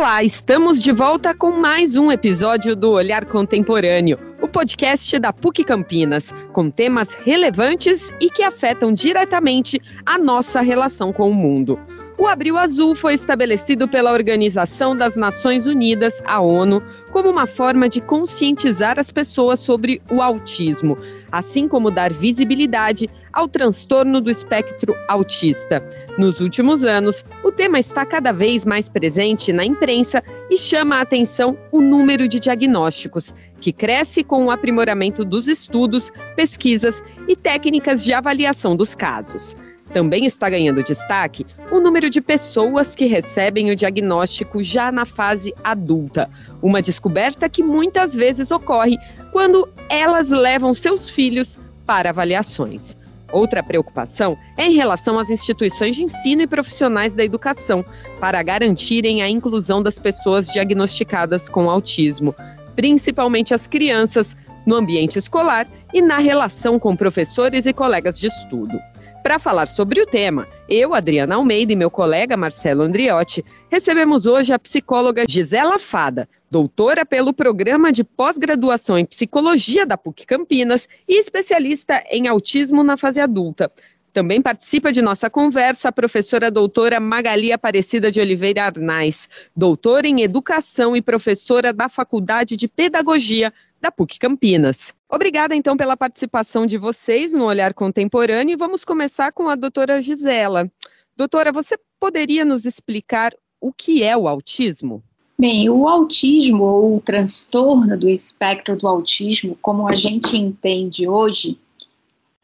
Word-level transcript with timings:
Olá, 0.00 0.24
estamos 0.24 0.82
de 0.82 0.92
volta 0.92 1.34
com 1.34 1.52
mais 1.52 1.94
um 1.94 2.10
episódio 2.10 2.74
do 2.74 2.92
Olhar 2.92 3.26
Contemporâneo, 3.26 4.18
o 4.40 4.48
podcast 4.48 5.18
da 5.18 5.30
PUC 5.30 5.62
Campinas, 5.62 6.32
com 6.54 6.70
temas 6.70 7.12
relevantes 7.12 8.10
e 8.18 8.30
que 8.30 8.42
afetam 8.42 8.94
diretamente 8.94 9.78
a 10.06 10.16
nossa 10.16 10.62
relação 10.62 11.12
com 11.12 11.28
o 11.28 11.34
mundo. 11.34 11.78
O 12.16 12.26
Abril 12.26 12.56
Azul 12.56 12.94
foi 12.94 13.12
estabelecido 13.12 13.86
pela 13.86 14.10
Organização 14.10 14.96
das 14.96 15.16
Nações 15.16 15.66
Unidas, 15.66 16.22
a 16.24 16.40
ONU, 16.40 16.82
como 17.10 17.28
uma 17.28 17.46
forma 17.46 17.86
de 17.86 18.00
conscientizar 18.00 18.98
as 18.98 19.10
pessoas 19.10 19.60
sobre 19.60 20.00
o 20.10 20.22
autismo, 20.22 20.96
assim 21.30 21.68
como 21.68 21.90
dar 21.90 22.12
visibilidade 22.12 23.08
ao 23.32 23.46
transtorno 23.46 24.20
do 24.20 24.30
espectro 24.30 24.94
autista. 25.08 25.84
Nos 26.18 26.40
últimos 26.40 26.84
anos, 26.84 27.24
o 27.44 27.52
tema 27.52 27.78
está 27.78 28.04
cada 28.04 28.32
vez 28.32 28.64
mais 28.64 28.88
presente 28.88 29.52
na 29.52 29.64
imprensa 29.64 30.22
e 30.50 30.58
chama 30.58 30.96
a 30.96 31.00
atenção 31.02 31.56
o 31.70 31.80
número 31.80 32.26
de 32.26 32.40
diagnósticos, 32.40 33.32
que 33.60 33.72
cresce 33.72 34.24
com 34.24 34.46
o 34.46 34.50
aprimoramento 34.50 35.24
dos 35.24 35.46
estudos, 35.46 36.10
pesquisas 36.34 37.02
e 37.28 37.36
técnicas 37.36 38.02
de 38.02 38.12
avaliação 38.12 38.74
dos 38.74 38.94
casos. 38.94 39.56
Também 39.92 40.24
está 40.24 40.48
ganhando 40.48 40.84
destaque 40.84 41.44
o 41.70 41.80
número 41.80 42.08
de 42.08 42.20
pessoas 42.20 42.94
que 42.94 43.06
recebem 43.06 43.70
o 43.70 43.76
diagnóstico 43.76 44.62
já 44.62 44.92
na 44.92 45.04
fase 45.04 45.52
adulta, 45.64 46.30
uma 46.62 46.82
descoberta 46.82 47.48
que 47.48 47.62
muitas 47.62 48.14
vezes 48.14 48.50
ocorre 48.50 48.98
quando 49.32 49.68
elas 49.88 50.30
levam 50.30 50.74
seus 50.74 51.08
filhos 51.08 51.58
para 51.86 52.10
avaliações. 52.10 52.96
Outra 53.32 53.62
preocupação 53.62 54.36
é 54.56 54.66
em 54.66 54.74
relação 54.74 55.18
às 55.18 55.30
instituições 55.30 55.96
de 55.96 56.02
ensino 56.02 56.42
e 56.42 56.46
profissionais 56.46 57.14
da 57.14 57.24
educação, 57.24 57.84
para 58.18 58.42
garantirem 58.42 59.22
a 59.22 59.28
inclusão 59.28 59.82
das 59.82 59.98
pessoas 59.98 60.48
diagnosticadas 60.48 61.48
com 61.48 61.70
autismo, 61.70 62.34
principalmente 62.74 63.54
as 63.54 63.66
crianças, 63.66 64.36
no 64.66 64.74
ambiente 64.74 65.18
escolar 65.18 65.66
e 65.92 66.02
na 66.02 66.18
relação 66.18 66.78
com 66.78 66.94
professores 66.94 67.66
e 67.66 67.72
colegas 67.72 68.18
de 68.18 68.26
estudo. 68.26 68.78
Para 69.22 69.38
falar 69.38 69.68
sobre 69.68 70.00
o 70.00 70.06
tema, 70.06 70.46
eu, 70.70 70.94
Adriana 70.94 71.34
Almeida 71.34 71.72
e 71.72 71.76
meu 71.76 71.90
colega 71.90 72.36
Marcelo 72.36 72.82
Andriotti 72.82 73.44
recebemos 73.68 74.24
hoje 74.24 74.52
a 74.52 74.58
psicóloga 74.58 75.24
Gisela 75.28 75.80
Fada, 75.80 76.28
doutora 76.48 77.04
pelo 77.04 77.34
programa 77.34 77.90
de 77.92 78.04
pós-graduação 78.04 78.96
em 78.96 79.04
psicologia 79.04 79.84
da 79.84 79.98
PUC 79.98 80.24
Campinas 80.24 80.88
e 81.08 81.18
especialista 81.18 82.04
em 82.08 82.28
autismo 82.28 82.84
na 82.84 82.96
fase 82.96 83.20
adulta. 83.20 83.70
Também 84.12 84.40
participa 84.40 84.92
de 84.92 85.02
nossa 85.02 85.28
conversa 85.28 85.88
a 85.88 85.92
professora 85.92 86.50
doutora 86.50 86.98
Magali 86.98 87.52
Aparecida 87.52 88.10
de 88.10 88.20
Oliveira 88.20 88.64
Arnais, 88.64 89.28
doutora 89.54 90.06
em 90.06 90.22
educação 90.22 90.96
e 90.96 91.02
professora 91.02 91.72
da 91.72 91.88
Faculdade 91.88 92.56
de 92.56 92.66
Pedagogia 92.66 93.52
da 93.80 93.90
PUC 93.90 94.18
Campinas. 94.18 94.94
Obrigada, 95.08 95.54
então, 95.54 95.76
pela 95.76 95.96
participação 95.96 96.66
de 96.66 96.76
vocês 96.76 97.32
no 97.32 97.46
Olhar 97.46 97.72
Contemporâneo 97.74 98.52
e 98.52 98.56
vamos 98.56 98.84
começar 98.84 99.32
com 99.32 99.48
a 99.48 99.54
doutora 99.54 100.00
Gisela. 100.00 100.70
Doutora, 101.16 101.52
você 101.52 101.78
poderia 101.98 102.44
nos 102.44 102.64
explicar 102.64 103.34
o 103.60 103.72
que 103.72 104.02
é 104.02 104.16
o 104.16 104.28
autismo? 104.28 105.02
Bem, 105.38 105.70
o 105.70 105.88
autismo 105.88 106.64
ou 106.64 106.96
o 106.96 107.00
transtorno 107.00 107.98
do 107.98 108.08
espectro 108.08 108.76
do 108.76 108.86
autismo, 108.86 109.56
como 109.62 109.88
a 109.88 109.94
gente 109.94 110.36
entende 110.36 111.08
hoje, 111.08 111.58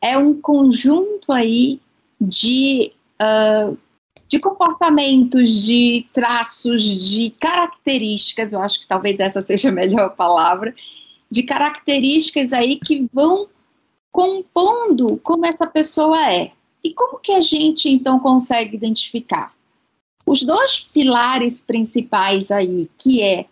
é 0.00 0.16
um 0.16 0.40
conjunto 0.40 1.30
aí 1.30 1.78
de, 2.18 2.92
uh, 3.20 3.76
de 4.26 4.38
comportamentos, 4.38 5.64
de 5.64 6.06
traços, 6.12 6.82
de 6.82 7.30
características, 7.38 8.52
eu 8.52 8.62
acho 8.62 8.80
que 8.80 8.86
talvez 8.86 9.20
essa 9.20 9.42
seja 9.42 9.68
a 9.68 9.72
melhor 9.72 10.16
palavra, 10.16 10.74
de 11.30 11.42
características 11.42 12.52
aí 12.52 12.78
que 12.78 13.08
vão 13.12 13.48
compondo 14.12 15.18
como 15.22 15.44
essa 15.44 15.66
pessoa 15.66 16.32
é. 16.32 16.52
E 16.82 16.92
como 16.94 17.18
que 17.18 17.32
a 17.32 17.40
gente 17.40 17.88
então 17.88 18.18
consegue 18.18 18.76
identificar? 18.76 19.54
Os 20.24 20.42
dois 20.42 20.80
pilares 20.80 21.60
principais 21.60 22.50
aí, 22.50 22.88
que 22.98 23.22
é 23.22 23.46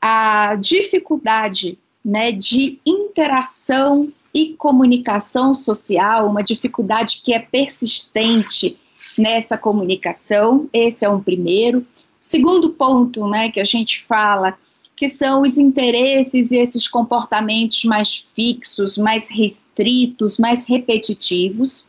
a 0.00 0.54
dificuldade 0.56 1.78
né, 2.04 2.32
de 2.32 2.78
interação 2.86 4.08
e 4.32 4.54
comunicação 4.54 5.54
social, 5.54 6.28
uma 6.28 6.42
dificuldade 6.42 7.20
que 7.24 7.32
é 7.32 7.38
persistente 7.38 8.78
nessa 9.18 9.56
comunicação, 9.56 10.68
esse 10.72 11.04
é 11.04 11.08
um 11.08 11.22
primeiro. 11.22 11.86
Segundo 12.20 12.70
ponto, 12.70 13.26
né, 13.26 13.50
que 13.50 13.60
a 13.60 13.64
gente 13.64 14.04
fala 14.04 14.58
que 14.96 15.10
são 15.10 15.42
os 15.42 15.58
interesses 15.58 16.50
e 16.50 16.56
esses 16.56 16.88
comportamentos 16.88 17.84
mais 17.84 18.26
fixos, 18.34 18.96
mais 18.96 19.28
restritos, 19.28 20.38
mais 20.38 20.66
repetitivos. 20.66 21.86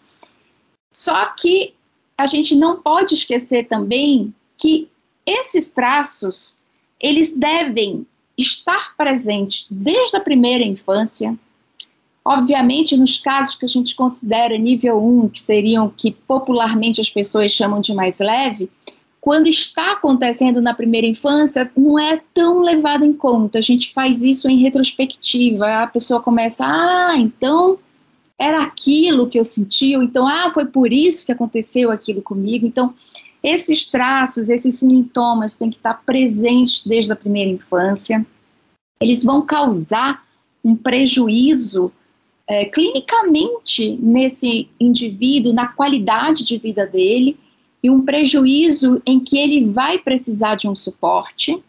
Só 0.91 1.27
que 1.27 1.73
a 2.17 2.27
gente 2.27 2.53
não 2.53 2.81
pode 2.81 3.13
esquecer 3.13 3.67
também 3.67 4.33
que 4.57 4.89
esses 5.25 5.71
traços, 5.71 6.59
eles 6.99 7.31
devem 7.31 8.05
estar 8.37 8.95
presentes 8.97 9.67
desde 9.71 10.17
a 10.17 10.21
primeira 10.21 10.63
infância. 10.63 11.37
Obviamente, 12.25 12.97
nos 12.97 13.17
casos 13.17 13.55
que 13.55 13.65
a 13.65 13.69
gente 13.69 13.95
considera 13.95 14.57
nível 14.57 15.01
1, 15.01 15.29
que 15.29 15.39
seriam 15.39 15.89
que 15.89 16.11
popularmente 16.11 16.99
as 16.99 17.09
pessoas 17.09 17.51
chamam 17.51 17.79
de 17.79 17.93
mais 17.93 18.19
leve, 18.19 18.69
quando 19.27 19.47
está 19.47 19.91
acontecendo 19.91 20.61
na 20.61 20.73
primeira 20.73 21.05
infância, 21.05 21.69
não 21.75 21.99
é 21.99 22.21
tão 22.33 22.61
levado 22.61 23.03
em 23.03 23.11
conta. 23.11 23.59
A 23.59 23.61
gente 23.61 23.91
faz 23.91 24.23
isso 24.23 24.47
em 24.47 24.61
retrospectiva. 24.61 25.83
A 25.83 25.87
pessoa 25.87 26.21
começa, 26.21 26.63
ah, 26.65 27.13
então 27.17 27.77
era 28.39 28.63
aquilo 28.63 29.27
que 29.27 29.37
eu 29.37 29.43
senti, 29.43 29.97
ou 29.97 30.01
então, 30.01 30.25
ah, 30.25 30.49
foi 30.51 30.65
por 30.65 30.93
isso 30.93 31.25
que 31.25 31.33
aconteceu 31.33 31.91
aquilo 31.91 32.21
comigo. 32.21 32.65
Então, 32.65 32.93
esses 33.43 33.87
traços, 33.87 34.47
esses 34.47 34.75
sintomas 34.75 35.55
têm 35.55 35.71
que 35.71 35.75
estar 35.75 35.95
presentes 36.05 36.85
desde 36.85 37.11
a 37.11 37.15
primeira 37.17 37.51
infância. 37.51 38.25
Eles 39.01 39.25
vão 39.25 39.41
causar 39.41 40.25
um 40.63 40.73
prejuízo 40.73 41.91
é, 42.47 42.63
clinicamente 42.63 43.99
nesse 44.01 44.69
indivíduo, 44.79 45.51
na 45.51 45.67
qualidade 45.67 46.45
de 46.45 46.57
vida 46.57 46.87
dele 46.87 47.37
e 47.87 47.89
um 47.89 48.01
prejuízo 48.01 49.01
em 49.05 49.17
que 49.17 49.37
ele 49.37 49.71
vai 49.71 49.97
precisar 49.97 50.55
de 50.55 50.67
um 50.67 50.75
suporte 50.75 51.63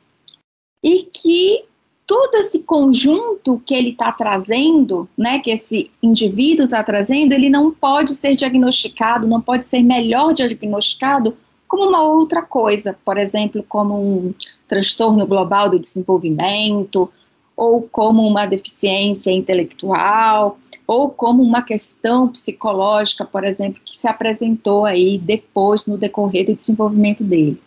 e 0.83 1.05
que 1.05 1.65
todo 2.05 2.35
esse 2.37 2.59
conjunto 2.61 3.63
que 3.65 3.73
ele 3.73 3.91
está 3.91 4.11
trazendo, 4.11 5.09
né, 5.17 5.39
que 5.39 5.53
esse 5.53 5.93
indivíduo 6.03 6.65
está 6.65 6.83
trazendo, 6.83 7.33
ele 7.33 7.49
não 7.49 7.71
pode 7.71 8.17
ser 8.17 8.35
diagnosticado, 8.35 9.29
não 9.29 9.41
pode 9.41 9.65
ser 9.65 9.81
melhor 9.83 10.33
diagnosticado 10.33 11.37
como 11.69 11.89
uma 11.89 12.03
outra 12.03 12.43
coisa, 12.43 12.99
por 13.05 13.17
exemplo, 13.17 13.65
como 13.69 13.95
um 13.95 14.35
transtorno 14.67 15.25
global 15.25 15.69
do 15.69 15.79
desenvolvimento, 15.79 17.09
ou 17.59 17.83
como 17.83 18.25
uma 18.25 18.47
deficiência 18.47 19.33
intelectual, 19.33 20.61
ou 20.87 21.11
como 21.11 21.43
uma 21.43 21.61
questão 21.61 22.29
psicológica, 22.29 23.25
por 23.25 23.43
exemplo, 23.43 23.83
que 23.85 23.99
se 23.99 24.07
apresentou 24.07 24.85
aí 24.85 25.19
depois 25.19 25.85
no 25.85 25.99
decorrer 25.99 26.47
do 26.47 26.55
desenvolvimento 26.55 27.25
dele. 27.25 27.61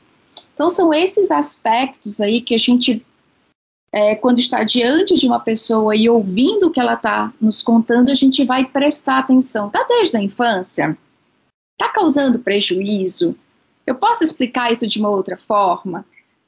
Então 0.53 0.69
são 0.69 0.93
esses 0.93 1.29
aspectos 1.29 2.21
aí 2.21 2.39
que 2.39 2.55
a 2.55 2.57
gente, 2.57 3.05
é, 3.91 4.15
quando 4.15 4.39
está 4.39 4.63
diante 4.63 5.15
de 5.15 5.27
uma 5.27 5.41
pessoa 5.41 5.93
e 5.93 6.09
ouvindo 6.09 6.67
o 6.67 6.71
que 6.71 6.79
ela 6.79 6.93
está 6.93 7.33
nos 7.41 7.61
contando, 7.61 8.09
a 8.09 8.15
gente 8.15 8.45
vai 8.45 8.63
prestar 8.63 9.17
atenção. 9.17 9.69
Tá 9.69 9.85
desde 9.89 10.15
a 10.15 10.23
infância? 10.23 10.97
Tá 11.77 11.89
causando 11.89 12.39
prejuízo? 12.39 13.35
Eu 13.85 13.95
posso 13.95 14.23
explicar 14.23 14.71
isso 14.71 14.87
de 14.87 14.99
uma 14.99 15.09
outra 15.09 15.35
forma? 15.35 16.05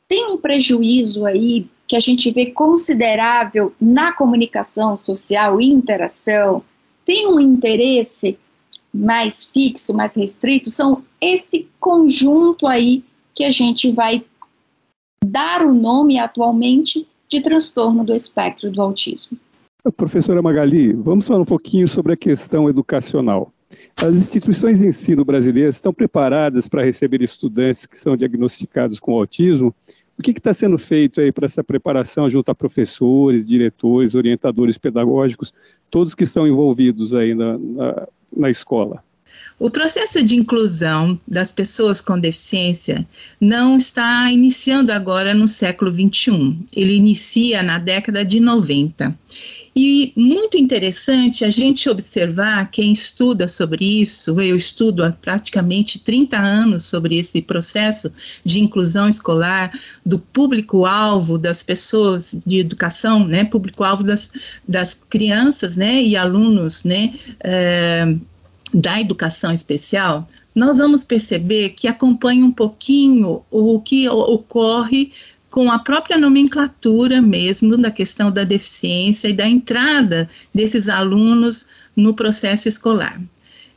Tem 0.08 0.32
um 0.32 0.38
prejuízo 0.38 1.26
aí 1.26 1.68
que 1.88 1.96
a 1.96 2.00
gente 2.00 2.32
vê 2.32 2.48
considerável 2.48 3.74
na 3.80 4.14
comunicação 4.14 4.98
social 4.98 5.60
e 5.60 5.66
interação, 5.66 6.64
tem 7.06 7.28
um 7.28 7.40
interesse 7.40 8.38
mais 8.94 9.44
fixo, 9.44 9.96
mais 9.96 10.16
restrito, 10.16 10.70
são 10.70 11.04
esse 11.20 11.68
conjunto 11.80 12.68
aí 12.68 13.04
que 13.34 13.44
a 13.44 13.52
gente 13.52 13.92
vai 13.92 14.24
dar 15.26 15.66
o 15.66 15.74
nome 15.74 16.20
atualmente 16.20 17.08
de 17.28 17.42
transtorno 17.42 18.04
do 18.04 18.14
espectro 18.14 18.72
do 18.72 18.82
autismo. 18.82 19.38
Professora 19.98 20.42
Magali, 20.42 20.94
vamos 20.94 21.28
falar 21.28 21.42
um 21.42 21.46
pouquinho 21.46 21.88
sobre 21.88 22.14
a 22.14 22.18
questão 22.18 22.70
educacional. 22.70 23.52
As 23.96 24.16
instituições 24.16 24.80
de 24.80 24.88
ensino 24.88 25.26
brasileiras 25.26 25.76
estão 25.76 25.94
preparadas 25.94 26.68
para 26.68 26.84
receber 26.84 27.22
estudantes 27.22 27.86
que 27.86 27.98
são 27.98 28.16
diagnosticados 28.16 29.00
com 29.00 29.14
autismo 29.14 29.74
o 30.18 30.22
que 30.22 30.32
está 30.32 30.54
sendo 30.54 30.78
feito 30.78 31.20
aí 31.20 31.32
para 31.32 31.46
essa 31.46 31.64
preparação 31.64 32.30
junto 32.30 32.50
a 32.50 32.56
professores, 32.56 33.48
diretores, 33.48 34.16
orientadores 34.16 34.78
pedagógicos, 34.78 35.54
todos 35.90 36.14
que 36.14 36.24
estão 36.24 36.48
envolvidos 36.48 37.14
aí 37.16 37.34
na, 37.34 37.58
na, 37.58 38.08
na 38.36 38.50
escola? 38.50 39.04
O 39.60 39.70
processo 39.70 40.24
de 40.24 40.36
inclusão 40.36 41.20
das 41.28 41.52
pessoas 41.52 42.02
com 42.02 42.20
deficiência 42.20 43.08
não 43.40 43.78
está 43.78 44.32
iniciando 44.32 44.92
agora 44.92 45.34
no 45.34 45.48
século 45.48 45.92
XXI, 45.92 46.60
ele 46.76 46.96
inicia 46.96 47.64
na 47.64 47.80
década 47.80 48.24
de 48.24 48.40
90. 48.40 49.18
E 49.76 50.14
muito 50.16 50.56
interessante 50.56 51.44
a 51.44 51.50
gente 51.50 51.90
observar, 51.90 52.70
quem 52.70 52.94
estuda 52.94 53.48
sobre 53.48 54.02
isso, 54.02 54.40
eu 54.40 54.56
estudo 54.56 55.04
há 55.04 55.12
praticamente 55.12 55.98
30 55.98 56.38
anos 56.38 56.84
sobre 56.84 57.18
esse 57.18 57.42
processo 57.42 58.12
de 58.46 58.60
inclusão 58.60 59.10
escolar, 59.10 59.72
do 60.06 60.20
público-alvo 60.20 61.40
das 61.40 61.64
pessoas 61.64 62.36
de 62.46 62.60
educação, 62.60 63.26
né, 63.26 63.44
público-alvo 63.46 64.04
das, 64.04 64.32
das 64.68 64.94
crianças 64.94 65.76
né, 65.76 66.04
e 66.04 66.16
alunos 66.16 66.84
né, 66.84 67.16
é, 67.40 68.16
da 68.72 69.02
educação 69.02 69.52
especial, 69.52 70.28
nós 70.54 70.78
vamos 70.78 71.04
perceber 71.04 71.70
que 71.70 71.88
acompanha 71.88 72.46
um 72.46 72.52
pouquinho 72.52 73.44
o 73.50 73.80
que 73.80 74.08
ocorre 74.08 75.12
com 75.54 75.70
a 75.70 75.78
própria 75.78 76.18
nomenclatura 76.18 77.22
mesmo 77.22 77.78
da 77.78 77.92
questão 77.92 78.32
da 78.32 78.44
deficiência 78.44 79.28
e 79.28 79.34
da 79.34 79.48
entrada 79.48 80.28
desses 80.52 80.90
alunos 80.90 81.68
no 81.96 82.16
processo 82.16 82.68
escolar. 82.68 83.22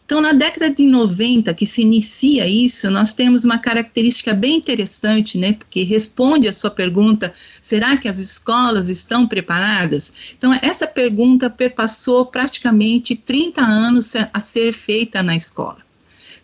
Então, 0.07 0.23
na 0.23 0.33
década 0.33 0.71
de 0.71 0.87
90, 0.87 1.53
que 1.53 1.67
se 1.67 1.83
inicia 1.83 2.49
isso, 2.49 2.91
nós 2.91 3.13
temos 3.13 3.45
uma 3.45 3.59
característica 3.59 4.33
bem 4.33 4.57
interessante, 4.57 5.37
né, 5.37 5.53
porque 5.53 5.83
responde 5.83 6.49
a 6.49 6.53
sua 6.55 6.71
pergunta: 6.71 7.35
será 7.61 7.95
que 7.99 8.09
as 8.09 8.19
escolas 8.19 8.89
estão 8.89 9.29
preparadas? 9.29 10.11
Então, 10.39 10.59
essa 10.63 10.87
pergunta 10.87 11.51
perpassou 11.51 12.25
praticamente 12.25 13.15
30 13.15 13.61
anos 13.61 14.15
a 14.33 14.41
ser 14.41 14.73
feita 14.73 15.23
na 15.23 15.37
escola. 15.37 15.86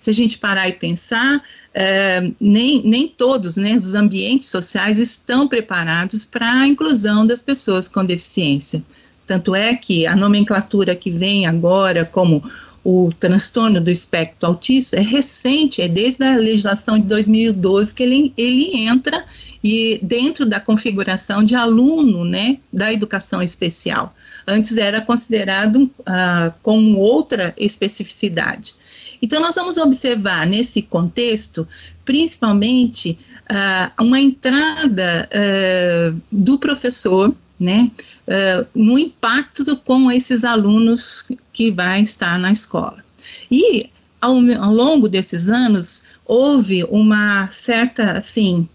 Se 0.02 0.10
a 0.10 0.12
gente 0.12 0.36
parar 0.36 0.68
e 0.68 0.72
pensar, 0.72 1.40
é, 1.72 2.28
nem, 2.40 2.82
nem 2.82 3.06
todos 3.06 3.56
né, 3.56 3.76
os 3.76 3.94
ambientes 3.94 4.48
sociais 4.48 4.98
estão 4.98 5.46
preparados 5.46 6.24
para 6.24 6.62
a 6.62 6.66
inclusão 6.66 7.24
das 7.24 7.40
pessoas 7.40 7.86
com 7.86 8.04
deficiência. 8.04 8.82
Tanto 9.28 9.54
é 9.54 9.76
que 9.76 10.04
a 10.04 10.16
nomenclatura 10.16 10.96
que 10.96 11.08
vem 11.08 11.46
agora 11.46 12.04
como 12.04 12.42
o 12.82 13.10
transtorno 13.16 13.80
do 13.80 13.92
espectro 13.92 14.48
autista 14.48 14.96
é 14.96 15.02
recente, 15.02 15.80
é 15.80 15.86
desde 15.86 16.24
a 16.24 16.34
legislação 16.34 16.98
de 16.98 17.06
2012 17.06 17.94
que 17.94 18.02
ele, 18.02 18.32
ele 18.36 18.76
entra 18.76 19.24
e 19.62 20.00
dentro 20.02 20.44
da 20.44 20.58
configuração 20.58 21.44
de 21.44 21.54
aluno, 21.54 22.24
né, 22.24 22.58
da 22.72 22.92
educação 22.92 23.40
especial. 23.40 24.12
Antes 24.46 24.76
era 24.76 25.00
considerado 25.00 25.84
uh, 26.00 26.52
como 26.62 26.98
outra 26.98 27.54
especificidade. 27.56 28.74
Então, 29.20 29.40
nós 29.40 29.54
vamos 29.54 29.76
observar 29.78 30.46
nesse 30.46 30.82
contexto, 30.82 31.66
principalmente, 32.04 33.18
uh, 33.42 34.02
uma 34.02 34.20
entrada 34.20 35.28
uh, 35.30 36.20
do 36.30 36.58
professor 36.58 37.34
né, 37.58 37.90
uh, 38.26 38.66
no 38.74 38.98
impacto 38.98 39.76
com 39.76 40.10
esses 40.10 40.42
alunos 40.42 41.24
que 41.52 41.70
vai 41.70 42.02
estar 42.02 42.38
na 42.38 42.50
escola. 42.50 43.04
E 43.50 43.88
ao, 44.20 44.36
ao 44.60 44.72
longo 44.72 45.08
desses 45.08 45.48
anos 45.48 46.02
houve 46.24 46.82
uma 46.84 47.48
certa 47.52 48.12
assim 48.12 48.68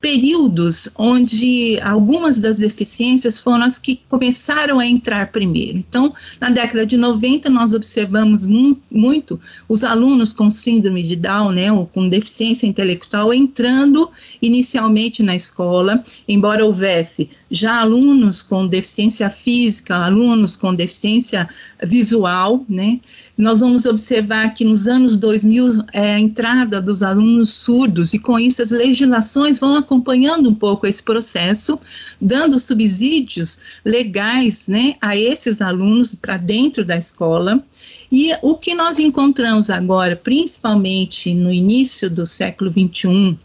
períodos 0.00 0.88
onde 0.96 1.78
algumas 1.82 2.40
das 2.40 2.56
deficiências 2.56 3.38
foram 3.38 3.64
as 3.64 3.78
que 3.78 4.00
começaram 4.08 4.78
a 4.80 4.86
entrar 4.86 5.30
primeiro. 5.30 5.76
Então, 5.76 6.14
na 6.40 6.48
década 6.48 6.86
de 6.86 6.96
90, 6.96 7.50
nós 7.50 7.74
observamos 7.74 8.46
mu 8.46 8.78
muito 8.90 9.38
os 9.68 9.84
alunos 9.84 10.32
com 10.32 10.50
síndrome 10.50 11.02
de 11.02 11.16
Down, 11.16 11.52
né, 11.52 11.70
ou 11.70 11.86
com 11.86 12.08
deficiência 12.08 12.66
intelectual, 12.66 13.32
entrando 13.34 14.10
inicialmente 14.40 15.22
na 15.22 15.36
escola, 15.36 16.02
embora 16.26 16.64
houvesse 16.64 17.28
já 17.50 17.80
alunos 17.80 18.42
com 18.42 18.66
deficiência 18.66 19.28
física, 19.28 19.96
alunos 19.96 20.56
com 20.56 20.72
deficiência 20.74 21.48
visual, 21.82 22.64
né? 22.68 23.00
Nós 23.36 23.60
vamos 23.60 23.86
observar 23.86 24.54
que 24.54 24.64
nos 24.64 24.86
anos 24.86 25.16
2000 25.16 25.84
é 25.92 26.14
a 26.14 26.20
entrada 26.20 26.80
dos 26.80 27.02
alunos 27.02 27.52
surdos 27.52 28.14
e 28.14 28.18
com 28.18 28.38
isso 28.38 28.62
as 28.62 28.70
legislações 28.70 29.58
vão 29.58 29.74
acompanhando 29.74 30.48
um 30.48 30.54
pouco 30.54 30.86
esse 30.86 31.02
processo, 31.02 31.80
dando 32.20 32.58
subsídios 32.58 33.58
legais, 33.84 34.68
né, 34.68 34.94
a 35.00 35.16
esses 35.16 35.60
alunos 35.60 36.14
para 36.14 36.36
dentro 36.36 36.84
da 36.84 36.96
escola. 36.96 37.64
E 38.12 38.32
o 38.42 38.54
que 38.54 38.74
nós 38.74 38.98
encontramos 38.98 39.70
agora, 39.70 40.14
principalmente 40.14 41.34
no 41.34 41.52
início 41.52 42.10
do 42.10 42.26
século 42.26 42.70
21, 42.70 43.36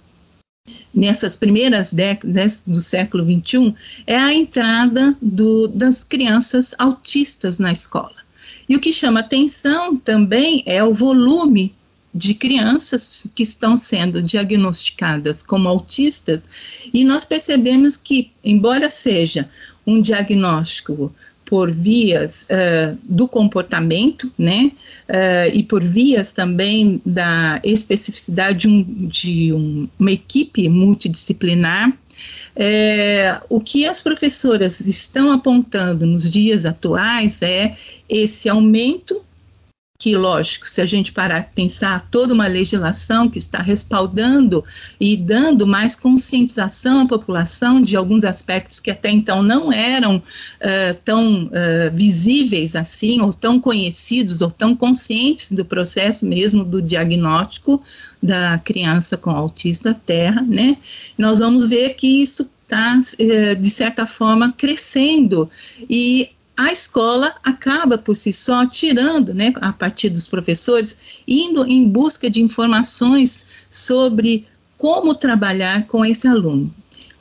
nessas 0.96 1.36
primeiras 1.36 1.92
décadas 1.92 2.64
do 2.66 2.80
século 2.80 3.26
XXI 3.26 3.76
é 4.08 4.16
a 4.16 4.34
entrada 4.34 5.16
do, 5.22 5.68
das 5.68 6.04
crianças 6.04 6.74
autistas 6.80 7.60
na 7.60 7.72
escola. 7.72 8.16
E 8.68 8.76
o 8.76 8.80
que 8.80 8.94
chama 8.94 9.20
atenção 9.20 9.98
também 9.98 10.64
é 10.66 10.82
o 10.82 10.94
volume 10.94 11.76
de 12.14 12.34
crianças 12.34 13.28
que 13.36 13.44
estão 13.44 13.76
sendo 13.76 14.22
diagnosticadas 14.22 15.44
como 15.44 15.68
autistas, 15.68 16.42
e 16.94 17.04
nós 17.04 17.26
percebemos 17.26 17.98
que, 17.98 18.32
embora 18.42 18.90
seja 18.90 19.50
um 19.86 20.02
diagnóstico 20.02 21.14
por 21.46 21.72
vias 21.72 22.44
uh, 22.44 22.98
do 23.04 23.28
comportamento, 23.28 24.32
né, 24.38 24.72
uh, 25.08 25.54
e 25.54 25.64
por 25.64 25.84
vias 25.84 26.32
também 26.32 27.02
da 27.06 27.60
especificidade 27.64 28.60
de, 28.60 28.68
um, 28.68 29.08
de 29.08 29.54
um, 29.54 29.88
uma 30.00 30.12
equipe 30.12 30.68
multidisciplinar. 30.68 31.96
É, 32.56 33.38
o 33.50 33.60
que 33.60 33.86
as 33.86 34.02
professoras 34.02 34.80
estão 34.80 35.32
apontando 35.32 36.06
nos 36.06 36.30
dias 36.30 36.66
atuais 36.66 37.42
é 37.42 37.76
esse 38.08 38.48
aumento 38.48 39.25
que, 39.98 40.16
lógico, 40.16 40.70
se 40.70 40.82
a 40.82 40.86
gente 40.86 41.12
parar 41.12 41.44
para 41.44 41.52
pensar 41.54 42.08
toda 42.12 42.34
uma 42.34 42.48
legislação 42.48 43.30
que 43.30 43.40
está 43.40 43.62
respaldando 43.62 44.64
e 45.00 45.16
dando 45.16 45.66
mais 45.66 45.96
conscientização 45.96 47.02
à 47.02 47.08
população 47.08 47.82
de 47.82 47.96
alguns 47.96 48.24
aspectos 48.24 48.80
que 48.80 48.92
até 48.92 49.10
então 49.10 49.42
não 49.42 49.72
eram 49.72 50.18
uh, 50.18 50.96
tão 51.04 51.46
uh, 51.46 51.50
visíveis 51.94 52.76
assim, 52.76 53.22
ou 53.22 53.32
tão 53.32 53.60
conhecidos, 53.60 54.42
ou 54.42 54.52
tão 54.52 54.76
conscientes 54.76 55.52
do 55.52 55.64
processo 55.64 56.26
mesmo 56.26 56.66
do 56.66 56.82
diagnóstico 56.82 57.82
da 58.22 58.58
criança 58.58 59.16
com 59.16 59.30
autista 59.30 59.94
terra, 59.94 60.42
né? 60.42 60.78
Nós 61.18 61.40
vamos 61.40 61.66
ver 61.66 61.96
que 61.96 62.22
isso 62.22 62.50
está, 62.64 63.00
uh, 63.00 63.56
de 63.56 63.70
certa 63.70 64.06
forma, 64.06 64.52
crescendo 64.52 65.50
e 65.90 66.30
a 66.58 66.72
escola 66.72 67.36
acaba 67.44 67.98
por 67.98 68.16
si 68.16 68.32
só 68.32 68.66
tirando, 68.66 69.34
né, 69.34 69.54
a 69.62 69.74
partir 69.74 70.10
dos 70.10 70.28
professores, 70.28 70.98
indo 71.28 71.66
em 71.66 71.88
busca 71.88 72.30
de 72.30 72.42
informações 72.42 73.46
sobre 73.70 74.48
como 74.78 75.16
trabalhar 75.16 75.86
com 75.88 76.06
esse 76.06 76.28
aluno. 76.28 76.74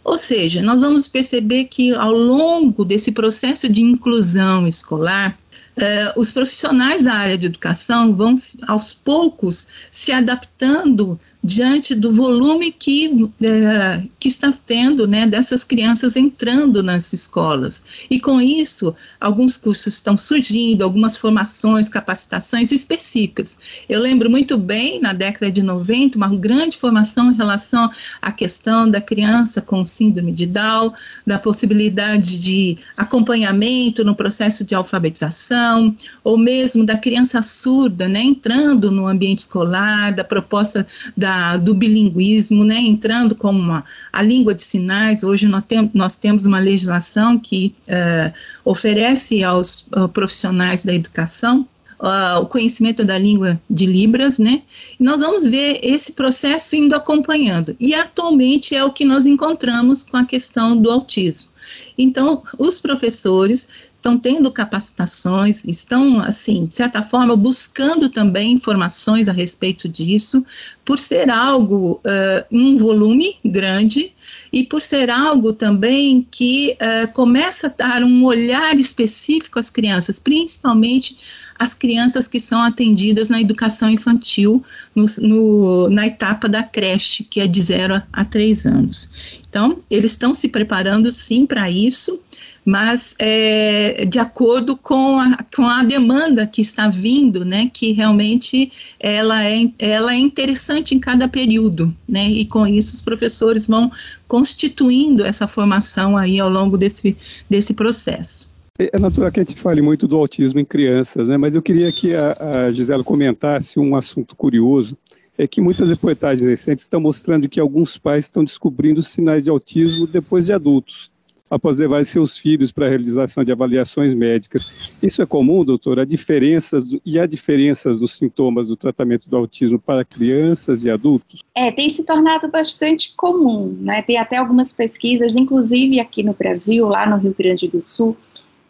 Ou 0.04 0.18
seja, 0.18 0.62
nós 0.62 0.80
vamos 0.80 1.08
perceber 1.08 1.64
que 1.64 1.94
ao 1.94 2.12
longo 2.12 2.84
desse 2.84 3.10
processo 3.10 3.72
de 3.72 3.80
inclusão 3.80 4.68
escolar, 4.68 5.38
eh, 5.76 6.12
os 6.16 6.30
profissionais 6.30 7.02
da 7.02 7.14
área 7.14 7.38
de 7.38 7.46
educação 7.46 8.14
vão 8.14 8.34
aos 8.68 8.92
poucos 8.92 9.66
se 9.90 10.12
adaptando 10.12 11.18
diante 11.44 11.94
do 11.94 12.10
volume 12.10 12.72
que, 12.72 13.30
é, 13.42 14.02
que 14.18 14.28
está 14.28 14.50
tendo 14.66 15.06
né, 15.06 15.26
dessas 15.26 15.62
crianças 15.62 16.16
entrando 16.16 16.82
nas 16.82 17.12
escolas. 17.12 17.84
E 18.10 18.18
com 18.18 18.40
isso, 18.40 18.96
alguns 19.20 19.58
cursos 19.58 19.92
estão 19.92 20.16
surgindo, 20.16 20.82
algumas 20.82 21.18
formações, 21.18 21.90
capacitações 21.90 22.72
específicas. 22.72 23.58
Eu 23.86 24.00
lembro 24.00 24.30
muito 24.30 24.56
bem, 24.56 24.98
na 24.98 25.12
década 25.12 25.52
de 25.52 25.62
90, 25.62 26.16
uma 26.16 26.34
grande 26.34 26.78
formação 26.78 27.30
em 27.30 27.36
relação 27.36 27.90
à 28.22 28.32
questão 28.32 28.90
da 28.90 29.00
criança 29.00 29.60
com 29.60 29.84
síndrome 29.84 30.32
de 30.32 30.46
Down, 30.46 30.94
da 31.26 31.38
possibilidade 31.38 32.38
de 32.38 32.78
acompanhamento 32.96 34.02
no 34.02 34.14
processo 34.14 34.64
de 34.64 34.74
alfabetização, 34.74 35.94
ou 36.22 36.38
mesmo 36.38 36.86
da 36.86 36.96
criança 36.96 37.42
surda, 37.42 38.08
né, 38.08 38.22
entrando 38.22 38.90
no 38.90 39.06
ambiente 39.06 39.40
escolar, 39.40 40.14
da 40.14 40.24
proposta 40.24 40.86
da 41.14 41.33
do 41.62 41.74
bilinguismo, 41.74 42.64
né, 42.64 42.78
entrando 42.78 43.34
como 43.34 43.58
uma, 43.58 43.84
a 44.12 44.22
língua 44.22 44.54
de 44.54 44.62
sinais. 44.62 45.22
Hoje 45.22 45.46
nós, 45.46 45.64
tem, 45.64 45.90
nós 45.94 46.16
temos 46.16 46.46
uma 46.46 46.58
legislação 46.58 47.38
que 47.38 47.74
uh, 47.88 48.32
oferece 48.64 49.42
aos 49.42 49.86
uh, 49.96 50.08
profissionais 50.08 50.84
da 50.84 50.94
educação 50.94 51.66
Uh, 51.96 52.42
o 52.42 52.46
conhecimento 52.46 53.04
da 53.04 53.16
língua 53.16 53.58
de 53.70 53.86
Libras, 53.86 54.36
né? 54.36 54.62
E 54.98 55.02
nós 55.02 55.20
vamos 55.20 55.46
ver 55.46 55.78
esse 55.80 56.12
processo 56.12 56.74
indo 56.74 56.94
acompanhando. 56.94 57.74
E 57.78 57.94
atualmente 57.94 58.74
é 58.74 58.84
o 58.84 58.92
que 58.92 59.06
nós 59.06 59.24
encontramos 59.24 60.02
com 60.02 60.16
a 60.16 60.24
questão 60.24 60.76
do 60.76 60.90
autismo. 60.90 61.48
Então, 61.96 62.42
os 62.58 62.78
professores 62.78 63.68
estão 64.04 64.18
tendo 64.18 64.52
capacitações, 64.52 65.64
estão, 65.64 66.20
assim, 66.20 66.66
de 66.66 66.74
certa 66.74 67.02
forma, 67.02 67.34
buscando 67.34 68.10
também 68.10 68.52
informações 68.52 69.30
a 69.30 69.32
respeito 69.32 69.88
disso, 69.88 70.44
por 70.84 70.98
ser 70.98 71.30
algo 71.30 72.02
uh, 72.04 72.44
um 72.52 72.76
volume 72.76 73.36
grande 73.42 74.12
e 74.52 74.62
por 74.62 74.82
ser 74.82 75.08
algo 75.08 75.54
também 75.54 76.26
que 76.30 76.76
uh, 76.76 77.10
começa 77.14 77.68
a 77.68 77.70
dar 77.70 78.04
um 78.04 78.24
olhar 78.24 78.78
específico 78.78 79.58
às 79.58 79.70
crianças, 79.70 80.18
principalmente 80.18 81.16
as 81.58 81.72
crianças 81.72 82.28
que 82.28 82.40
são 82.40 82.60
atendidas 82.60 83.30
na 83.30 83.40
educação 83.40 83.88
infantil, 83.88 84.62
no, 84.94 85.06
no, 85.18 85.88
na 85.88 86.06
etapa 86.06 86.46
da 86.46 86.62
creche, 86.62 87.24
que 87.24 87.40
é 87.40 87.46
de 87.46 87.62
0 87.62 88.02
a 88.12 88.24
3 88.24 88.66
anos. 88.66 89.08
Então, 89.48 89.80
eles 89.88 90.12
estão 90.12 90.34
se 90.34 90.48
preparando 90.48 91.12
sim 91.12 91.46
para 91.46 91.70
isso, 91.70 92.20
mas 92.64 93.14
é, 93.18 94.04
de 94.06 94.18
acordo 94.18 94.76
com 94.76 95.18
a, 95.18 95.36
com 95.54 95.66
a 95.66 95.82
demanda 95.84 96.46
que 96.46 96.62
está 96.62 96.88
vindo, 96.88 97.44
né, 97.44 97.70
que 97.72 97.92
realmente 97.92 98.72
ela 98.98 99.44
é, 99.44 99.70
ela 99.78 100.14
é 100.14 100.16
interessante 100.16 100.94
em 100.94 100.98
cada 101.00 101.28
período, 101.28 101.94
né, 102.08 102.28
e 102.28 102.44
com 102.46 102.66
isso 102.66 102.94
os 102.94 103.02
professores 103.02 103.66
vão 103.66 103.92
constituindo 104.26 105.24
essa 105.24 105.46
formação 105.46 106.16
aí 106.16 106.40
ao 106.40 106.48
longo 106.48 106.78
desse, 106.78 107.16
desse 107.48 107.74
processo. 107.74 108.48
É, 108.78 108.90
é 108.94 108.98
natural 108.98 109.30
que 109.30 109.40
a 109.40 109.44
gente 109.44 109.60
fale 109.60 109.82
muito 109.82 110.08
do 110.08 110.16
autismo 110.16 110.58
em 110.58 110.64
crianças, 110.64 111.28
né? 111.28 111.36
mas 111.36 111.54
eu 111.54 111.62
queria 111.62 111.92
que 111.92 112.14
a, 112.14 112.34
a 112.40 112.72
Gisela 112.72 113.04
comentasse 113.04 113.78
um 113.78 113.94
assunto 113.94 114.34
curioso, 114.34 114.96
é 115.36 115.46
que 115.46 115.60
muitas 115.60 115.90
reportagens 115.90 116.48
recentes 116.48 116.84
estão 116.84 117.00
mostrando 117.00 117.48
que 117.48 117.60
alguns 117.60 117.98
pais 117.98 118.24
estão 118.24 118.44
descobrindo 118.44 119.02
sinais 119.02 119.44
de 119.44 119.50
autismo 119.50 120.06
depois 120.06 120.46
de 120.46 120.52
adultos, 120.52 121.10
após 121.48 121.76
levar 121.76 122.04
seus 122.06 122.38
filhos 122.38 122.72
para 122.72 122.86
a 122.86 122.88
realização 122.88 123.44
de 123.44 123.52
avaliações 123.52 124.14
médicas. 124.14 125.00
Isso 125.02 125.22
é 125.22 125.26
comum, 125.26 125.64
doutor? 125.64 126.00
Há 126.00 126.04
diferenças 126.04 126.84
e 127.04 127.18
há 127.18 127.26
diferenças 127.26 127.98
dos 127.98 128.16
sintomas 128.16 128.66
do 128.66 128.76
tratamento 128.76 129.28
do 129.28 129.36
autismo 129.36 129.78
para 129.78 130.04
crianças 130.04 130.84
e 130.84 130.90
adultos? 130.90 131.40
É, 131.54 131.70
tem 131.70 131.88
se 131.90 132.04
tornado 132.04 132.48
bastante 132.50 133.12
comum, 133.16 133.76
né? 133.80 134.02
Tem 134.02 134.16
até 134.16 134.36
algumas 134.36 134.72
pesquisas, 134.72 135.36
inclusive 135.36 136.00
aqui 136.00 136.22
no 136.22 136.32
Brasil, 136.32 136.88
lá 136.88 137.06
no 137.06 137.16
Rio 137.16 137.34
Grande 137.38 137.68
do 137.68 137.80
Sul, 137.80 138.16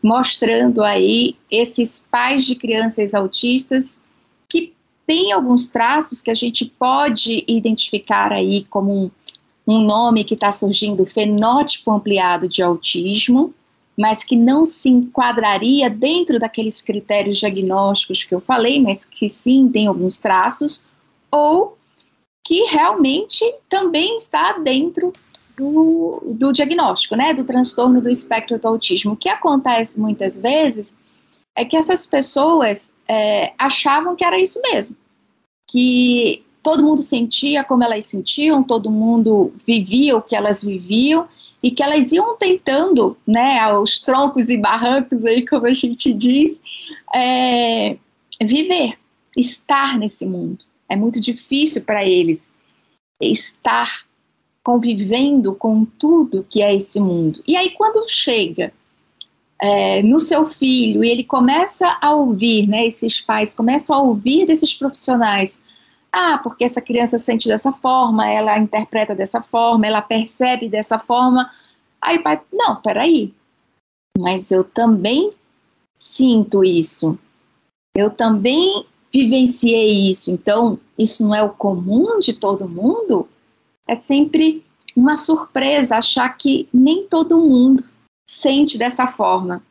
mostrando 0.03 0.83
aí 0.83 1.37
esses 1.51 1.99
pais 1.99 2.45
de 2.45 2.57
crianças 2.57 3.15
autistas 3.15 4.03
que 4.49 4.75
têm 5.07 5.33
alguns 5.33 5.71
traços 5.71 6.21
que 6.21 6.31
a 6.31 6.35
gente 6.35 6.67
pode 6.67 7.45
identificar 7.49 8.33
aí 8.33 8.65
como 8.69 9.05
um, 9.05 9.11
um 9.67 9.81
nome 9.81 10.25
que 10.25 10.35
está 10.35 10.53
surgindo, 10.53 11.07
fenótipo 11.07 11.91
ampliado 11.91 12.49
de 12.49 12.63
autismo, 12.63 13.55
mas 13.97 14.23
que 14.23 14.37
não 14.37 14.65
se 14.65 14.89
enquadraria 14.89 15.89
dentro 15.89 16.39
daqueles 16.39 16.81
critérios 16.83 17.39
diagnósticos 17.39 18.25
que 18.25 18.35
eu 18.35 18.41
falei, 18.41 18.81
mas 18.81 19.05
que 19.05 19.29
sim 19.29 19.69
tem 19.69 19.87
alguns 19.87 20.19
traços, 20.19 20.85
ou 21.31 21.79
que 22.47 22.65
realmente 22.65 23.43
também 23.69 24.17
está 24.17 24.59
dentro 24.59 25.13
do, 25.57 26.21
do 26.27 26.53
diagnóstico, 26.53 27.17
né, 27.17 27.33
do 27.33 27.45
transtorno 27.45 28.03
do 28.03 28.09
espectro 28.09 28.59
do 28.59 28.69
autismo. 28.69 29.13
O 29.13 29.17
que 29.17 29.29
acontece 29.29 29.99
muitas 29.99 30.37
vezes 30.37 30.99
é 31.57 31.65
que 31.65 31.77
essas 31.77 32.05
pessoas 32.05 32.93
é, 33.09 33.53
achavam 33.57 34.17
que 34.17 34.25
era 34.25 34.39
isso 34.39 34.61
mesmo, 34.61 34.97
que 35.71 36.45
todo 36.65 36.83
mundo 36.83 37.03
sentia 37.03 37.63
como 37.63 37.85
elas 37.85 38.07
sentiam, 38.07 38.63
todo 38.63 38.91
mundo 38.91 39.53
vivia 39.67 40.17
o 40.17 40.23
que 40.23 40.35
elas 40.35 40.65
viviam 40.65 41.29
e 41.63 41.71
que 41.71 41.83
elas 41.83 42.11
iam 42.11 42.37
tentando, 42.39 43.19
né, 43.27 43.59
aos 43.61 44.01
troncos 44.01 44.49
e 44.49 44.57
barrancos 44.57 45.27
aí, 45.27 45.45
como 45.47 45.67
a 45.67 45.73
gente 45.75 46.13
diz, 46.15 46.63
é, 47.15 47.99
viver, 48.43 48.99
estar 49.37 49.99
nesse 49.99 50.25
mundo. 50.25 50.65
É 50.89 50.97
muito 50.97 51.21
difícil 51.21 51.85
para 51.85 52.03
eles 52.03 52.51
estar 53.21 54.07
convivendo 54.63 55.55
com 55.55 55.85
tudo 55.85 56.47
que 56.49 56.63
é 56.63 56.75
esse 56.75 56.99
mundo. 56.99 57.43
E 57.47 57.57
aí, 57.57 57.71
quando 57.71 58.09
chega 58.09 58.73
é, 59.61 60.03
no 60.03 60.19
seu 60.19 60.47
filho 60.47 61.05
e 61.05 61.11
ele 61.11 61.25
começa 61.25 61.99
a 62.01 62.15
ouvir, 62.15 62.67
né, 62.67 62.87
esses 62.87 63.21
pais 63.21 63.55
começam 63.55 63.95
a 63.95 64.01
ouvir 64.01 64.47
desses 64.47 64.73
profissionais, 64.73 65.63
ah, 66.15 66.39
porque 66.43 66.65
essa 66.65 66.81
criança 66.81 67.19
sente 67.19 67.49
dessa 67.49 67.73
forma, 67.73 68.31
ela 68.31 68.59
interpreta 68.59 69.15
dessa 69.15 69.43
forma, 69.43 69.87
ela 69.87 70.01
percebe 70.01 70.69
dessa 70.69 70.99
forma. 70.99 71.51
Aí 72.01 72.19
o 72.19 72.23
pai, 72.23 72.41
não, 72.53 72.77
peraí, 72.77 73.35
mas 74.19 74.51
eu 74.51 74.63
também 74.63 75.33
sinto 75.99 76.65
isso, 76.65 77.19
eu 77.97 78.11
também 78.11 78.87
vivenciei 79.13 80.11
isso, 80.11 80.31
então 80.31 80.79
isso 80.99 81.23
não 81.27 81.35
é 81.35 81.43
o 81.43 81.51
comum 81.51 82.19
de 82.19 82.33
todo 82.35 82.69
mundo? 82.69 83.29
é 83.87 83.97
sempre 83.97 84.65
uma 84.97 85.17
surpresa 85.17 85.97
achar 85.97 86.29
que 86.31 86.69
nem 86.73 87.07
todo 87.07 87.39
mundo 87.39 87.85
sente 88.29 88.79
dessa 88.79 89.07
forma. 89.07 89.63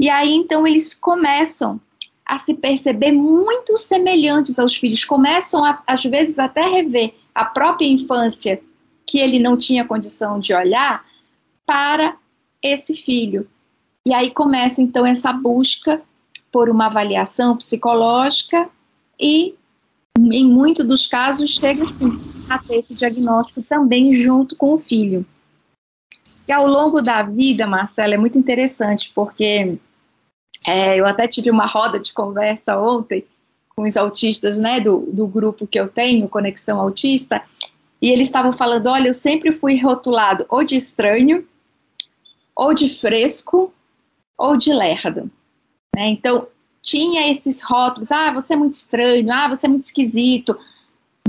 E 0.00 0.08
aí 0.08 0.32
então 0.32 0.66
eles 0.66 0.94
começam 0.94 1.80
a 2.26 2.38
se 2.38 2.54
perceber 2.54 3.12
muito 3.12 3.78
semelhantes 3.78 4.58
aos 4.58 4.74
filhos, 4.74 5.04
começam 5.04 5.64
a, 5.64 5.80
às 5.86 6.02
vezes 6.02 6.38
até 6.40 6.62
rever 6.62 7.14
a 7.32 7.44
própria 7.44 7.86
infância 7.86 8.60
que 9.06 9.18
ele 9.18 9.38
não 9.38 9.56
tinha 9.56 9.84
condição 9.84 10.40
de 10.40 10.52
olhar 10.52 11.04
para 11.64 12.16
esse 12.60 12.94
filho. 12.94 13.48
E 14.04 14.12
aí 14.12 14.30
começa 14.32 14.82
então 14.82 15.06
essa 15.06 15.32
busca 15.32 16.02
por 16.50 16.68
uma 16.68 16.86
avaliação 16.86 17.56
psicológica 17.56 18.68
e 19.20 19.54
em 20.18 20.44
muitos 20.44 20.86
dos 20.86 21.06
casos 21.06 21.50
chega 21.50 21.84
assim, 21.84 22.20
a 22.48 22.58
ter 22.58 22.76
esse 22.76 22.94
diagnóstico 22.94 23.62
também 23.62 24.12
junto 24.14 24.56
com 24.56 24.72
o 24.74 24.78
filho. 24.78 25.24
E 26.48 26.52
ao 26.52 26.66
longo 26.66 27.02
da 27.02 27.22
vida, 27.22 27.66
Marcela, 27.66 28.14
é 28.14 28.16
muito 28.16 28.38
interessante, 28.38 29.10
porque 29.14 29.78
é, 30.66 30.98
eu 30.98 31.06
até 31.06 31.28
tive 31.28 31.50
uma 31.50 31.66
roda 31.66 32.00
de 32.00 32.12
conversa 32.12 32.78
ontem 32.78 33.24
com 33.68 33.82
os 33.82 33.96
autistas 33.96 34.58
né, 34.58 34.80
do, 34.80 35.08
do 35.12 35.26
grupo 35.26 35.66
que 35.66 35.78
eu 35.78 35.88
tenho, 35.88 36.28
Conexão 36.28 36.80
Autista, 36.80 37.42
e 38.02 38.10
eles 38.10 38.28
estavam 38.28 38.52
falando: 38.52 38.88
olha, 38.88 39.08
eu 39.08 39.14
sempre 39.14 39.52
fui 39.52 39.80
rotulado 39.80 40.44
ou 40.48 40.64
de 40.64 40.74
estranho, 40.74 41.46
ou 42.54 42.74
de 42.74 42.88
fresco, 42.88 43.72
ou 44.36 44.56
de 44.56 44.72
lerdo. 44.72 45.30
Né? 45.94 46.08
Então, 46.08 46.48
tinha 46.82 47.30
esses 47.30 47.62
rótulos: 47.62 48.10
ah, 48.10 48.32
você 48.32 48.54
é 48.54 48.56
muito 48.56 48.74
estranho, 48.74 49.32
ah, 49.32 49.48
você 49.48 49.66
é 49.66 49.68
muito 49.68 49.82
esquisito, 49.82 50.58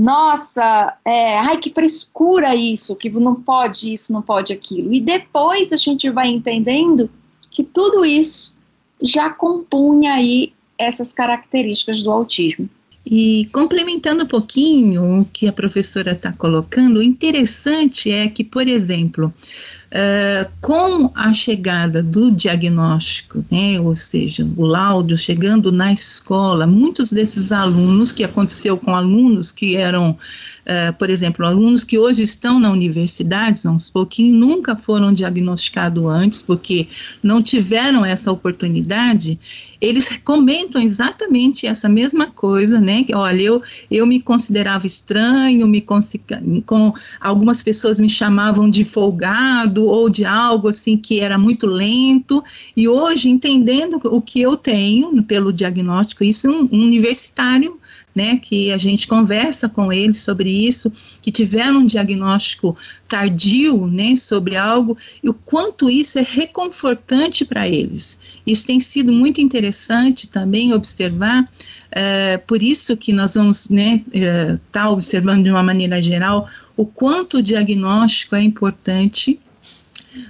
nossa, 0.00 0.96
é, 1.04 1.38
ai 1.38 1.58
que 1.58 1.70
frescura 1.70 2.54
isso, 2.54 2.94
que 2.94 3.10
não 3.10 3.34
pode 3.34 3.92
isso, 3.92 4.12
não 4.12 4.22
pode 4.22 4.52
aquilo. 4.52 4.92
E 4.92 5.00
depois 5.00 5.72
a 5.72 5.76
gente 5.76 6.08
vai 6.10 6.28
entendendo 6.28 7.10
que 7.50 7.64
tudo 7.64 8.04
isso 8.04 8.57
já 9.02 9.30
compunha 9.30 10.14
aí 10.14 10.52
essas 10.78 11.12
características 11.12 12.02
do 12.02 12.10
autismo. 12.10 12.68
E 13.10 13.46
complementando 13.52 14.24
um 14.24 14.28
pouquinho 14.28 15.20
o 15.20 15.24
que 15.24 15.48
a 15.48 15.52
professora 15.52 16.12
está 16.12 16.30
colocando, 16.30 16.98
o 16.98 17.02
interessante 17.02 18.10
é 18.10 18.28
que, 18.28 18.44
por 18.44 18.68
exemplo, 18.68 19.32
Uh, 19.88 20.44
com 20.60 21.10
a 21.14 21.32
chegada 21.32 22.02
do 22.02 22.30
diagnóstico, 22.30 23.42
né, 23.50 23.80
ou 23.80 23.96
seja, 23.96 24.46
o 24.54 24.66
laudo 24.66 25.16
chegando 25.16 25.72
na 25.72 25.94
escola, 25.94 26.66
muitos 26.66 27.10
desses 27.10 27.52
alunos, 27.52 28.12
que 28.12 28.22
aconteceu 28.22 28.76
com 28.76 28.94
alunos 28.94 29.50
que 29.50 29.76
eram, 29.76 30.18
uh, 30.68 30.92
por 30.98 31.08
exemplo, 31.08 31.46
alunos 31.46 31.82
que 31.82 31.98
hoje 31.98 32.22
estão 32.22 32.60
na 32.60 32.70
universidade, 32.70 33.66
uns 33.66 33.88
pouquinho, 33.88 34.38
nunca 34.38 34.76
foram 34.76 35.12
diagnosticados 35.12 36.04
antes, 36.04 36.42
porque 36.42 36.88
não 37.22 37.42
tiveram 37.42 38.04
essa 38.04 38.30
oportunidade, 38.30 39.38
eles 39.80 40.08
comentam 40.24 40.80
exatamente 40.80 41.66
essa 41.66 41.88
mesma 41.88 42.26
coisa, 42.26 42.80
né? 42.80 43.04
Que, 43.04 43.14
olha, 43.14 43.40
eu, 43.40 43.62
eu 43.90 44.06
me 44.06 44.20
considerava 44.20 44.86
estranho, 44.86 45.66
me 45.66 45.84
com 46.66 46.92
algumas 47.20 47.62
pessoas 47.62 48.00
me 48.00 48.10
chamavam 48.10 48.68
de 48.68 48.84
folgado 48.84 49.86
ou 49.86 50.10
de 50.10 50.24
algo 50.24 50.68
assim 50.68 50.96
que 50.96 51.20
era 51.20 51.38
muito 51.38 51.66
lento, 51.66 52.42
e 52.76 52.88
hoje 52.88 53.28
entendendo 53.28 54.00
o 54.04 54.20
que 54.20 54.40
eu 54.40 54.56
tenho 54.56 55.22
pelo 55.22 55.52
diagnóstico, 55.52 56.24
isso 56.24 56.48
é 56.48 56.50
um, 56.50 56.68
um 56.72 56.82
universitário 56.82 57.78
né, 58.18 58.36
que 58.36 58.72
a 58.72 58.76
gente 58.76 59.06
conversa 59.06 59.68
com 59.68 59.92
eles 59.92 60.18
sobre 60.18 60.50
isso, 60.50 60.92
que 61.22 61.30
tiveram 61.30 61.78
um 61.78 61.86
diagnóstico 61.86 62.76
tardio, 63.06 63.86
né, 63.86 64.16
sobre 64.16 64.56
algo, 64.56 64.98
e 65.22 65.28
o 65.28 65.32
quanto 65.34 65.88
isso 65.88 66.18
é 66.18 66.26
reconfortante 66.28 67.44
para 67.44 67.68
eles. 67.68 68.18
Isso 68.44 68.66
tem 68.66 68.80
sido 68.80 69.12
muito 69.12 69.40
interessante 69.40 70.26
também 70.26 70.72
observar, 70.72 71.48
é, 71.92 72.38
por 72.38 72.60
isso 72.60 72.96
que 72.96 73.12
nós 73.12 73.34
vamos 73.34 73.60
estar 73.70 73.74
né, 73.74 74.02
é, 74.12 74.58
tá 74.72 74.90
observando 74.90 75.44
de 75.44 75.50
uma 75.50 75.62
maneira 75.62 76.02
geral 76.02 76.48
o 76.76 76.84
quanto 76.84 77.38
o 77.38 77.42
diagnóstico 77.42 78.34
é 78.34 78.42
importante 78.42 79.38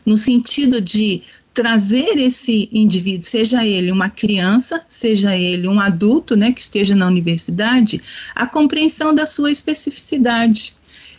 no 0.05 0.19
sentido 0.19 0.79
de 0.79 1.23
trazer 1.59 2.17
esse 2.17 2.69
indivíduo, 2.71 3.25
seja 3.25 3.67
ele 3.67 3.91
uma 3.91 4.09
criança, 4.09 4.81
seja 4.89 5.37
ele 5.37 5.67
um 5.67 5.81
adulto, 5.81 6.37
né, 6.37 6.53
que 6.53 6.61
esteja 6.61 6.95
na 6.95 7.05
universidade, 7.05 8.01
a 8.33 8.47
compreensão 8.47 9.13
da 9.13 9.27
sua 9.27 9.51
especificidade. 9.51 10.73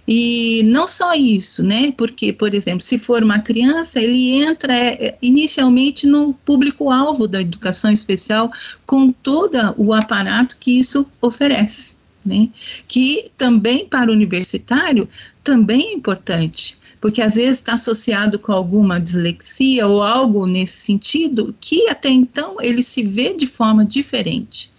E 0.08 0.64
não 0.64 0.88
só 0.88 1.14
isso, 1.14 1.62
né? 1.62 1.92
Porque, 1.92 2.32
por 2.32 2.54
exemplo, 2.54 2.80
se 2.80 2.98
for 2.98 3.22
uma 3.22 3.40
criança, 3.40 4.00
ele 4.00 4.42
entra 4.42 4.74
é, 4.74 5.18
inicialmente 5.22 6.08
no 6.08 6.34
público-alvo 6.34 7.28
da 7.28 7.42
educação 7.42 7.92
especial 7.92 8.50
com 8.86 9.12
todo 9.12 9.58
o 9.78 9.94
aparato 9.94 10.56
que 10.58 10.80
isso 10.80 11.06
oferece, 11.20 11.98
né? 12.26 12.48
Que 12.88 13.30
também 13.38 13.86
para 13.86 14.10
o 14.10 14.14
universitário 14.14 15.08
também 15.44 15.90
é 15.90 15.94
importante 15.94 16.79
porque 17.02 17.22
às 17.22 17.36
vezes 17.36 17.58
está 17.58 17.74
associado 17.74 18.38
com 18.38 18.52
alguma 18.52 19.00
dislexia 19.00 19.88
ou 19.88 20.04
algo 20.04 20.46
nesse 20.46 20.78
sentido 20.78 21.56
que 21.60 21.88
até 21.88 22.10
então 22.10 22.58
ele 22.60 22.84
se 22.84 23.04
vê 23.04 23.34
de 23.34 23.48
forma 23.48 23.86
diferente. 23.86 24.72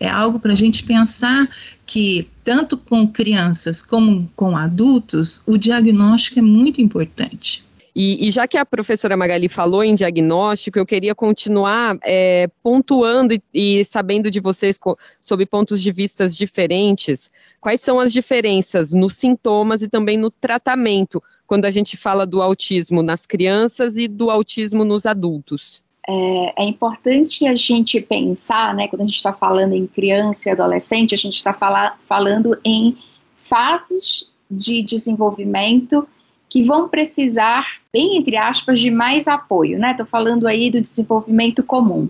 É 0.00 0.08
algo 0.08 0.38
para 0.38 0.52
a 0.52 0.56
gente 0.56 0.84
pensar 0.84 1.48
que, 1.84 2.28
tanto 2.44 2.76
com 2.76 3.08
crianças 3.08 3.82
como 3.82 4.30
com 4.36 4.56
adultos, 4.56 5.42
o 5.44 5.58
diagnóstico 5.58 6.38
é 6.38 6.42
muito 6.42 6.80
importante. 6.80 7.64
E, 8.00 8.28
e, 8.28 8.30
já 8.30 8.46
que 8.46 8.56
a 8.56 8.64
professora 8.64 9.16
Magali 9.16 9.48
falou 9.48 9.82
em 9.82 9.96
diagnóstico, 9.96 10.78
eu 10.78 10.86
queria 10.86 11.16
continuar 11.16 11.98
é, 12.04 12.48
pontuando 12.62 13.34
e, 13.34 13.42
e, 13.52 13.84
sabendo 13.84 14.30
de 14.30 14.38
vocês 14.38 14.78
sobre 15.20 15.44
pontos 15.44 15.82
de 15.82 15.90
vistas 15.90 16.36
diferentes. 16.36 17.28
Quais 17.60 17.80
são 17.80 17.98
as 17.98 18.12
diferenças 18.12 18.92
nos 18.92 19.16
sintomas 19.16 19.82
e 19.82 19.88
também 19.88 20.16
no 20.16 20.30
tratamento 20.30 21.20
quando 21.48 21.64
a 21.64 21.70
gente 21.70 21.96
fala 21.96 22.26
do 22.26 22.42
autismo 22.42 23.02
nas 23.02 23.24
crianças 23.24 23.96
e 23.96 24.06
do 24.06 24.30
autismo 24.30 24.84
nos 24.84 25.06
adultos? 25.06 25.82
É, 26.06 26.62
é 26.62 26.64
importante 26.64 27.46
a 27.46 27.56
gente 27.56 28.00
pensar, 28.02 28.74
né, 28.74 28.86
quando 28.86 29.00
a 29.00 29.04
gente 29.06 29.16
está 29.16 29.32
falando 29.32 29.72
em 29.72 29.86
criança 29.86 30.48
e 30.48 30.52
adolescente, 30.52 31.14
a 31.14 31.18
gente 31.18 31.36
está 31.36 31.54
fala, 31.54 31.96
falando 32.06 32.58
em 32.62 32.98
fases 33.34 34.28
de 34.50 34.82
desenvolvimento 34.82 36.06
que 36.50 36.62
vão 36.62 36.88
precisar, 36.88 37.80
bem 37.92 38.16
entre 38.18 38.36
aspas, 38.36 38.78
de 38.78 38.90
mais 38.90 39.26
apoio, 39.26 39.78
né? 39.78 39.90
Estou 39.90 40.06
falando 40.06 40.46
aí 40.46 40.70
do 40.70 40.80
desenvolvimento 40.80 41.62
comum. 41.62 42.08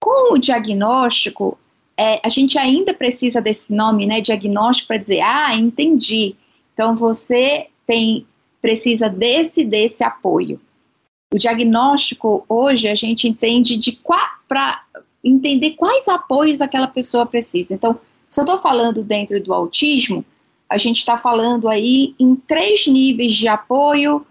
Com 0.00 0.34
o 0.34 0.38
diagnóstico, 0.38 1.56
é, 1.96 2.20
a 2.24 2.28
gente 2.28 2.58
ainda 2.58 2.94
precisa 2.94 3.40
desse 3.40 3.72
nome, 3.72 4.06
né, 4.06 4.20
diagnóstico, 4.20 4.88
para 4.88 4.96
dizer, 4.96 5.20
ah, 5.20 5.54
entendi. 5.54 6.34
Então 6.74 6.94
você 6.94 7.68
tem 7.86 8.26
precisa 8.60 9.08
desse 9.08 9.64
desse 9.64 10.02
apoio. 10.04 10.60
O 11.32 11.38
diagnóstico 11.38 12.44
hoje 12.48 12.88
a 12.88 12.94
gente 12.94 13.28
entende 13.28 13.76
de 13.76 13.98
para 14.48 14.82
entender 15.22 15.72
quais 15.72 16.08
apoios 16.08 16.60
aquela 16.60 16.86
pessoa 16.86 17.26
precisa. 17.26 17.74
Então, 17.74 17.98
se 18.28 18.40
eu 18.40 18.44
estou 18.44 18.58
falando 18.58 19.02
dentro 19.02 19.42
do 19.42 19.52
autismo, 19.52 20.24
a 20.68 20.78
gente 20.78 20.98
está 20.98 21.18
falando 21.18 21.68
aí 21.68 22.14
em 22.18 22.34
três 22.34 22.86
níveis 22.86 23.34
de 23.34 23.48
apoio, 23.48 24.26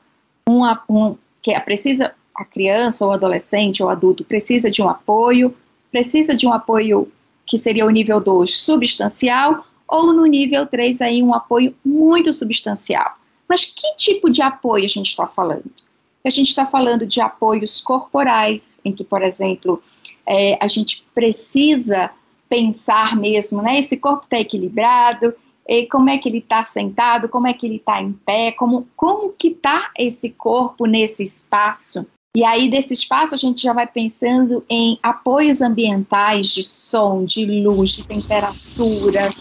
um, 0.48 0.62
um 0.90 1.16
que 1.42 1.52
é, 1.52 1.60
precisa 1.60 2.14
a 2.36 2.46
criança 2.46 3.06
ou 3.06 3.12
adolescente 3.12 3.82
ou 3.82 3.90
adulto 3.90 4.24
precisa 4.24 4.70
de 4.70 4.82
um 4.82 4.88
apoio, 4.88 5.56
precisa 5.92 6.36
de 6.36 6.46
um 6.46 6.54
apoio 6.54 7.12
que 7.46 7.58
seria 7.58 7.86
o 7.86 7.90
nível 7.90 8.20
2 8.20 8.56
substancial, 8.56 9.66
ou 9.88 10.14
no 10.14 10.26
nível 10.26 10.66
3 10.66 11.02
aí 11.02 11.24
um 11.24 11.34
apoio 11.34 11.74
muito 11.84 12.34
substancial. 12.34 13.18
Mas 13.48 13.64
que 13.66 13.96
tipo 13.96 14.30
de 14.30 14.42
apoio 14.42 14.86
a 14.86 14.90
gente 14.90 15.10
está 15.10 15.28
falando? 15.28 15.72
A 16.26 16.30
gente 16.30 16.50
está 16.50 16.66
falando 16.66 17.06
de 17.06 17.22
apoios 17.22 17.80
corporais, 17.82 18.82
em 18.84 18.92
que, 18.92 19.04
por 19.04 19.22
exemplo, 19.22 19.82
é, 20.26 20.58
a 20.62 20.68
gente 20.68 21.06
precisa 21.16 22.12
pensar 22.50 23.16
mesmo, 23.16 23.62
né? 23.62 23.80
Esse 23.80 23.96
corpo 23.98 24.24
está 24.24 24.40
equilibrado, 24.40 25.34
como 25.92 26.10
é 26.10 26.18
que 26.18 26.30
ele 26.30 26.40
está 26.40 26.64
sentado, 26.64 27.30
como 27.30 27.48
é 27.48 27.54
que 27.54 27.66
ele 27.66 27.76
está 27.76 28.02
em 28.02 28.14
pé, 28.14 28.52
como, 28.52 28.88
como 28.96 29.32
que 29.32 29.50
está 29.50 29.92
esse 29.98 30.30
corpo 30.30 30.86
nesse 30.86 31.24
espaço. 31.24 32.06
E 32.36 32.44
aí, 32.44 32.70
desse 32.70 32.94
espaço, 32.94 33.34
a 33.34 33.38
gente 33.38 33.64
já 33.64 33.74
vai 33.74 33.88
pensando 33.88 34.64
em 34.70 35.00
apoios 35.02 35.62
ambientais 35.62 36.48
de 36.48 36.64
som, 36.64 37.26
de 37.26 37.46
luz, 37.62 37.92
de 37.92 38.06
temperatura 38.06 39.34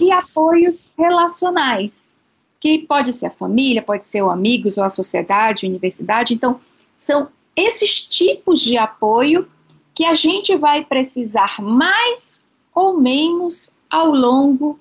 e 0.00 0.10
apoios 0.12 0.88
relacionais 0.96 2.14
que 2.60 2.80
pode 2.80 3.12
ser 3.12 3.26
a 3.26 3.30
família, 3.30 3.82
pode 3.82 4.04
ser 4.04 4.22
os 4.22 4.32
amigos 4.32 4.78
ou 4.78 4.84
a 4.84 4.90
sociedade, 4.90 5.64
a 5.64 5.68
universidade. 5.68 6.34
Então, 6.34 6.60
são 6.96 7.28
esses 7.54 8.00
tipos 8.00 8.60
de 8.60 8.76
apoio 8.76 9.48
que 9.94 10.04
a 10.04 10.14
gente 10.14 10.56
vai 10.56 10.84
precisar 10.84 11.60
mais 11.60 12.46
ou 12.74 13.00
menos 13.00 13.76
ao 13.90 14.10
longo 14.10 14.78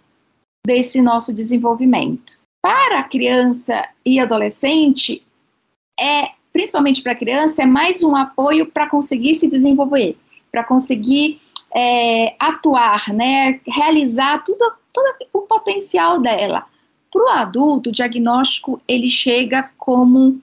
desse 0.65 1.01
nosso 1.01 1.33
desenvolvimento. 1.33 2.39
Para 2.61 2.99
a 2.99 3.03
criança 3.03 3.87
e 4.05 4.19
adolescente, 4.19 5.25
é 5.99 6.31
principalmente 6.51 7.01
para 7.01 7.11
a 7.11 7.15
criança, 7.15 7.61
é 7.61 7.65
mais 7.65 8.03
um 8.03 8.15
apoio 8.15 8.65
para 8.65 8.89
conseguir 8.89 9.35
se 9.35 9.47
desenvolver, 9.47 10.17
para 10.51 10.63
conseguir 10.63 11.39
é, 11.73 12.35
atuar, 12.39 13.13
né, 13.13 13.59
realizar 13.67 14.43
tudo, 14.43 14.73
todo 14.91 15.15
o 15.33 15.41
potencial 15.41 16.19
dela 16.19 16.65
para 17.17 17.25
o 17.25 17.29
adulto, 17.29 17.89
o 17.89 17.93
diagnóstico 17.93 18.79
ele 18.87 19.09
chega 19.09 19.71
como 19.77 20.39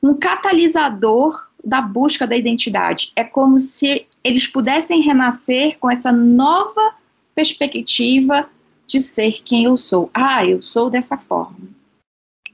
um 0.00 0.14
catalisador 0.14 1.48
da 1.64 1.80
busca 1.80 2.26
da 2.26 2.36
identidade. 2.36 3.10
É 3.16 3.24
como 3.24 3.58
se 3.58 4.06
eles 4.22 4.46
pudessem 4.46 5.02
renascer 5.02 5.76
com 5.78 5.90
essa 5.90 6.12
nova 6.12 6.94
perspectiva 7.34 8.48
de 8.86 9.00
ser 9.00 9.42
quem 9.42 9.64
eu 9.64 9.76
sou. 9.76 10.08
Ah, 10.14 10.46
eu 10.46 10.62
sou 10.62 10.88
dessa 10.88 11.18
forma. 11.18 11.56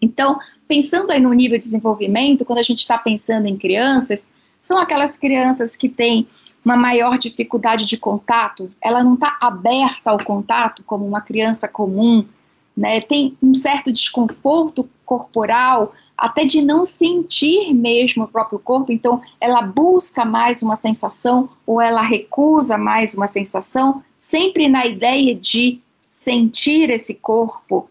Então, 0.01 0.39
pensando 0.67 1.11
aí 1.11 1.21
no 1.21 1.33
nível 1.33 1.59
de 1.59 1.65
desenvolvimento, 1.65 2.45
quando 2.47 2.61
a 2.61 2.65
gente 2.65 2.79
está 2.79 2.97
pensando 2.97 3.47
em 3.47 3.59
crianças, 3.59 4.31
são 4.59 4.79
aquelas 4.79 5.19
crianças 5.19 5.77
que 5.77 5.89
têm 5.89 6.27
uma 6.65 6.77
maior 6.77 7.19
dificuldade 7.19 7.85
de 7.87 7.97
contato, 7.97 8.71
ela 8.81 9.03
não 9.03 9.15
está 9.15 9.37
aberta 9.41 10.11
ao 10.11 10.23
contato 10.23 10.83
como 10.85 11.07
uma 11.07 11.21
criança 11.21 11.67
comum, 11.67 12.27
né, 12.77 13.01
tem 13.01 13.37
um 13.43 13.55
certo 13.55 13.93
desconforto 13.93 14.89
corporal, 15.05 15.93
até 16.17 16.45
de 16.45 16.61
não 16.61 16.85
sentir 16.85 17.73
mesmo 17.73 18.25
o 18.25 18.29
próprio 18.29 18.59
corpo, 18.59 18.93
então 18.93 19.21
ela 19.41 19.63
busca 19.63 20.25
mais 20.25 20.63
uma 20.63 20.77
sensação 20.77 21.49
ou 21.67 21.81
ela 21.81 22.03
recusa 22.03 22.77
mais 22.77 23.15
uma 23.15 23.27
sensação, 23.27 24.03
sempre 24.19 24.69
na 24.69 24.85
ideia 24.85 25.35
de 25.35 25.81
sentir 26.11 26.91
esse 26.91 27.15
corpo. 27.15 27.89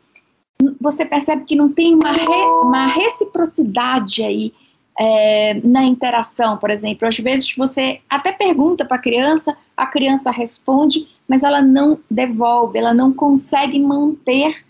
Você 0.80 1.06
percebe 1.06 1.46
que 1.46 1.56
não 1.56 1.72
tem 1.72 1.96
uma, 1.96 2.12
re, 2.12 2.26
uma 2.64 2.88
reciprocidade 2.88 4.22
aí 4.22 4.54
é, 5.00 5.60
na 5.64 5.84
interação, 5.84 6.58
por 6.58 6.70
exemplo. 6.70 7.08
Às 7.08 7.18
vezes 7.18 7.56
você 7.56 8.02
até 8.10 8.32
pergunta 8.32 8.86
para 8.86 8.98
a 8.98 9.02
criança, 9.02 9.58
a 9.76 9.88
criança 9.88 10.30
responde, 10.30 11.08
mas 11.28 11.42
ela 11.42 11.62
não 11.62 12.00
devolve, 12.12 12.78
ela 12.78 12.94
não 12.94 13.12
consegue 13.12 13.80
manter 13.80 14.69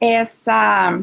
essa, 0.00 1.00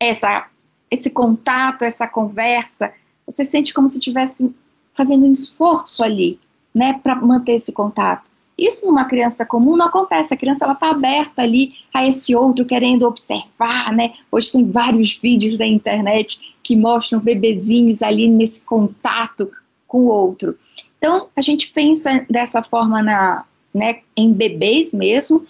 essa, 0.00 0.46
esse 0.90 1.10
contato, 1.10 1.82
essa 1.82 2.08
conversa, 2.08 2.92
você 3.26 3.44
sente 3.44 3.74
como 3.74 3.86
se 3.86 3.98
estivesse 3.98 4.54
fazendo 4.94 5.26
um 5.26 5.30
esforço 5.30 6.02
ali, 6.02 6.38
né, 6.74 6.98
para 7.02 7.16
manter 7.16 7.52
esse 7.52 7.72
contato. 7.72 8.32
Isso 8.56 8.86
numa 8.86 9.04
criança 9.04 9.44
comum 9.44 9.76
não 9.76 9.86
acontece. 9.86 10.32
A 10.32 10.36
criança 10.36 10.64
ela 10.64 10.74
está 10.74 10.90
aberta 10.90 11.42
ali 11.42 11.74
a 11.92 12.06
esse 12.06 12.36
outro, 12.36 12.64
querendo 12.64 13.06
observar, 13.06 13.92
né? 13.92 14.12
Hoje 14.30 14.52
tem 14.52 14.70
vários 14.70 15.18
vídeos 15.20 15.58
da 15.58 15.66
internet 15.66 16.54
que 16.62 16.76
mostram 16.76 17.18
bebezinhos 17.18 18.00
ali 18.00 18.28
nesse 18.28 18.60
contato 18.60 19.50
com 19.88 20.02
o 20.02 20.06
outro. 20.06 20.56
Então 20.98 21.28
a 21.34 21.40
gente 21.40 21.72
pensa 21.72 22.24
dessa 22.30 22.62
forma 22.62 23.02
na, 23.02 23.44
né, 23.74 24.00
em 24.16 24.32
bebês 24.32 24.92
mesmo 24.92 25.44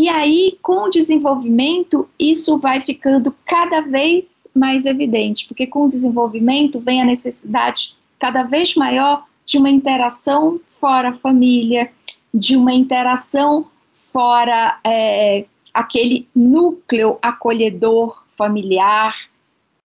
e 0.00 0.08
aí, 0.08 0.56
com 0.62 0.84
o 0.84 0.88
desenvolvimento, 0.88 2.08
isso 2.16 2.56
vai 2.56 2.80
ficando 2.80 3.34
cada 3.44 3.80
vez 3.80 4.46
mais 4.54 4.86
evidente, 4.86 5.48
porque 5.48 5.66
com 5.66 5.86
o 5.86 5.88
desenvolvimento 5.88 6.78
vem 6.78 7.02
a 7.02 7.04
necessidade 7.04 7.96
cada 8.16 8.44
vez 8.44 8.76
maior 8.76 9.24
de 9.44 9.58
uma 9.58 9.68
interação 9.68 10.60
fora 10.62 11.12
família, 11.12 11.90
de 12.32 12.56
uma 12.56 12.72
interação 12.72 13.66
fora 13.92 14.78
é, 14.84 15.46
aquele 15.74 16.28
núcleo 16.32 17.18
acolhedor 17.20 18.24
familiar, 18.28 19.16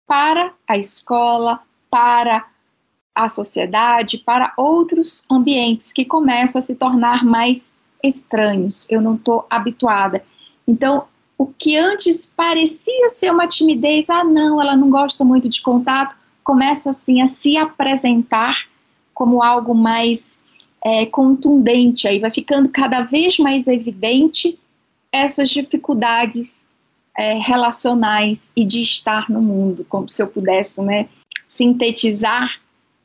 para 0.05 0.53
a 0.67 0.77
escola, 0.77 1.59
para 1.89 2.45
a 3.15 3.27
sociedade, 3.27 4.19
para 4.19 4.53
outros 4.57 5.25
ambientes 5.27 5.91
que 5.91 6.05
começam 6.05 6.59
a 6.59 6.61
se 6.61 6.75
tornar 6.75 7.25
mais 7.25 7.75
estranhos, 8.03 8.85
eu 8.89 9.01
não 9.01 9.15
estou 9.15 9.47
habituada. 9.49 10.23
Então, 10.67 11.05
o 11.37 11.47
que 11.47 11.77
antes 11.77 12.25
parecia 12.25 13.09
ser 13.09 13.31
uma 13.31 13.47
timidez, 13.47 14.09
ah, 14.09 14.23
não, 14.23 14.61
ela 14.61 14.75
não 14.75 14.89
gosta 14.89 15.23
muito 15.23 15.49
de 15.49 15.61
contato, 15.61 16.15
começa 16.43 16.89
assim 16.89 17.21
a 17.21 17.27
se 17.27 17.57
apresentar 17.57 18.67
como 19.13 19.41
algo 19.41 19.73
mais 19.73 20.41
é, 20.83 21.05
contundente, 21.05 22.07
aí 22.07 22.19
vai 22.19 22.31
ficando 22.31 22.69
cada 22.69 23.03
vez 23.03 23.37
mais 23.37 23.67
evidente 23.67 24.59
essas 25.11 25.49
dificuldades 25.49 26.67
é, 27.17 27.33
relacionais 27.35 28.51
e 28.55 28.65
de 28.65 28.81
estar 28.81 29.29
no 29.29 29.41
mundo, 29.41 29.85
como 29.87 30.09
se 30.09 30.21
eu 30.21 30.27
pudesse 30.27 30.81
né, 30.81 31.07
sintetizar, 31.47 32.59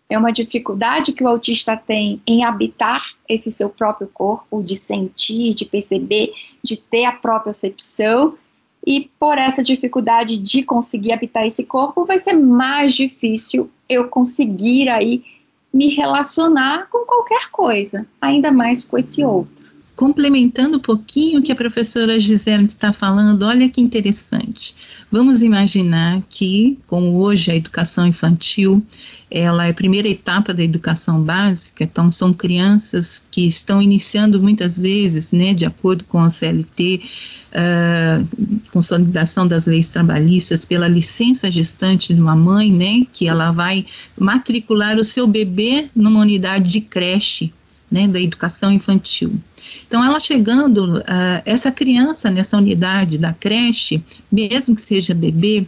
é 0.08 0.16
uma 0.16 0.32
dificuldade 0.32 1.12
que 1.12 1.22
o 1.22 1.28
autista 1.28 1.76
tem 1.76 2.20
em 2.26 2.44
habitar 2.44 3.14
esse 3.28 3.50
seu 3.50 3.68
próprio 3.68 4.08
corpo, 4.08 4.62
de 4.62 4.74
sentir, 4.74 5.54
de 5.54 5.64
perceber, 5.64 6.32
de 6.62 6.76
ter 6.76 7.04
a 7.04 7.12
própria 7.12 7.52
percepção, 7.52 8.34
e 8.86 9.10
por 9.18 9.36
essa 9.36 9.62
dificuldade 9.62 10.38
de 10.38 10.62
conseguir 10.62 11.12
habitar 11.12 11.46
esse 11.46 11.64
corpo, 11.64 12.06
vai 12.06 12.18
ser 12.18 12.32
mais 12.32 12.94
difícil 12.94 13.70
eu 13.88 14.08
conseguir 14.08 14.88
aí 14.88 15.24
me 15.72 15.88
relacionar 15.88 16.88
com 16.90 17.04
qualquer 17.04 17.50
coisa, 17.50 18.06
ainda 18.20 18.50
mais 18.50 18.84
com 18.84 18.96
esse 18.96 19.22
outro. 19.22 19.77
Complementando 19.98 20.76
um 20.76 20.80
pouquinho 20.80 21.40
o 21.40 21.42
que 21.42 21.50
a 21.50 21.56
professora 21.56 22.20
Gisele 22.20 22.66
está 22.66 22.92
falando, 22.92 23.42
olha 23.42 23.68
que 23.68 23.80
interessante. 23.80 24.72
Vamos 25.10 25.42
imaginar 25.42 26.22
que, 26.30 26.78
como 26.86 27.16
hoje 27.16 27.50
a 27.50 27.56
educação 27.56 28.06
infantil, 28.06 28.80
ela 29.28 29.66
é 29.66 29.70
a 29.70 29.74
primeira 29.74 30.06
etapa 30.06 30.54
da 30.54 30.62
educação 30.62 31.20
básica, 31.20 31.82
então 31.82 32.12
são 32.12 32.32
crianças 32.32 33.20
que 33.28 33.48
estão 33.48 33.82
iniciando 33.82 34.40
muitas 34.40 34.78
vezes, 34.78 35.32
né, 35.32 35.52
de 35.52 35.66
acordo 35.66 36.04
com 36.04 36.20
a 36.20 36.30
CLT, 36.30 37.02
uh, 37.50 38.60
consolidação 38.70 39.48
das 39.48 39.66
leis 39.66 39.88
trabalhistas, 39.88 40.64
pela 40.64 40.86
licença 40.86 41.50
gestante 41.50 42.14
de 42.14 42.20
uma 42.20 42.36
mãe, 42.36 42.72
né, 42.72 43.04
que 43.12 43.26
ela 43.26 43.50
vai 43.50 43.84
matricular 44.16 44.96
o 44.96 45.02
seu 45.02 45.26
bebê 45.26 45.90
numa 45.92 46.20
unidade 46.20 46.70
de 46.70 46.82
creche, 46.82 47.52
né, 47.90 48.06
da 48.06 48.20
educação 48.20 48.72
infantil. 48.72 49.34
Então, 49.86 50.04
ela 50.04 50.20
chegando, 50.20 50.98
uh, 50.98 51.04
essa 51.44 51.70
criança 51.70 52.30
nessa 52.30 52.56
unidade 52.56 53.18
da 53.18 53.32
creche, 53.32 54.02
mesmo 54.30 54.76
que 54.76 54.82
seja 54.82 55.14
bebê, 55.14 55.66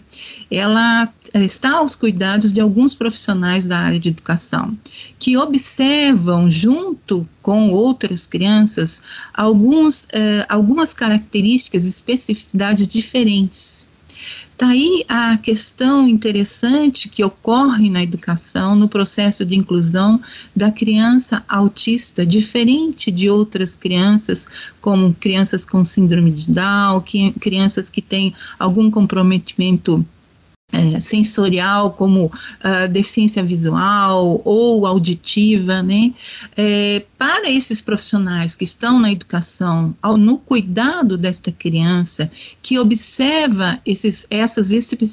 ela 0.50 1.08
está 1.34 1.76
aos 1.76 1.94
cuidados 1.94 2.52
de 2.52 2.60
alguns 2.60 2.94
profissionais 2.94 3.66
da 3.66 3.78
área 3.78 4.00
de 4.00 4.08
educação, 4.08 4.76
que 5.18 5.36
observam, 5.36 6.50
junto 6.50 7.26
com 7.42 7.70
outras 7.70 8.26
crianças, 8.26 9.02
alguns, 9.32 10.04
uh, 10.04 10.44
algumas 10.48 10.92
características, 10.92 11.84
especificidades 11.84 12.86
diferentes. 12.86 13.79
Daí 14.60 15.06
tá 15.08 15.32
a 15.32 15.38
questão 15.38 16.06
interessante 16.06 17.08
que 17.08 17.24
ocorre 17.24 17.88
na 17.88 18.02
educação, 18.02 18.76
no 18.76 18.90
processo 18.90 19.42
de 19.46 19.56
inclusão 19.56 20.20
da 20.54 20.70
criança 20.70 21.42
autista, 21.48 22.26
diferente 22.26 23.10
de 23.10 23.30
outras 23.30 23.74
crianças, 23.74 24.46
como 24.78 25.14
crianças 25.14 25.64
com 25.64 25.82
síndrome 25.82 26.30
de 26.30 26.50
Down, 26.50 27.00
que, 27.00 27.32
crianças 27.40 27.88
que 27.88 28.02
têm 28.02 28.34
algum 28.58 28.90
comprometimento 28.90 30.04
é, 30.72 31.00
sensorial, 31.00 31.92
como 31.92 32.26
uh, 32.26 32.88
deficiência 32.90 33.42
visual 33.42 34.40
ou 34.44 34.86
auditiva, 34.86 35.82
né? 35.82 36.12
É, 36.56 37.04
para 37.18 37.50
esses 37.50 37.80
profissionais 37.80 38.54
que 38.54 38.64
estão 38.64 38.98
na 38.98 39.10
educação, 39.10 39.94
ao, 40.00 40.16
no 40.16 40.38
cuidado 40.38 41.18
desta 41.18 41.50
criança, 41.50 42.30
que 42.62 42.78
observa 42.78 43.80
esses, 43.84 44.26
essas 44.30 44.70
espe, 44.70 45.04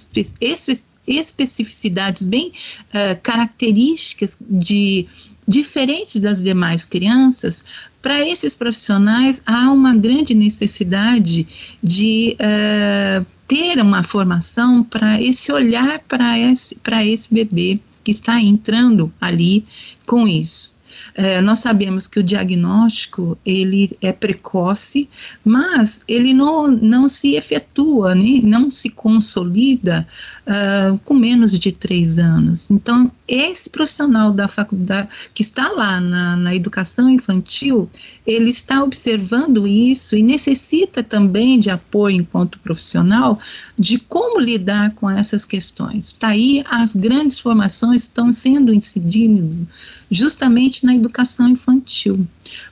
espe, 0.42 0.84
especificidades 1.08 2.24
bem 2.24 2.52
uh, 2.90 3.20
características 3.24 4.38
de 4.42 5.08
diferentes 5.48 6.20
das 6.20 6.44
demais 6.44 6.84
crianças, 6.84 7.64
para 8.02 8.28
esses 8.28 8.54
profissionais 8.54 9.42
há 9.46 9.72
uma 9.72 9.96
grande 9.96 10.34
necessidade 10.34 11.48
de 11.82 12.36
uh, 12.40 13.26
ter 13.48 13.80
uma 13.80 14.04
formação 14.04 14.84
para 14.84 15.22
esse 15.22 15.52
olhar 15.52 16.00
para 16.08 16.38
esse, 16.38 16.78
esse 17.06 17.34
bebê 17.34 17.80
que 18.04 18.12
está 18.12 18.40
entrando 18.40 19.12
ali 19.20 19.66
com 20.06 20.28
isso. 20.28 20.72
É, 21.16 21.42
nós 21.42 21.60
sabemos 21.60 22.08
que 22.08 22.20
o 22.20 22.24
diagnóstico 22.24 23.38
ele 23.46 23.98
é 24.02 24.12
precoce, 24.12 25.10
mas 25.44 26.02
ele 26.08 26.34
não, 26.34 26.68
não 26.68 27.08
se 27.08 27.36
efetua, 27.36 28.14
né, 28.14 28.40
não 28.44 28.70
se 28.70 28.90
consolida 28.90 30.08
uh, 30.46 30.98
com 31.00 31.14
menos 31.14 31.58
de 31.58 31.72
três 31.72 32.18
anos. 32.18 32.70
Então, 32.70 33.12
esse 33.28 33.70
profissional 33.70 34.32
da 34.32 34.48
faculdade 34.48 35.10
que 35.34 35.42
está 35.42 35.70
lá 35.70 36.00
na, 36.00 36.36
na 36.36 36.56
educação 36.56 37.10
infantil, 37.10 37.90
ele 38.26 38.50
está 38.50 38.84
observando 38.84 39.68
isso 39.68 40.16
e 40.16 40.24
necessita 40.24 41.04
também 41.04 41.60
de 41.60 41.70
apoio 41.70 42.18
enquanto 42.18 42.60
profissional 42.60 43.40
de 43.78 44.00
como 44.00 44.40
lidar 44.40 44.92
com 44.96 45.10
essas 45.10 45.46
questões. 45.46 46.06
Está 46.06 46.30
aí 46.30 46.64
as 46.70 46.96
grandes 46.96 47.40
formações 47.40 48.04
estão 48.04 48.32
sendo 48.32 48.74
incididas 48.74 49.64
justamente 50.10 50.86
na 50.86 50.96
educação 50.96 51.48
infantil. 51.50 52.26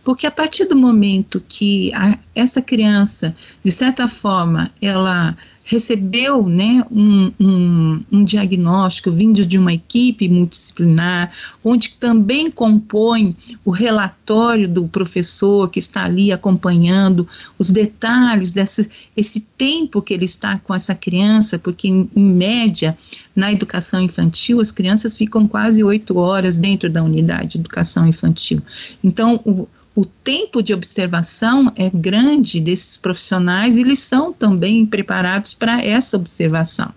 Porque 0.03 0.25
a 0.25 0.31
partir 0.31 0.65
do 0.65 0.75
momento 0.75 1.43
que 1.47 1.93
a, 1.93 2.17
essa 2.33 2.61
criança, 2.61 3.35
de 3.63 3.71
certa 3.71 4.07
forma, 4.07 4.71
ela 4.81 5.35
recebeu 5.65 6.47
né, 6.47 6.85
um, 6.91 7.31
um, 7.39 8.03
um, 8.11 8.23
diagnóstico 8.23 9.11
vindo 9.11 9.43
de 9.43 9.57
uma 9.57 9.73
equipe 9.73 10.29
multidisciplinar, 10.29 11.31
onde 11.63 11.97
também 11.99 12.51
compõe 12.51 13.35
o 13.65 13.71
relatório 13.71 14.71
do 14.71 14.87
professor 14.87 15.67
que 15.69 15.79
está 15.79 16.05
ali 16.05 16.31
acompanhando 16.31 17.27
os 17.57 17.71
detalhes 17.71 18.51
desse 18.51 18.89
esse 19.17 19.39
tempo 19.39 20.01
que 20.01 20.13
ele 20.13 20.25
está 20.25 20.59
com 20.59 20.73
essa 20.73 20.93
criança, 20.93 21.57
porque 21.57 21.87
em, 21.87 22.09
em 22.15 22.29
média 22.29 22.95
na 23.35 23.51
educação 23.51 24.01
infantil 24.01 24.61
as 24.61 24.71
crianças 24.71 25.15
ficam 25.15 25.47
quase 25.47 25.83
oito 25.83 26.17
horas 26.17 26.57
dentro 26.57 26.89
da 26.89 27.01
unidade 27.01 27.53
de 27.53 27.57
educação 27.57 28.07
infantil. 28.07 28.61
Então 29.03 29.41
o, 29.43 29.67
o 29.95 30.03
tempo 30.03 30.61
de 30.61 30.73
observação 30.73 31.71
é 31.75 31.89
grande 31.89 32.59
desses 32.59 32.97
profissionais 32.97 33.77
eles 33.77 33.99
são 33.99 34.33
também 34.33 34.85
preparados 34.85 35.53
para 35.53 35.81
essa 35.81 36.17
observação. 36.17 36.93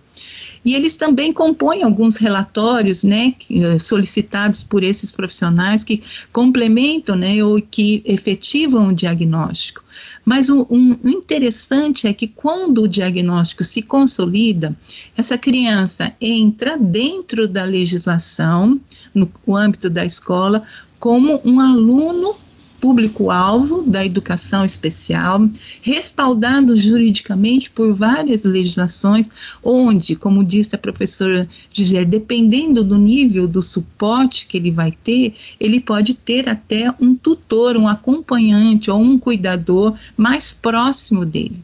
E 0.65 0.75
eles 0.75 0.97
também 0.97 1.33
compõem 1.33 1.85
alguns 1.85 2.17
relatórios, 2.17 3.05
né, 3.05 3.35
eh, 3.49 3.79
solicitados 3.79 4.65
por 4.65 4.83
esses 4.83 5.13
profissionais 5.13 5.85
que 5.85 6.03
complementam, 6.33 7.15
né, 7.15 7.43
ou 7.43 7.63
que 7.63 8.03
efetivam 8.05 8.89
o 8.89 8.93
diagnóstico. 8.93 9.83
Mas 10.25 10.49
o 10.49 10.67
um, 10.69 10.99
interessante 11.05 12.09
é 12.09 12.13
que 12.13 12.27
quando 12.27 12.83
o 12.83 12.89
diagnóstico 12.89 13.63
se 13.63 13.81
consolida, 13.81 14.77
essa 15.17 15.39
criança 15.39 16.13
entra 16.21 16.77
dentro 16.77 17.47
da 17.47 17.63
legislação, 17.63 18.81
no, 19.15 19.31
no 19.47 19.57
âmbito 19.57 19.89
da 19.89 20.05
escola, 20.05 20.65
como 20.99 21.41
um 21.45 21.61
aluno 21.61 22.35
público-alvo 22.81 23.83
da 23.83 24.05
educação 24.05 24.65
especial, 24.65 25.49
respaldado 25.83 26.77
juridicamente 26.77 27.71
por 27.71 27.93
várias 27.93 28.45
legislações, 28.45 29.29
onde, 29.63 30.15
como 30.17 30.45
disse 30.45 30.75
a 30.75 30.79
professora 30.79 31.49
Gisele, 31.73 32.05
dependendo 32.05 32.85
do 32.85 32.97
nível 32.97 33.47
do 33.49 33.63
suporte 33.63 34.47
que 34.47 34.57
ele 34.57 34.71
vai 34.71 34.93
ter, 34.93 35.35
ele 35.59 35.81
pode 35.81 36.15
ter 36.15 36.49
até 36.49 36.93
um 37.01 37.15
tutor, 37.15 37.77
um 37.77 37.89
acompanhante 37.89 38.91
ou 38.91 39.01
um 39.01 39.19
cuidador 39.19 39.97
mais 40.17 40.53
próximo 40.53 41.25
dele. 41.25 41.63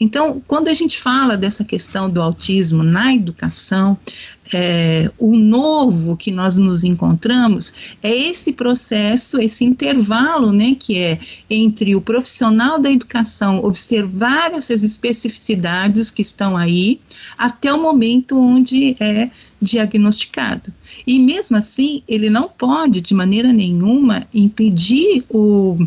Então, 0.00 0.42
quando 0.46 0.68
a 0.68 0.74
gente 0.74 1.00
fala 1.00 1.36
dessa 1.36 1.64
questão 1.64 2.08
do 2.08 2.22
autismo 2.22 2.82
na 2.82 3.14
educação, 3.14 3.98
é, 4.52 5.10
o 5.18 5.36
novo 5.36 6.16
que 6.16 6.30
nós 6.30 6.56
nos 6.56 6.84
encontramos 6.84 7.72
é 8.02 8.14
esse 8.14 8.52
processo, 8.52 9.40
esse 9.40 9.64
intervalo, 9.64 10.52
né, 10.52 10.76
que 10.78 10.98
é 10.98 11.18
entre 11.48 11.94
o 11.94 12.00
profissional 12.00 12.78
da 12.78 12.90
educação 12.90 13.62
observar 13.64 14.52
essas 14.52 14.82
especificidades 14.82 16.10
que 16.10 16.22
estão 16.22 16.56
aí, 16.56 17.00
até 17.36 17.72
o 17.72 17.80
momento 17.80 18.38
onde 18.38 18.96
é 19.00 19.30
diagnosticado. 19.60 20.72
E 21.06 21.18
mesmo 21.18 21.56
assim, 21.56 22.02
ele 22.08 22.30
não 22.30 22.48
pode, 22.48 23.00
de 23.00 23.14
maneira 23.14 23.52
nenhuma, 23.52 24.26
impedir 24.32 25.24
o 25.28 25.86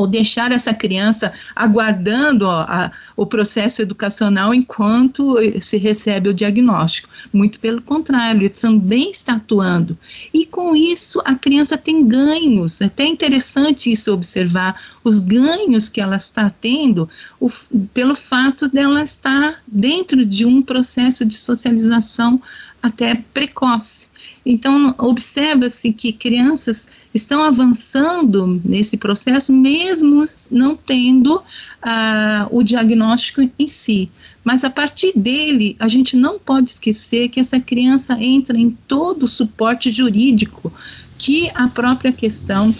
ou 0.00 0.06
deixar 0.06 0.50
essa 0.50 0.72
criança 0.72 1.32
aguardando 1.54 2.46
ó, 2.46 2.62
a, 2.62 2.90
o 3.14 3.26
processo 3.26 3.82
educacional 3.82 4.54
enquanto 4.54 5.36
se 5.60 5.76
recebe 5.76 6.30
o 6.30 6.34
diagnóstico. 6.34 7.08
Muito 7.32 7.60
pelo 7.60 7.82
contrário, 7.82 8.40
ele 8.40 8.48
também 8.48 9.10
está 9.10 9.34
atuando. 9.34 9.96
E 10.32 10.46
com 10.46 10.74
isso, 10.74 11.20
a 11.24 11.34
criança 11.34 11.76
tem 11.76 12.06
ganhos. 12.08 12.80
É 12.80 12.86
até 12.86 13.04
interessante 13.04 13.92
isso 13.92 14.12
observar 14.12 14.80
os 15.04 15.20
ganhos 15.20 15.88
que 15.88 16.00
ela 16.00 16.16
está 16.16 16.50
tendo 16.60 17.08
o, 17.38 17.50
pelo 17.92 18.16
fato 18.16 18.68
dela 18.68 19.02
estar 19.02 19.62
dentro 19.66 20.24
de 20.24 20.46
um 20.46 20.62
processo 20.62 21.24
de 21.26 21.36
socialização 21.36 22.40
até 22.82 23.14
precoce. 23.34 24.09
Então, 24.44 24.94
observa-se 24.98 25.92
que 25.92 26.12
crianças 26.12 26.88
estão 27.14 27.42
avançando 27.42 28.60
nesse 28.64 28.96
processo, 28.96 29.52
mesmo 29.52 30.24
não 30.50 30.76
tendo 30.76 31.42
ah, 31.82 32.48
o 32.50 32.62
diagnóstico 32.62 33.42
em 33.58 33.68
si. 33.68 34.10
Mas 34.42 34.64
a 34.64 34.70
partir 34.70 35.12
dele, 35.14 35.76
a 35.78 35.88
gente 35.88 36.16
não 36.16 36.38
pode 36.38 36.70
esquecer 36.70 37.28
que 37.28 37.40
essa 37.40 37.60
criança 37.60 38.14
entra 38.14 38.56
em 38.56 38.70
todo 38.70 39.24
o 39.24 39.28
suporte 39.28 39.90
jurídico 39.90 40.72
que 41.18 41.50
a 41.54 41.68
própria 41.68 42.12
questão 42.12 42.74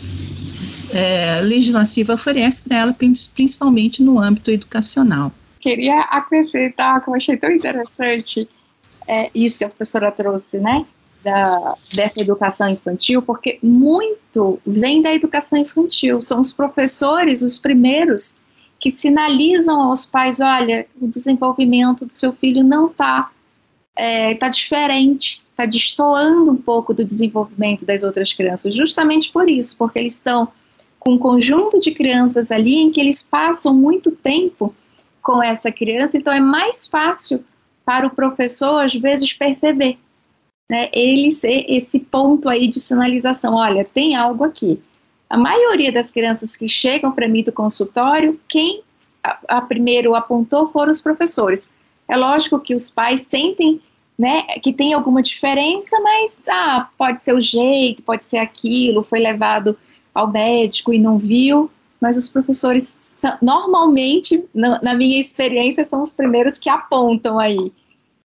é, 0.90 1.40
legislativa 1.42 2.14
oferece 2.14 2.62
para 2.62 2.79
ela, 2.79 2.96
principalmente 3.35 4.03
no 4.03 4.18
âmbito 4.18 4.50
educacional. 4.50 5.31
Queria 5.61 6.00
acrescentar, 6.00 7.05
que 7.05 7.11
eu 7.11 7.14
achei 7.14 7.37
tão 7.37 7.53
interessante, 7.53 8.48
é, 9.07 9.31
isso 9.35 9.59
que 9.59 9.64
a 9.64 9.68
professora 9.68 10.11
trouxe, 10.11 10.59
né? 10.59 10.87
Da, 11.22 11.76
dessa 11.92 12.18
educação 12.18 12.70
infantil, 12.70 13.20
porque 13.20 13.59
muito 13.62 14.59
vem 14.66 15.02
da 15.02 15.12
educação 15.12 15.59
infantil. 15.59 16.22
São 16.22 16.40
os 16.40 16.50
professores 16.50 17.42
os 17.42 17.59
primeiros 17.59 18.40
que 18.78 18.90
sinalizam 18.90 19.78
aos 19.83 20.06
pais: 20.06 20.40
olha, 20.40 20.87
o 20.98 21.06
desenvolvimento 21.06 22.06
do 22.06 22.12
seu 22.12 22.33
filho 22.33 22.64
não 22.64 22.87
está 22.87 23.30
é, 23.94 24.35
tá 24.35 24.48
diferente, 24.48 25.42
está 25.50 25.66
destoando 25.66 26.52
um 26.52 26.56
pouco 26.56 26.94
do 26.94 27.04
desenvolvimento 27.04 27.85
das 27.85 28.02
outras 28.02 28.33
crianças, 28.33 28.74
justamente 28.74 29.30
por 29.30 29.48
isso, 29.48 29.76
porque 29.76 29.98
eles 29.98 30.14
estão 30.14 30.48
com 30.98 31.12
um 31.12 31.18
conjunto 31.18 31.78
de 31.78 31.92
crianças 31.92 32.50
ali 32.50 32.76
em 32.76 32.90
que 32.90 33.00
eles 33.00 33.22
passam 33.22 33.74
muito 33.74 34.12
tempo 34.12 34.74
com 35.22 35.42
essa 35.42 35.70
criança, 35.70 36.16
então 36.16 36.33
é 36.33 36.40
mais 36.40 36.87
fácil 36.87 37.44
para 37.85 38.06
o 38.06 38.11
professor, 38.11 38.85
às 38.85 38.94
vezes, 38.94 39.33
perceber. 39.33 39.98
Né, 40.70 40.88
ele 40.92 41.33
ser 41.33 41.64
esse 41.68 41.98
ponto 41.98 42.48
aí 42.48 42.68
de 42.68 42.80
sinalização, 42.80 43.54
olha, 43.56 43.85
tem 43.85 44.14
algo 44.14 44.44
aqui. 44.44 44.80
A 45.28 45.37
maioria 45.37 45.90
das 45.90 46.12
crianças 46.12 46.56
que 46.56 46.68
chegam 46.68 47.11
para 47.11 47.26
mim 47.26 47.42
do 47.42 47.50
consultório, 47.50 48.38
quem 48.46 48.80
a, 49.20 49.37
a, 49.48 49.61
primeiro 49.62 50.14
apontou 50.14 50.68
foram 50.68 50.92
os 50.92 51.00
professores. 51.00 51.72
É 52.06 52.16
lógico 52.16 52.61
que 52.61 52.72
os 52.72 52.88
pais 52.88 53.22
sentem 53.22 53.80
né, 54.16 54.42
que 54.62 54.72
tem 54.72 54.92
alguma 54.92 55.20
diferença, 55.20 55.98
mas 55.98 56.46
ah, 56.48 56.88
pode 56.96 57.20
ser 57.20 57.35
o 57.35 57.40
jeito, 57.40 58.04
pode 58.04 58.24
ser 58.24 58.38
aquilo, 58.38 59.02
foi 59.02 59.18
levado 59.18 59.76
ao 60.14 60.30
médico 60.30 60.92
e 60.92 61.00
não 61.00 61.18
viu. 61.18 61.68
Mas 62.00 62.16
os 62.16 62.28
professores, 62.28 63.12
normalmente, 63.42 64.44
na 64.54 64.94
minha 64.94 65.20
experiência, 65.20 65.85
são 65.85 66.00
os 66.00 66.12
primeiros 66.12 66.59
que 66.59 66.70
apontam 66.70 67.40
aí 67.40 67.72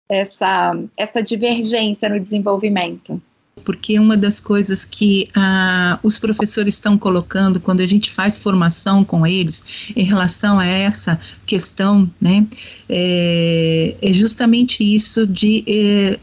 essa, 0.09 0.75
essa 0.97 1.21
divergência 1.21 2.09
no 2.09 2.19
desenvolvimento? 2.19 3.21
Porque 3.63 3.99
uma 3.99 4.17
das 4.17 4.39
coisas 4.39 4.85
que 4.85 5.29
ah, 5.35 5.99
os 6.01 6.17
professores 6.17 6.75
estão 6.75 6.97
colocando 6.97 7.59
quando 7.59 7.81
a 7.81 7.87
gente 7.87 8.09
faz 8.09 8.37
formação 8.37 9.03
com 9.03 9.27
eles 9.27 9.63
em 9.95 10.03
relação 10.03 10.57
a 10.57 10.65
essa 10.65 11.19
questão, 11.45 12.09
né, 12.19 12.47
é, 12.87 13.95
é 14.01 14.13
justamente 14.13 14.83
isso 14.83 15.27
de, 15.27 15.63
é, 15.67 16.19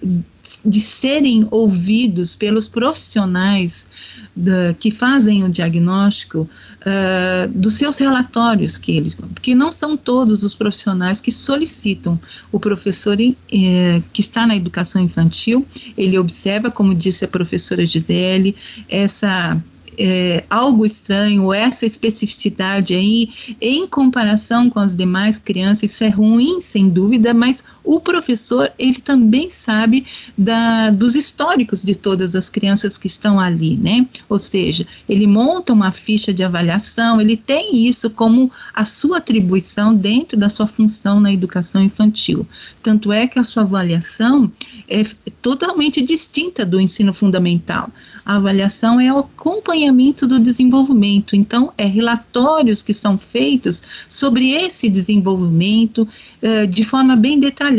de 0.65 0.81
serem 0.81 1.47
ouvidos 1.51 2.37
pelos 2.37 2.69
profissionais 2.69 3.87
da, 4.35 4.75
que 4.79 4.91
fazem 4.91 5.45
o 5.45 5.49
diagnóstico 5.49 6.49
uh, 6.83 7.49
dos 7.49 7.75
seus 7.75 7.99
relatórios 7.99 8.79
que 8.79 8.97
eles, 8.97 9.15
porque 9.15 9.55
não 9.55 9.73
são 9.73 9.97
todos 9.97 10.43
os 10.43 10.55
profissionais 10.55 11.21
que 11.21 11.33
solicitam. 11.33 12.19
O 12.53 12.61
professor 12.61 13.19
eh, 13.21 14.03
que 14.13 14.21
está 14.21 14.47
na 14.47 14.57
educação 14.57 15.03
infantil, 15.03 15.67
ele 15.97 16.19
observa, 16.19 16.71
como 16.71 16.95
disse 16.95 17.25
a 17.25 17.29
professora 17.29 17.87
Gisele, 17.87 18.55
essa 18.89 19.61
é, 19.99 20.45
algo 20.51 20.85
estranho, 20.85 21.53
essa 21.53 21.87
especificidade 21.87 22.95
aí, 22.95 23.31
em 23.61 23.87
comparação 23.87 24.69
com 24.69 24.79
as 24.79 24.95
demais 24.95 25.39
crianças, 25.39 25.91
isso 25.91 26.05
é 26.05 26.09
ruim, 26.09 26.61
sem 26.61 26.89
dúvida, 26.89 27.33
mas 27.33 27.65
o 27.87 28.01
professor, 28.01 28.71
ele 28.77 29.01
também 29.01 29.49
sabe 29.49 30.05
da, 30.37 30.91
dos 30.91 31.15
históricos 31.15 31.85
de 31.85 31.95
todas 31.95 32.35
as 32.35 32.51
crianças 32.51 32.99
que 32.99 33.07
estão 33.07 33.39
ali, 33.39 33.77
né? 33.77 34.07
Ou 34.29 34.39
seja, 34.39 34.85
ele 35.09 35.27
monta 35.27 35.73
uma 35.73 35.93
ficha 35.93 36.35
de 36.35 36.43
avaliação, 36.43 37.21
ele 37.21 37.37
tem 37.37 37.87
isso 37.87 38.11
como 38.11 38.51
a 38.75 38.85
sua 38.85 39.19
atribuição 39.19 39.95
dentro 39.95 40.37
da 40.37 40.49
sua 40.49 40.67
função 40.67 41.21
na 41.21 41.33
educação 41.33 41.81
infantil. 41.81 42.45
Tanto 42.83 43.13
é 43.13 43.29
que 43.29 43.39
a 43.39 43.45
sua 43.45 43.63
avaliação 43.63 44.51
é 44.89 45.05
totalmente 45.41 46.03
distinta 46.03 46.67
do 46.67 46.81
ensino 46.81 47.15
fundamental. 47.15 47.91
A 48.25 48.37
avaliação 48.37 49.01
é 49.01 49.13
o 49.13 49.19
acompanhamento 49.19 50.27
do 50.27 50.41
desenvolvimento, 50.41 51.37
então, 51.37 51.73
é 51.79 51.87
relatórios 51.87 52.83
que 52.83 52.93
são 52.93 53.17
feitos 53.17 53.85
sobre 54.09 54.51
esse 54.51 54.89
desenvolvimento 54.89 56.09
uh, 56.43 56.67
de 56.67 56.83
forma 56.83 57.15
bem 57.15 57.39
detalhada. 57.39 57.76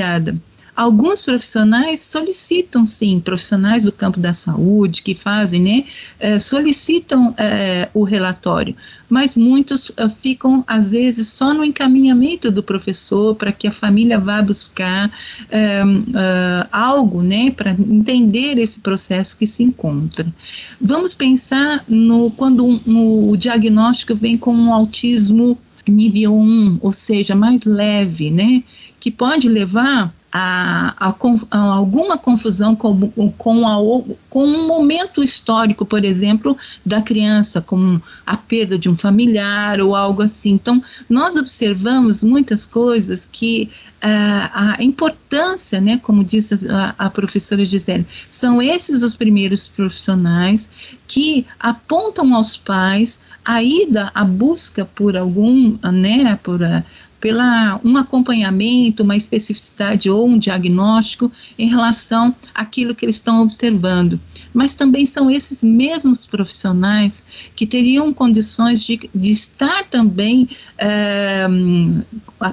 Alguns 0.77 1.23
profissionais 1.23 2.03
solicitam, 2.03 2.85
sim, 2.85 3.19
profissionais 3.19 3.83
do 3.83 3.91
campo 3.91 4.19
da 4.19 4.31
saúde 4.31 5.01
que 5.01 5.15
fazem, 5.15 5.59
né, 5.59 5.85
eh, 6.19 6.37
solicitam 6.37 7.33
eh, 7.35 7.89
o 7.95 8.03
relatório, 8.03 8.75
mas 9.09 9.35
muitos 9.35 9.91
eh, 9.97 10.07
ficam, 10.21 10.63
às 10.67 10.91
vezes, 10.91 11.29
só 11.29 11.51
no 11.51 11.65
encaminhamento 11.65 12.51
do 12.51 12.61
professor 12.61 13.33
para 13.33 13.51
que 13.51 13.67
a 13.67 13.71
família 13.71 14.19
vá 14.19 14.39
buscar 14.39 15.09
algo, 16.71 17.23
né, 17.23 17.49
para 17.49 17.71
entender 17.71 18.59
esse 18.59 18.79
processo 18.79 19.35
que 19.35 19.47
se 19.47 19.63
encontra. 19.63 20.27
Vamos 20.79 21.15
pensar 21.15 21.83
no 21.87 22.29
quando 22.29 22.63
um, 22.63 22.79
um, 22.85 23.31
o 23.31 23.35
diagnóstico 23.35 24.13
vem 24.13 24.37
com 24.37 24.53
um 24.53 24.71
autismo 24.71 25.57
nível 25.87 26.35
1, 26.35 26.79
ou 26.81 26.93
seja, 26.93 27.35
mais 27.35 27.63
leve, 27.63 28.31
né, 28.31 28.63
que 28.99 29.11
pode 29.11 29.47
levar 29.47 30.13
a, 30.31 30.93
a, 30.99 31.15
a, 31.51 31.57
alguma 31.57 32.17
confusão 32.17 32.75
com, 32.75 33.09
com, 33.37 33.67
a, 33.67 33.77
com 34.29 34.45
um 34.45 34.67
momento 34.67 35.23
histórico, 35.23 35.85
por 35.85 36.03
exemplo, 36.03 36.57
da 36.85 37.01
criança, 37.01 37.61
como 37.61 38.01
a 38.25 38.35
perda 38.35 38.77
de 38.77 38.89
um 38.89 38.97
familiar 38.97 39.79
ou 39.79 39.95
algo 39.95 40.21
assim. 40.21 40.51
Então, 40.51 40.83
nós 41.09 41.35
observamos 41.35 42.23
muitas 42.23 42.65
coisas 42.65 43.27
que 43.31 43.69
uh, 44.03 44.49
a 44.53 44.77
importância, 44.79 45.79
né, 45.79 45.97
como 46.03 46.23
disse 46.23 46.55
a, 46.69 46.93
a 46.97 47.09
professora 47.09 47.63
Gisele, 47.63 48.05
são 48.29 48.61
esses 48.61 49.03
os 49.03 49.15
primeiros 49.15 49.67
profissionais 49.67 50.69
que 51.07 51.45
apontam 51.59 52.35
aos 52.35 52.57
pais 52.57 53.19
a 53.47 53.63
ida, 53.63 54.11
a 54.13 54.25
busca 54.25 54.83
por 54.83 55.15
algum, 55.15 55.77
né, 55.89 56.37
por, 56.43 56.61
uh, 56.61 56.83
pela 57.19 57.79
um 57.83 57.97
acompanhamento, 57.97 59.03
uma 59.03 59.15
especificidade 59.15 60.09
ou 60.09 60.27
um 60.27 60.37
diagnóstico 60.37 61.31
em 61.57 61.67
relação 61.67 62.35
àquilo 62.53 62.93
que 62.95 63.05
eles 63.05 63.15
estão 63.15 63.41
observando. 63.41 64.19
Mas 64.53 64.75
também 64.75 65.05
são 65.05 65.29
esses 65.29 65.63
mesmos 65.63 66.25
profissionais 66.25 67.23
que 67.55 67.65
teriam 67.65 68.13
condições 68.13 68.83
de, 68.83 69.09
de 69.13 69.31
estar 69.31 69.85
também, 69.85 70.49
é, 70.77 71.47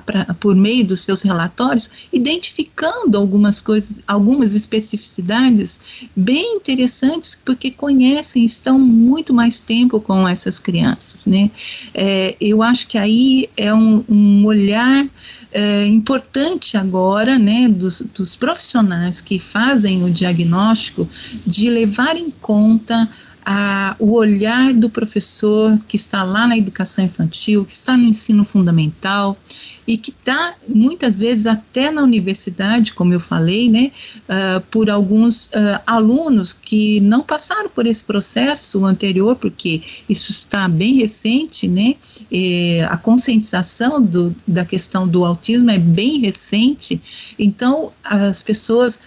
pra, 0.04 0.34
por 0.40 0.54
meio 0.54 0.86
dos 0.86 1.00
seus 1.00 1.22
relatórios, 1.22 1.90
identificando 2.12 3.16
algumas 3.18 3.60
coisas, 3.60 4.00
algumas 4.06 4.54
especificidades 4.54 5.80
bem 6.16 6.56
interessantes, 6.56 7.40
porque 7.44 7.70
conhecem, 7.70 8.44
estão 8.44 8.78
muito 8.78 9.32
mais 9.32 9.60
tempo 9.60 10.00
com 10.00 10.26
essas 10.26 10.58
crianças. 10.58 11.26
Né? 11.26 11.50
É, 11.92 12.36
eu 12.40 12.62
acho 12.62 12.86
que 12.88 12.98
aí 12.98 13.48
é 13.56 13.72
um, 13.72 14.04
um 14.08 14.44
olhar 14.44 14.63
é, 15.52 15.86
importante 15.86 16.76
agora, 16.76 17.38
né, 17.38 17.68
dos, 17.68 18.00
dos 18.00 18.34
profissionais 18.34 19.20
que 19.20 19.38
fazem 19.38 20.02
o 20.02 20.10
diagnóstico, 20.10 21.08
de 21.46 21.70
levar 21.70 22.16
em 22.16 22.30
conta 22.30 23.08
a, 23.44 23.94
o 23.98 24.12
olhar 24.12 24.72
do 24.72 24.88
professor 24.88 25.78
que 25.86 25.96
está 25.96 26.22
lá 26.22 26.46
na 26.46 26.56
educação 26.56 27.04
infantil, 27.04 27.64
que 27.64 27.72
está 27.72 27.96
no 27.96 28.04
ensino 28.04 28.44
fundamental 28.44 29.36
e 29.86 29.98
que 29.98 30.10
está 30.10 30.54
muitas 30.66 31.18
vezes 31.18 31.46
até 31.46 31.90
na 31.90 32.02
universidade, 32.02 32.94
como 32.94 33.12
eu 33.12 33.20
falei, 33.20 33.68
né, 33.68 33.92
uh, 34.28 34.60
por 34.70 34.88
alguns 34.88 35.48
uh, 35.48 35.80
alunos 35.86 36.54
que 36.54 37.00
não 37.00 37.22
passaram 37.22 37.68
por 37.68 37.86
esse 37.86 38.02
processo 38.02 38.84
anterior, 38.86 39.36
porque 39.36 39.82
isso 40.08 40.30
está 40.30 40.66
bem 40.66 40.96
recente, 40.96 41.68
né, 41.68 41.96
a 42.88 42.96
conscientização 42.96 44.00
do, 44.02 44.34
da 44.48 44.64
questão 44.64 45.06
do 45.06 45.24
autismo 45.24 45.70
é 45.70 45.78
bem 45.78 46.18
recente, 46.18 47.00
então 47.38 47.92
as 48.02 48.40
pessoas 48.40 49.02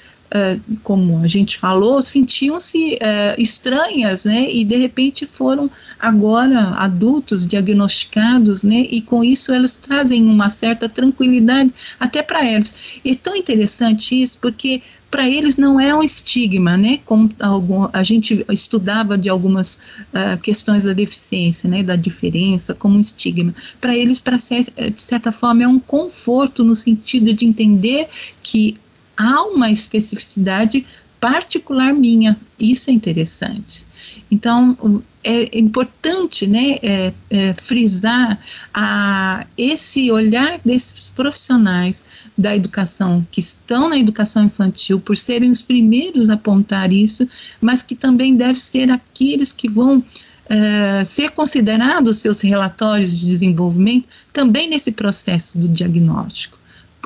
como 0.83 1.19
a 1.23 1.27
gente 1.27 1.57
falou, 1.57 2.01
sentiam-se 2.01 2.95
uh, 2.95 3.41
estranhas, 3.41 4.25
né? 4.25 4.51
E 4.51 4.65
de 4.65 4.75
repente 4.75 5.25
foram 5.25 5.71
agora 5.99 6.75
adultos 6.75 7.47
diagnosticados, 7.47 8.63
né? 8.63 8.87
E 8.91 9.01
com 9.01 9.23
isso 9.23 9.53
elas 9.53 9.77
trazem 9.77 10.23
uma 10.23 10.51
certa 10.51 10.89
tranquilidade 10.89 11.73
até 11.99 12.21
para 12.21 12.45
elas. 12.45 12.75
E 13.05 13.11
é 13.11 13.15
tão 13.15 13.35
interessante 13.35 14.21
isso 14.21 14.37
porque 14.41 14.81
para 15.09 15.25
eles 15.29 15.55
não 15.55 15.79
é 15.79 15.95
um 15.95 16.03
estigma, 16.03 16.75
né? 16.75 16.99
Como 17.05 17.31
algum, 17.39 17.87
a 17.93 18.03
gente 18.03 18.45
estudava 18.51 19.17
de 19.17 19.29
algumas 19.29 19.77
uh, 20.13 20.37
questões 20.43 20.83
da 20.83 20.91
deficiência, 20.91 21.69
né? 21.69 21.81
Da 21.81 21.95
diferença 21.95 22.73
como 22.73 22.97
um 22.97 23.01
estigma. 23.01 23.55
Para 23.79 23.95
eles, 23.95 24.19
para 24.19 24.37
de 24.37 25.01
certa 25.01 25.31
forma, 25.31 25.63
é 25.63 25.67
um 25.67 25.79
conforto 25.79 26.65
no 26.65 26.75
sentido 26.75 27.33
de 27.33 27.45
entender 27.45 28.09
que 28.43 28.77
há 29.17 29.43
uma 29.43 29.71
especificidade 29.71 30.85
particular 31.19 31.93
minha. 31.93 32.37
Isso 32.59 32.89
é 32.89 32.93
interessante. 32.93 33.85
Então, 34.29 35.03
é 35.23 35.57
importante 35.57 36.47
né, 36.47 36.77
é, 36.81 37.13
é, 37.29 37.53
frisar 37.53 38.39
a, 38.73 39.45
esse 39.57 40.11
olhar 40.11 40.59
desses 40.63 41.09
profissionais 41.09 42.03
da 42.37 42.55
educação, 42.55 43.25
que 43.31 43.39
estão 43.39 43.89
na 43.89 43.97
educação 43.97 44.45
infantil, 44.45 44.99
por 44.99 45.17
serem 45.17 45.51
os 45.51 45.61
primeiros 45.61 46.29
a 46.29 46.35
apontar 46.35 46.91
isso, 46.93 47.27
mas 47.59 47.81
que 47.81 47.95
também 47.95 48.35
devem 48.35 48.59
ser 48.59 48.89
aqueles 48.89 49.51
que 49.51 49.69
vão 49.69 50.03
é, 50.49 51.03
ser 51.05 51.31
considerados 51.31 52.19
seus 52.19 52.39
relatórios 52.39 53.17
de 53.17 53.25
desenvolvimento 53.25 54.07
também 54.31 54.69
nesse 54.69 54.91
processo 54.91 55.57
do 55.57 55.67
diagnóstico 55.67 56.56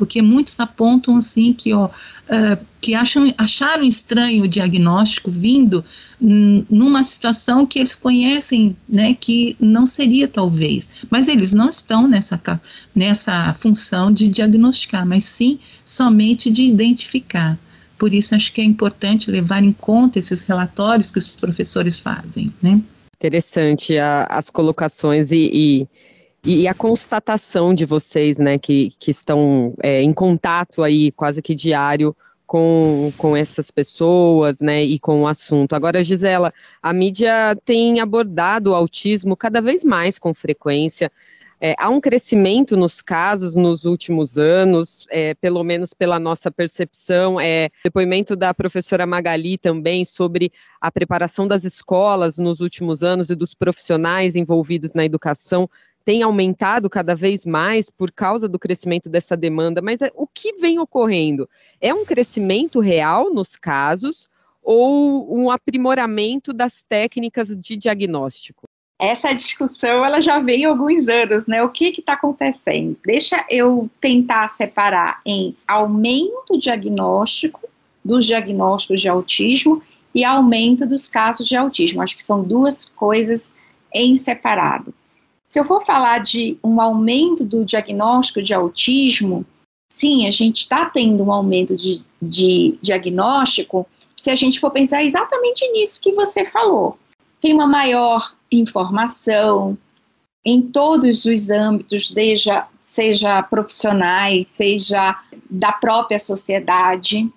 porque 0.01 0.19
muitos 0.19 0.59
apontam 0.59 1.15
assim 1.15 1.53
que, 1.53 1.71
ó, 1.73 1.85
uh, 1.85 2.65
que 2.81 2.95
acham, 2.95 3.31
acharam 3.37 3.83
estranho 3.83 4.45
o 4.45 4.47
diagnóstico 4.47 5.29
vindo 5.29 5.85
numa 6.19 7.03
situação 7.03 7.67
que 7.67 7.77
eles 7.77 7.93
conhecem, 7.93 8.75
né, 8.89 9.13
que 9.13 9.55
não 9.59 9.85
seria 9.85 10.27
talvez, 10.27 10.89
mas 11.07 11.27
eles 11.27 11.53
não 11.53 11.69
estão 11.69 12.07
nessa, 12.07 12.41
nessa 12.95 13.55
função 13.59 14.11
de 14.11 14.27
diagnosticar, 14.27 15.05
mas 15.05 15.25
sim 15.25 15.59
somente 15.85 16.49
de 16.49 16.63
identificar. 16.63 17.59
Por 17.99 18.11
isso 18.11 18.33
acho 18.33 18.51
que 18.51 18.59
é 18.59 18.63
importante 18.63 19.29
levar 19.29 19.63
em 19.63 19.71
conta 19.71 20.17
esses 20.17 20.41
relatórios 20.41 21.11
que 21.11 21.19
os 21.19 21.27
professores 21.27 21.99
fazem, 21.99 22.51
né? 22.59 22.81
Interessante 23.17 23.99
a, 23.99 24.23
as 24.23 24.49
colocações 24.49 25.31
e, 25.31 25.51
e 25.53 25.87
e 26.43 26.67
a 26.67 26.73
constatação 26.73 27.73
de 27.73 27.85
vocês, 27.85 28.39
né, 28.39 28.57
que, 28.57 28.93
que 28.99 29.11
estão 29.11 29.73
é, 29.81 30.01
em 30.01 30.13
contato 30.13 30.81
aí 30.83 31.11
quase 31.11 31.41
que 31.41 31.53
diário 31.53 32.15
com, 32.47 33.13
com 33.17 33.37
essas 33.37 33.69
pessoas, 33.69 34.59
né, 34.59 34.83
e 34.83 34.99
com 34.99 35.21
o 35.21 35.27
assunto. 35.27 35.73
Agora, 35.73 36.03
Gisela, 36.03 36.53
a 36.81 36.91
mídia 36.91 37.55
tem 37.63 37.99
abordado 37.99 38.71
o 38.71 38.75
autismo 38.75 39.37
cada 39.37 39.61
vez 39.61 39.83
mais 39.83 40.17
com 40.17 40.33
frequência. 40.33 41.11
É, 41.63 41.75
há 41.77 41.89
um 41.89 42.01
crescimento 42.01 42.75
nos 42.75 43.03
casos 43.03 43.53
nos 43.53 43.85
últimos 43.85 44.35
anos, 44.35 45.05
é, 45.11 45.35
pelo 45.35 45.63
menos 45.63 45.93
pela 45.93 46.17
nossa 46.17 46.49
percepção. 46.49 47.39
É, 47.39 47.69
depoimento 47.83 48.35
da 48.35 48.51
professora 48.51 49.05
Magali 49.05 49.59
também 49.59 50.03
sobre 50.03 50.51
a 50.81 50.91
preparação 50.91 51.47
das 51.47 51.63
escolas 51.63 52.39
nos 52.39 52.61
últimos 52.61 53.03
anos 53.03 53.29
e 53.29 53.35
dos 53.35 53.53
profissionais 53.53 54.35
envolvidos 54.35 54.95
na 54.95 55.05
educação 55.05 55.69
tem 56.03 56.23
aumentado 56.23 56.89
cada 56.89 57.15
vez 57.15 57.45
mais 57.45 57.89
por 57.89 58.11
causa 58.11 58.47
do 58.47 58.59
crescimento 58.59 59.09
dessa 59.09 59.37
demanda, 59.37 59.81
mas 59.81 60.01
é, 60.01 60.11
o 60.15 60.27
que 60.27 60.53
vem 60.53 60.79
ocorrendo? 60.79 61.49
É 61.79 61.93
um 61.93 62.05
crescimento 62.05 62.79
real 62.79 63.33
nos 63.33 63.55
casos 63.55 64.29
ou 64.61 65.35
um 65.35 65.49
aprimoramento 65.49 66.53
das 66.53 66.81
técnicas 66.81 67.55
de 67.55 67.75
diagnóstico? 67.75 68.67
Essa 68.99 69.33
discussão 69.33 70.05
ela 70.05 70.21
já 70.21 70.39
vem 70.39 70.63
há 70.63 70.69
alguns 70.69 71.07
anos, 71.07 71.47
né? 71.47 71.63
O 71.63 71.69
que 71.69 71.85
está 71.85 72.13
acontecendo? 72.13 72.95
Deixa 73.03 73.43
eu 73.49 73.89
tentar 73.99 74.49
separar 74.49 75.19
em 75.25 75.55
aumento 75.67 76.57
diagnóstico 76.59 77.67
dos 78.05 78.27
diagnósticos 78.27 79.01
de 79.01 79.09
autismo 79.09 79.81
e 80.13 80.23
aumento 80.23 80.85
dos 80.85 81.07
casos 81.07 81.47
de 81.47 81.55
autismo. 81.55 82.01
Acho 82.01 82.15
que 82.15 82.23
são 82.23 82.43
duas 82.43 82.85
coisas 82.85 83.55
em 83.91 84.13
separado. 84.15 84.93
Se 85.51 85.59
eu 85.59 85.65
for 85.65 85.83
falar 85.83 86.19
de 86.19 86.57
um 86.63 86.79
aumento 86.79 87.43
do 87.43 87.65
diagnóstico 87.65 88.41
de 88.41 88.53
autismo, 88.53 89.45
sim, 89.91 90.25
a 90.25 90.31
gente 90.31 90.59
está 90.59 90.85
tendo 90.85 91.21
um 91.21 91.29
aumento 91.29 91.75
de, 91.75 92.05
de 92.21 92.79
diagnóstico 92.81 93.85
se 94.15 94.29
a 94.29 94.35
gente 94.35 94.61
for 94.61 94.71
pensar 94.71 95.03
exatamente 95.03 95.69
nisso 95.73 95.99
que 96.01 96.13
você 96.13 96.45
falou. 96.45 96.97
Tem 97.41 97.53
uma 97.53 97.67
maior 97.67 98.33
informação 98.49 99.77
em 100.45 100.61
todos 100.61 101.25
os 101.25 101.49
âmbitos, 101.49 102.09
desde, 102.09 102.49
seja 102.81 103.43
profissionais, 103.43 104.47
seja 104.47 105.21
da 105.49 105.73
própria 105.73 106.17
sociedade. 106.17 107.29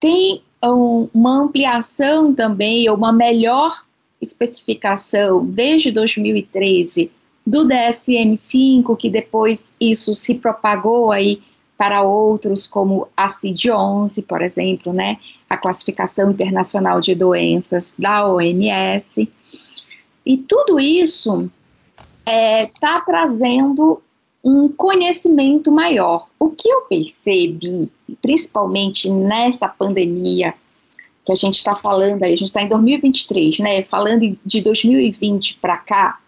Tem 0.00 0.42
um, 0.60 1.08
uma 1.14 1.44
ampliação 1.44 2.34
também, 2.34 2.90
uma 2.90 3.12
melhor 3.12 3.84
especificação 4.22 5.44
desde 5.44 5.90
2013 5.90 7.10
do 7.44 7.66
DSM-5, 7.66 8.96
que 8.96 9.10
depois 9.10 9.74
isso 9.80 10.14
se 10.14 10.36
propagou 10.36 11.10
aí 11.10 11.42
para 11.76 12.02
outros, 12.02 12.66
como 12.66 13.08
a 13.16 13.28
CID-11, 13.28 14.24
por 14.24 14.40
exemplo, 14.40 14.92
né, 14.92 15.18
a 15.50 15.56
Classificação 15.56 16.30
Internacional 16.30 17.00
de 17.00 17.14
Doenças 17.14 17.94
da 17.98 18.26
OMS. 18.28 19.28
E 20.24 20.36
tudo 20.36 20.78
isso 20.78 21.50
está 22.24 22.32
é, 22.32 22.70
tá 22.80 23.00
trazendo 23.00 24.00
um 24.44 24.68
conhecimento 24.68 25.72
maior. 25.72 26.28
O 26.38 26.50
que 26.50 26.68
eu 26.68 26.82
percebi, 26.82 27.90
principalmente 28.20 29.10
nessa 29.10 29.66
pandemia 29.68 30.54
que 31.24 31.32
a 31.32 31.36
gente 31.36 31.56
está 31.56 31.76
falando 31.76 32.22
aí, 32.22 32.32
a 32.32 32.36
gente 32.36 32.48
está 32.48 32.62
em 32.62 32.68
2023, 32.68 33.58
né? 33.60 33.82
Falando 33.82 34.38
de 34.44 34.60
2020 34.60 35.58
para 35.60 35.76
cá, 35.76 36.18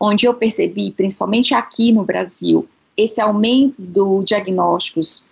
onde 0.00 0.26
eu 0.26 0.34
percebi, 0.34 0.90
principalmente 0.90 1.54
aqui 1.54 1.92
no 1.92 2.04
Brasil, 2.04 2.68
esse 2.96 3.20
aumento 3.20 3.80
do 3.82 4.22
diagnósticos 4.22 5.24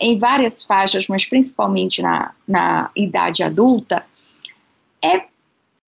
em 0.00 0.18
várias 0.18 0.62
faixas, 0.62 1.06
mas 1.06 1.24
principalmente 1.24 2.02
na, 2.02 2.32
na 2.46 2.90
idade 2.96 3.42
adulta, 3.42 4.04
é 5.02 5.24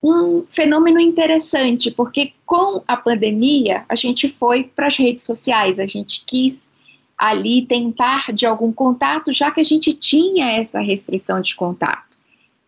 um 0.03 0.45
fenômeno 0.47 1.01
interessante, 1.01 1.91
porque 1.91 2.33
com 2.45 2.83
a 2.87 2.97
pandemia 2.97 3.85
a 3.89 3.95
gente 3.95 4.29
foi 4.29 4.65
para 4.65 4.89
as 4.89 4.97
redes 4.97 5.25
sociais, 5.25 5.79
a 5.79 5.87
gente 5.87 6.23
quis 6.27 6.69
ali 7.17 7.63
tentar 7.63 8.33
de 8.33 8.45
algum 8.45 8.73
contato, 8.73 9.33
já 9.33 9.51
que 9.51 9.61
a 9.61 9.65
gente 9.65 9.93
tinha 9.93 10.59
essa 10.59 10.81
restrição 10.81 11.41
de 11.41 11.55
contato. 11.57 12.14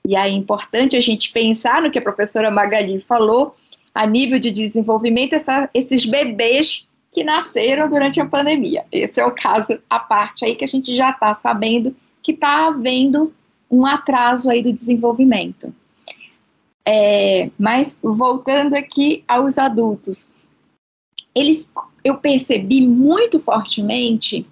E 0.07 0.15
aí 0.15 0.33
é 0.33 0.37
importante 0.37 0.97
a 0.97 1.01
gente 1.01 1.33
pensar 1.33 1.83
no 1.83 1.91
que 1.91 1.99
a 1.99 2.03
professora 2.03 2.49
Magali 2.49 3.01
falou, 3.01 3.57
a 3.93 4.07
nível 4.07 4.39
de 4.39 4.53
desenvolvimento, 4.53 5.33
essa, 5.33 5.69
esses 5.75 6.05
bebês 6.05 6.87
que 7.13 7.25
nasceram 7.25 7.91
durante 7.91 8.21
a 8.21 8.27
pandemia. 8.27 8.85
Esse 8.93 9.21
é 9.21 9.27
o 9.27 9.33
caso, 9.33 9.81
a 9.91 9.99
parte 9.99 10.45
aí 10.45 10.55
que 10.55 10.65
a 10.65 10.69
gente 10.69 10.95
já 10.95 11.11
está 11.11 11.35
sabendo 11.35 11.95
que 12.23 12.33
está 12.33 12.69
havendo 12.69 13.33
um 13.69 13.85
atraso 13.85 14.49
aí 14.49 14.63
do 14.63 14.73
desenvolvimento. 14.73 15.75
É, 16.85 17.51
mas 17.59 17.99
voltando 18.01 18.75
aqui 18.75 19.25
aos 19.27 19.59
adultos, 19.59 20.33
eles, 21.35 21.73
eu 22.05 22.17
percebi 22.19 22.87
muito 22.87 23.41
fortemente 23.41 24.47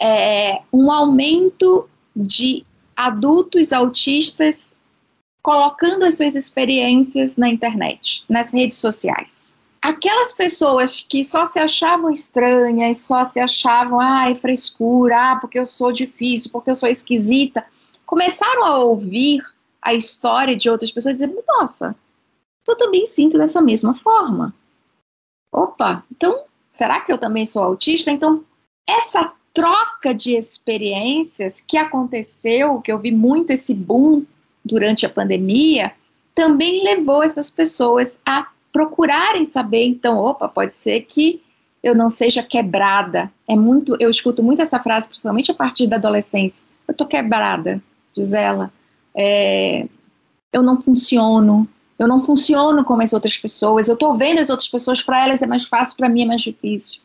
é, 0.00 0.62
um 0.72 0.90
aumento 0.90 1.88
de 2.16 2.64
adultos 2.96 3.72
autistas 3.72 4.76
colocando 5.42 6.04
as 6.04 6.16
suas 6.16 6.34
experiências 6.34 7.36
na 7.36 7.48
internet, 7.48 8.24
nas 8.28 8.52
redes 8.52 8.78
sociais. 8.78 9.54
Aquelas 9.80 10.32
pessoas 10.32 11.00
que 11.00 11.24
só 11.24 11.46
se 11.46 11.58
achavam 11.58 12.10
estranhas, 12.10 12.98
só 12.98 13.24
se 13.24 13.40
achavam, 13.40 13.98
ai, 13.98 14.34
frescura, 14.34 15.32
ah, 15.32 15.36
porque 15.36 15.58
eu 15.58 15.64
sou 15.64 15.90
difícil, 15.90 16.50
porque 16.50 16.70
eu 16.70 16.74
sou 16.74 16.88
esquisita, 16.88 17.64
começaram 18.04 18.64
a 18.64 18.78
ouvir 18.80 19.42
a 19.80 19.94
história 19.94 20.54
de 20.54 20.68
outras 20.68 20.90
pessoas 20.90 21.18
e 21.18 21.26
dizer, 21.26 21.44
nossa, 21.48 21.96
eu 22.68 22.76
também 22.76 23.06
sinto 23.06 23.38
dessa 23.38 23.62
mesma 23.62 23.94
forma. 23.96 24.54
Opa, 25.52 26.04
então, 26.12 26.44
será 26.68 27.00
que 27.00 27.10
eu 27.10 27.16
também 27.16 27.46
sou 27.46 27.62
autista? 27.62 28.10
Então, 28.10 28.44
essa 28.86 29.32
troca 29.54 30.14
de 30.14 30.36
experiências 30.36 31.60
que 31.60 31.78
aconteceu, 31.78 32.80
que 32.80 32.92
eu 32.92 32.98
vi 32.98 33.10
muito 33.10 33.50
esse 33.50 33.74
boom 33.74 34.24
durante 34.64 35.06
a 35.06 35.10
pandemia, 35.10 35.92
também 36.34 36.84
levou 36.84 37.22
essas 37.22 37.50
pessoas 37.50 38.20
a 38.24 38.48
procurarem 38.72 39.44
saber, 39.44 39.84
então, 39.84 40.16
opa, 40.18 40.48
pode 40.48 40.74
ser 40.74 41.00
que 41.02 41.42
eu 41.82 41.94
não 41.94 42.10
seja 42.10 42.42
quebrada. 42.42 43.30
É 43.48 43.56
muito, 43.56 43.96
eu 43.98 44.10
escuto 44.10 44.42
muito 44.42 44.62
essa 44.62 44.78
frase, 44.80 45.08
principalmente 45.08 45.50
a 45.50 45.54
partir 45.54 45.86
da 45.86 45.96
adolescência. 45.96 46.64
Eu 46.86 46.94
tô 46.94 47.06
quebrada. 47.06 47.82
diz 48.14 48.32
ela, 48.32 48.72
é, 49.14 49.88
eu 50.52 50.62
não 50.62 50.80
funciono, 50.80 51.68
eu 51.98 52.06
não 52.06 52.20
funciono 52.20 52.84
como 52.84 53.02
as 53.02 53.12
outras 53.12 53.36
pessoas, 53.36 53.88
eu 53.88 53.94
estou 53.94 54.14
vendo 54.14 54.40
as 54.40 54.50
outras 54.50 54.68
pessoas, 54.68 55.02
para 55.02 55.22
elas 55.22 55.42
é 55.42 55.46
mais 55.46 55.64
fácil, 55.64 55.96
para 55.96 56.08
mim 56.08 56.22
é 56.22 56.26
mais 56.26 56.42
difícil. 56.42 57.00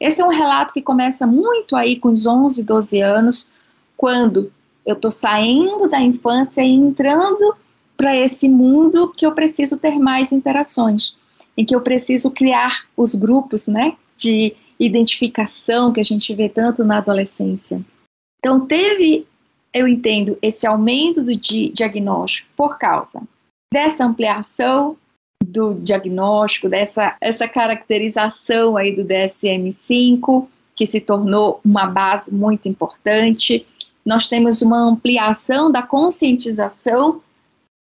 Esse 0.00 0.20
é 0.20 0.24
um 0.24 0.30
relato 0.30 0.72
que 0.72 0.82
começa 0.82 1.26
muito 1.26 1.74
aí 1.74 1.96
com 1.96 2.08
os 2.08 2.26
11, 2.26 2.64
12 2.64 3.00
anos, 3.00 3.50
quando 3.96 4.52
eu 4.86 4.94
estou 4.94 5.10
saindo 5.10 5.88
da 5.88 6.00
infância 6.00 6.62
e 6.62 6.70
entrando 6.70 7.54
para 7.96 8.16
esse 8.16 8.48
mundo 8.48 9.12
que 9.16 9.26
eu 9.26 9.32
preciso 9.32 9.78
ter 9.78 9.98
mais 9.98 10.32
interações, 10.32 11.16
em 11.56 11.64
que 11.64 11.74
eu 11.74 11.80
preciso 11.80 12.30
criar 12.30 12.86
os 12.96 13.14
grupos, 13.14 13.66
né, 13.66 13.96
de 14.16 14.54
identificação 14.78 15.92
que 15.92 16.00
a 16.00 16.04
gente 16.04 16.32
vê 16.34 16.48
tanto 16.48 16.84
na 16.84 16.98
adolescência. 16.98 17.84
Então 18.38 18.66
teve, 18.66 19.26
eu 19.74 19.88
entendo, 19.88 20.38
esse 20.40 20.66
aumento 20.66 21.22
do 21.22 21.34
di 21.36 21.70
diagnóstico 21.70 22.48
por 22.56 22.78
causa 22.78 23.22
dessa 23.72 24.04
ampliação 24.04 24.96
do 25.44 25.74
diagnóstico, 25.74 26.68
dessa 26.68 27.16
essa 27.20 27.48
caracterização 27.48 28.76
aí 28.76 28.94
do 28.94 29.04
DSM-5, 29.04 30.46
que 30.74 30.86
se 30.86 31.00
tornou 31.00 31.60
uma 31.64 31.86
base 31.86 32.32
muito 32.32 32.68
importante. 32.68 33.66
Nós 34.08 34.26
temos 34.26 34.62
uma 34.62 34.78
ampliação 34.78 35.70
da 35.70 35.82
conscientização 35.82 37.20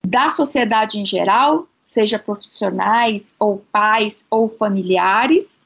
da 0.04 0.28
sociedade 0.32 0.98
em 0.98 1.04
geral, 1.04 1.68
seja 1.78 2.18
profissionais 2.18 3.36
ou 3.38 3.64
pais 3.70 4.26
ou 4.28 4.48
familiares, 4.48 5.62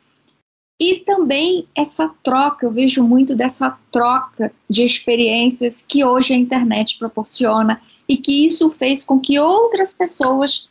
e 0.78 0.96
também 0.96 1.66
essa 1.74 2.14
troca, 2.22 2.66
eu 2.66 2.70
vejo 2.70 3.02
muito 3.02 3.34
dessa 3.34 3.78
troca 3.90 4.52
de 4.68 4.82
experiências 4.82 5.80
que 5.80 6.04
hoje 6.04 6.34
a 6.34 6.36
internet 6.36 6.98
proporciona 6.98 7.80
e 8.06 8.18
que 8.18 8.44
isso 8.44 8.68
fez 8.68 9.02
com 9.02 9.18
que 9.18 9.38
outras 9.38 9.94
pessoas 9.94 10.68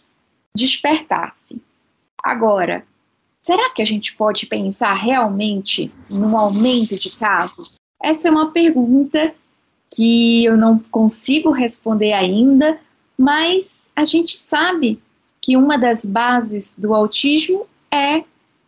despertassem. 0.55 1.59
Agora, 2.23 2.85
será 3.41 3.71
que 3.71 3.81
a 3.81 3.85
gente 3.85 4.15
pode 4.15 4.45
pensar 4.45 4.93
realmente 4.93 5.91
num 6.07 6.37
aumento 6.37 6.95
de 6.95 7.09
casos? 7.09 7.73
Essa 7.99 8.27
é 8.27 8.31
uma 8.31 8.51
pergunta 8.51 9.33
que 9.91 10.45
eu 10.45 10.55
não 10.55 10.79
consigo 10.91 11.51
responder 11.51 12.13
ainda, 12.13 12.79
mas 13.17 13.89
a 13.95 14.05
gente 14.05 14.37
sabe 14.37 14.99
que 15.41 15.57
uma 15.57 15.77
das 15.77 16.05
bases 16.05 16.75
do 16.77 16.93
autismo 16.93 17.65
é 17.91 18.23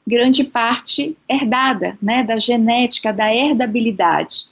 grande 0.05 0.43
parte 0.43 1.15
herdada, 1.29 1.97
né, 2.01 2.23
da 2.23 2.37
genética, 2.37 3.13
da 3.13 3.33
herdabilidade. 3.33 4.45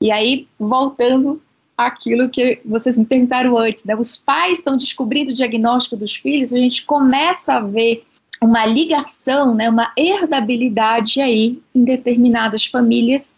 E 0.00 0.10
aí, 0.10 0.46
voltando 0.58 1.42
àquilo 1.76 2.30
que 2.30 2.60
vocês 2.64 2.96
me 2.96 3.04
perguntaram 3.04 3.56
antes, 3.58 3.84
né, 3.84 3.94
os 3.94 4.16
pais 4.16 4.58
estão 4.58 4.76
descobrindo 4.76 5.32
o 5.32 5.34
diagnóstico 5.34 5.96
dos 5.96 6.14
filhos, 6.14 6.52
a 6.52 6.56
gente 6.56 6.84
começa 6.86 7.54
a 7.54 7.60
ver 7.60 8.06
uma 8.40 8.64
ligação, 8.64 9.54
né, 9.54 9.68
uma 9.68 9.92
herdabilidade 9.96 11.20
aí 11.20 11.60
em 11.74 11.84
determinadas 11.84 12.64
famílias 12.64 13.35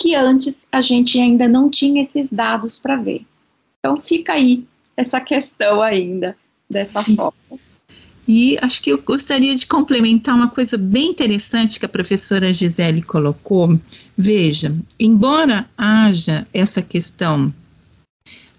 que 0.00 0.14
antes 0.14 0.66
a 0.72 0.80
gente 0.80 1.18
ainda 1.18 1.46
não 1.46 1.68
tinha 1.68 2.00
esses 2.00 2.32
dados 2.32 2.78
para 2.78 2.96
ver. 2.96 3.26
Então 3.78 3.98
fica 3.98 4.32
aí 4.32 4.64
essa 4.96 5.20
questão 5.20 5.82
ainda 5.82 6.34
dessa 6.68 7.04
forma. 7.04 7.34
E 8.26 8.56
acho 8.62 8.80
que 8.80 8.90
eu 8.90 9.02
gostaria 9.02 9.54
de 9.54 9.66
complementar 9.66 10.34
uma 10.34 10.48
coisa 10.48 10.78
bem 10.78 11.10
interessante 11.10 11.78
que 11.78 11.84
a 11.84 11.88
professora 11.88 12.52
Gisele 12.52 13.02
colocou. 13.02 13.78
Veja, 14.16 14.74
embora 14.98 15.68
haja 15.76 16.46
essa 16.52 16.80
questão 16.80 17.52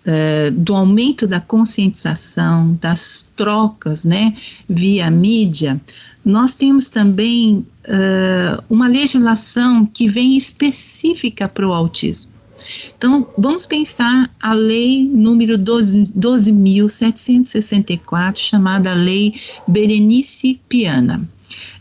uh, 0.05 0.51
do 0.51 0.75
aumento 0.75 1.25
da 1.27 1.39
conscientização, 1.39 2.77
das 2.81 3.31
trocas, 3.35 4.05
né, 4.05 4.35
via 4.67 5.09
mídia, 5.09 5.79
nós 6.23 6.53
temos 6.55 6.87
também 6.87 7.65
uh, 7.85 8.63
uma 8.69 8.87
legislação 8.87 9.83
que 9.85 10.07
vem 10.07 10.37
específica 10.37 11.47
para 11.47 11.67
o 11.67 11.73
autismo. 11.73 12.29
Então, 12.95 13.27
vamos 13.37 13.65
pensar 13.65 14.29
a 14.39 14.53
lei 14.53 15.03
número 15.03 15.57
12.764, 15.57 18.31
12 18.31 18.39
chamada 18.39 18.93
Lei 18.93 19.33
Berenice 19.67 20.61
Piana. 20.69 21.27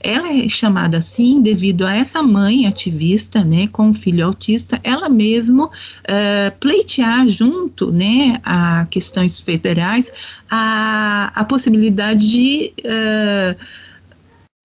Ela 0.00 0.32
é 0.32 0.48
chamada 0.48 0.98
assim 0.98 1.40
devido 1.40 1.86
a 1.86 1.94
essa 1.94 2.22
mãe 2.22 2.66
ativista, 2.66 3.44
né, 3.44 3.68
com 3.68 3.94
filho 3.94 4.26
autista, 4.26 4.80
ela 4.82 5.08
mesmo 5.08 5.64
uh, 5.64 6.58
pleitear 6.58 7.28
junto, 7.28 7.90
né, 7.90 8.40
a 8.44 8.86
questões 8.90 9.40
federais, 9.40 10.12
a, 10.50 11.32
a 11.34 11.44
possibilidade 11.44 12.26
de 12.26 12.72
uh, 12.80 13.56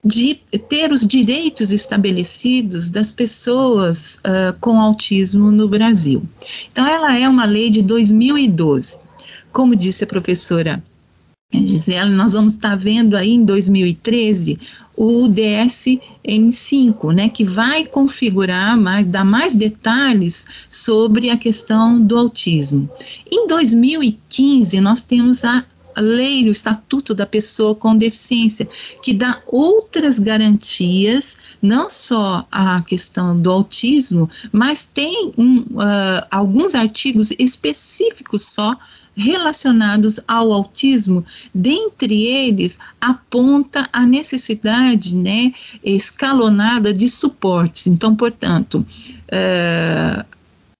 de 0.05 0.39
ter 0.69 0.91
os 0.91 1.05
direitos 1.05 1.71
estabelecidos 1.71 2.91
das 2.91 3.11
pessoas 3.11 4.17
uh, 4.17 4.55
com 4.61 4.79
autismo 4.79 5.51
no 5.51 5.67
Brasil. 5.67 6.21
Então, 6.71 6.85
ela 6.85 7.17
é 7.17 7.27
uma 7.27 7.43
lei 7.43 7.71
de 7.71 7.81
2012. 7.81 8.99
Como 9.51 9.75
disse 9.75 10.03
a 10.03 10.07
professora 10.07 10.83
Gisele, 11.53 12.11
nós 12.11 12.33
vamos 12.33 12.53
estar 12.53 12.75
vendo 12.75 13.15
aí 13.15 13.31
em 13.31 13.45
2013 13.45 14.59
o 14.97 15.27
DSM-5, 15.27 17.13
né, 17.13 17.27
que 17.27 17.43
vai 17.43 17.85
configurar 17.85 18.77
mais, 18.77 19.05
dar 19.05 19.25
mais 19.25 19.53
detalhes 19.53 20.47
sobre 20.69 21.29
a 21.29 21.37
questão 21.37 22.01
do 22.01 22.17
autismo. 22.17 22.89
Em 23.29 23.45
2015, 23.47 24.79
nós 24.79 25.03
temos 25.03 25.43
a 25.43 25.65
a 25.95 26.01
lei, 26.01 26.49
o 26.49 26.51
Estatuto 26.51 27.15
da 27.15 27.25
Pessoa 27.25 27.73
com 27.73 27.97
Deficiência, 27.97 28.67
que 29.01 29.13
dá 29.13 29.41
outras 29.47 30.19
garantias, 30.19 31.37
não 31.61 31.89
só 31.89 32.45
a 32.51 32.81
questão 32.81 33.39
do 33.39 33.49
autismo, 33.49 34.29
mas 34.51 34.85
tem 34.85 35.31
um, 35.37 35.59
uh, 35.59 36.27
alguns 36.29 36.75
artigos 36.75 37.31
específicos 37.39 38.45
só 38.45 38.75
relacionados 39.15 40.19
ao 40.27 40.51
autismo, 40.51 41.25
dentre 41.53 42.23
eles 42.23 42.77
aponta 42.99 43.87
a 43.91 44.05
necessidade 44.05 45.15
né, 45.15 45.53
escalonada 45.83 46.93
de 46.93 47.07
suportes. 47.07 47.87
Então, 47.87 48.15
portanto, 48.15 48.85
uh, 49.29 50.25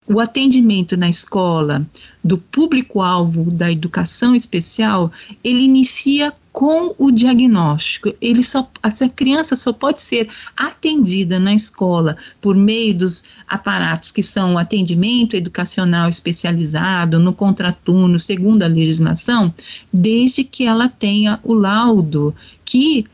o 0.08 0.20
atendimento 0.20 0.96
na 0.96 1.10
escola 1.10 1.86
do 2.24 2.38
público-alvo 2.38 3.50
da 3.52 3.72
educação 3.72 4.36
especial, 4.36 5.12
ele 5.44 5.62
inicia 5.64 6.34
com 6.56 6.96
o 6.98 7.12
diagnóstico. 7.12 8.14
Ele 8.22 8.44
só, 8.44 8.70
essa 8.82 9.10
criança 9.10 9.56
só 9.56 9.74
pode 9.74 10.02
ser 10.02 10.30
atendida 10.56 11.38
na 11.38 11.54
escola 11.54 12.16
por 12.40 12.56
meio 12.56 12.98
dos 12.98 13.26
aparatos 13.48 14.12
que 14.12 14.24
são 14.24 14.54
o 14.54 14.58
atendimento 14.58 15.36
educacional 15.36 16.08
especializado, 16.08 17.20
no 17.20 17.34
contraturno, 17.34 18.20
segundo 18.20 18.64
a 18.64 18.68
legislação, 18.68 19.54
desde 19.92 20.44
que 20.44 20.66
ela 20.66 20.88
tenha 20.88 21.40
o 21.44 21.54
laudo 21.54 22.34
que, 22.64 23.06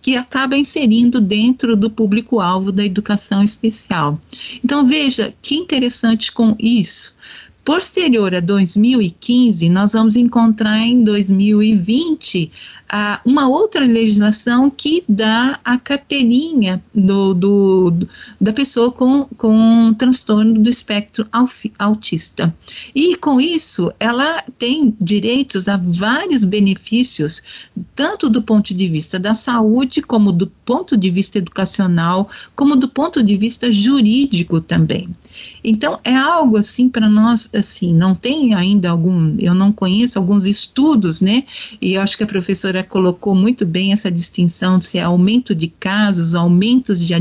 que 0.00 0.16
acaba 0.16 0.56
inserindo 0.56 1.20
dentro 1.20 1.76
do 1.76 1.90
público-alvo 1.90 2.72
da 2.72 2.84
educação 2.84 3.42
especial. 3.42 4.20
Então, 4.64 4.86
veja 4.86 5.34
que 5.42 5.54
interessante 5.54 6.32
com 6.32 6.56
isso. 6.58 7.14
Posterior 7.64 8.34
a 8.34 8.40
2015, 8.40 9.68
nós 9.68 9.92
vamos 9.92 10.16
encontrar 10.16 10.78
em 10.80 11.04
2020 11.04 12.50
uh, 12.92 13.20
uma 13.24 13.48
outra 13.48 13.84
legislação 13.84 14.68
que 14.68 15.04
dá 15.08 15.60
a 15.64 15.78
carteirinha 15.78 16.82
do, 16.94 17.34
do, 17.34 17.90
do, 17.90 18.08
da 18.40 18.52
pessoa 18.52 18.90
com, 18.90 19.24
com 19.36 19.94
transtorno 19.94 20.54
do 20.54 20.68
espectro 20.68 21.26
autista. 21.78 22.54
E 22.94 23.16
com 23.16 23.40
isso, 23.40 23.92
ela 24.00 24.42
tem 24.58 24.94
direitos 25.00 25.68
a 25.68 25.76
vários 25.76 26.44
benefícios, 26.44 27.42
tanto 27.94 28.28
do 28.28 28.42
ponto 28.42 28.74
de 28.74 28.88
vista 28.88 29.18
da 29.18 29.34
saúde, 29.34 30.02
como 30.02 30.32
do 30.32 30.46
ponto 30.46 30.96
de 30.96 31.10
vista 31.10 31.38
educacional, 31.38 32.28
como 32.56 32.76
do 32.76 32.88
ponto 32.88 33.22
de 33.22 33.36
vista 33.36 33.70
jurídico 33.70 34.60
também. 34.60 35.08
Então, 35.62 35.98
é 36.02 36.14
algo 36.14 36.56
assim 36.56 36.88
para 36.88 37.08
nós 37.08 37.50
assim, 37.54 37.94
não 37.94 38.14
tem 38.14 38.54
ainda 38.54 38.90
algum, 38.90 39.36
eu 39.38 39.54
não 39.54 39.72
conheço 39.72 40.18
alguns 40.18 40.44
estudos, 40.44 41.20
né? 41.20 41.44
E 41.80 41.96
acho 41.96 42.16
que 42.16 42.24
a 42.24 42.26
professora 42.26 42.79
colocou 42.82 43.34
muito 43.34 43.64
bem 43.66 43.92
essa 43.92 44.10
distinção 44.10 44.80
se 44.80 44.98
é 44.98 45.02
aumento 45.02 45.54
de 45.54 45.68
casos, 45.68 46.34
aumento 46.34 46.94
de, 46.96 47.14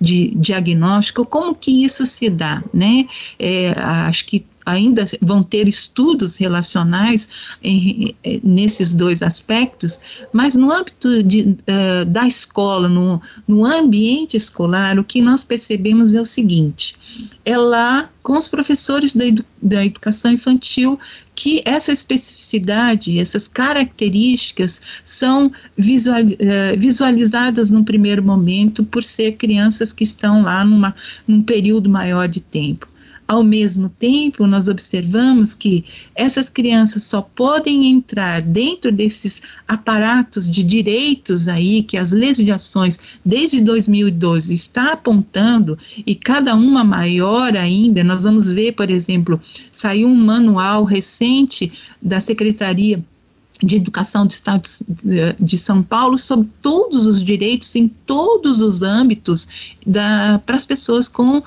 de 0.00 0.34
diagnóstico, 0.36 1.24
como 1.24 1.54
que 1.54 1.84
isso 1.84 2.06
se 2.06 2.28
dá, 2.30 2.62
né? 2.72 3.06
É, 3.38 3.70
acho 3.78 4.26
que 4.26 4.44
ainda 4.64 5.04
vão 5.20 5.42
ter 5.42 5.68
estudos 5.68 6.36
relacionais 6.36 7.28
em, 7.62 8.14
em, 8.24 8.40
nesses 8.42 8.94
dois 8.94 9.22
aspectos, 9.22 10.00
mas 10.32 10.54
no 10.54 10.72
âmbito 10.72 11.22
de, 11.22 11.42
uh, 11.42 12.04
da 12.06 12.26
escola, 12.26 12.88
no, 12.88 13.20
no 13.46 13.64
ambiente 13.64 14.36
escolar, 14.36 14.98
o 14.98 15.04
que 15.04 15.20
nós 15.20 15.44
percebemos 15.44 16.14
é 16.14 16.20
o 16.20 16.24
seguinte: 16.24 16.96
é 17.44 17.56
lá 17.56 18.10
com 18.22 18.38
os 18.38 18.48
professores 18.48 19.14
da, 19.14 19.26
edu, 19.26 19.44
da 19.62 19.84
educação 19.84 20.32
infantil 20.32 20.98
que 21.34 21.60
essa 21.64 21.92
especificidade, 21.92 23.18
essas 23.18 23.46
características 23.46 24.80
são 25.04 25.52
visual, 25.76 26.22
uh, 26.22 26.78
visualizadas 26.78 27.70
num 27.70 27.84
primeiro 27.84 28.22
momento 28.22 28.84
por 28.84 29.04
ser 29.04 29.32
crianças 29.32 29.92
que 29.92 30.04
estão 30.04 30.42
lá 30.42 30.64
numa, 30.64 30.94
num 31.26 31.42
período 31.42 31.90
maior 31.90 32.28
de 32.28 32.40
tempo. 32.40 32.88
Ao 33.26 33.42
mesmo 33.42 33.88
tempo, 33.88 34.46
nós 34.46 34.68
observamos 34.68 35.54
que 35.54 35.84
essas 36.14 36.50
crianças 36.50 37.04
só 37.04 37.22
podem 37.22 37.90
entrar 37.90 38.42
dentro 38.42 38.92
desses 38.92 39.40
aparatos 39.66 40.50
de 40.50 40.62
direitos 40.62 41.48
aí 41.48 41.82
que 41.82 41.96
as 41.96 42.12
legislações 42.12 42.98
desde 43.24 43.62
2012 43.62 44.54
está 44.54 44.92
apontando 44.92 45.78
e 46.06 46.14
cada 46.14 46.54
uma 46.54 46.84
maior 46.84 47.56
ainda. 47.56 48.04
Nós 48.04 48.24
vamos 48.24 48.46
ver, 48.52 48.72
por 48.72 48.90
exemplo, 48.90 49.40
saiu 49.72 50.08
um 50.08 50.14
manual 50.14 50.84
recente 50.84 51.72
da 52.02 52.20
Secretaria 52.20 53.02
de 53.62 53.76
Educação 53.76 54.26
do 54.26 54.32
Estado 54.32 54.62
de 55.38 55.56
São 55.56 55.82
Paulo 55.82 56.18
sobre 56.18 56.48
todos 56.60 57.06
os 57.06 57.22
direitos 57.22 57.74
em 57.76 57.88
todos 57.88 58.60
os 58.60 58.82
âmbitos 58.82 59.46
para 60.44 60.56
as 60.56 60.64
pessoas 60.64 61.08
com 61.08 61.38
uh, 61.38 61.42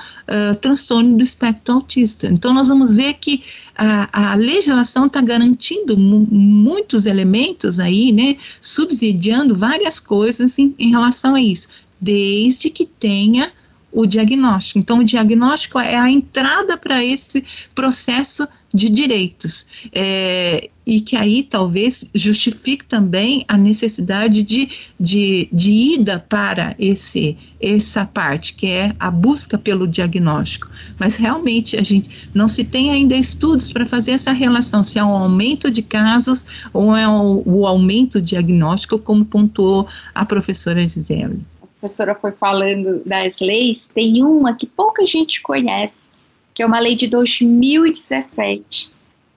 transtorno 0.61 1.17
do 1.17 1.23
espectro 1.23 1.75
autista. 1.75 2.27
Então, 2.27 2.53
nós 2.53 2.69
vamos 2.69 2.93
ver 2.93 3.15
que 3.15 3.43
a, 3.75 4.31
a 4.31 4.35
legislação 4.35 5.07
está 5.07 5.21
garantindo 5.21 5.97
muitos 5.97 7.05
elementos 7.05 7.79
aí, 7.79 8.11
né, 8.11 8.37
subsidiando 8.61 9.55
várias 9.55 9.99
coisas 9.99 10.57
em, 10.57 10.73
em 10.79 10.91
relação 10.91 11.35
a 11.35 11.41
isso, 11.41 11.67
desde 11.99 12.69
que 12.69 12.85
tenha 12.85 13.51
o 13.97 14.05
diagnóstico. 14.05 14.77
Então, 14.77 14.99
o 14.99 15.03
diagnóstico 15.03 15.79
é 15.79 15.95
a 15.95 16.07
entrada 16.07 16.77
para 16.77 17.03
esse 17.03 17.43
processo 17.73 18.47
de 18.71 18.89
direitos. 18.89 19.65
É, 19.91 20.69
e 20.85 21.01
que 21.01 21.15
aí 21.15 21.41
talvez 21.41 22.05
justifique 22.13 22.85
também 22.85 23.43
a 23.47 23.57
necessidade 23.57 24.43
de, 24.43 24.69
de, 24.99 25.49
de 25.51 25.71
ida 25.71 26.23
para 26.29 26.75
esse, 26.77 27.35
essa 27.59 28.05
parte, 28.05 28.53
que 28.53 28.67
é 28.67 28.93
a 28.99 29.09
busca 29.09 29.57
pelo 29.57 29.87
diagnóstico. 29.87 30.69
Mas 30.99 31.15
realmente 31.15 31.75
a 31.75 31.81
gente 31.81 32.29
não 32.35 32.47
se 32.47 32.63
tem 32.63 32.91
ainda 32.91 33.15
estudos 33.15 33.71
para 33.71 33.87
fazer 33.87 34.11
essa 34.11 34.31
relação, 34.31 34.83
se 34.83 34.99
é 34.99 35.03
um 35.03 35.17
aumento 35.17 35.71
de 35.71 35.81
casos 35.81 36.45
ou 36.71 36.95
é 36.95 37.07
o, 37.07 37.41
o 37.47 37.65
aumento 37.65 38.21
diagnóstico, 38.21 38.99
como 38.99 39.25
pontuou 39.25 39.87
a 40.13 40.23
professora 40.23 40.87
Gisele 40.87 41.39
professora 41.79 42.15
foi 42.15 42.31
falando 42.31 43.03
das 43.05 43.39
leis, 43.39 43.87
tem 43.93 44.23
uma 44.23 44.55
que 44.55 44.65
pouca 44.65 45.05
gente 45.05 45.39
conhece, 45.41 46.09
que 46.53 46.63
é 46.63 46.65
uma 46.65 46.79
lei 46.79 46.95
de 46.95 47.07
2017. 47.07 48.95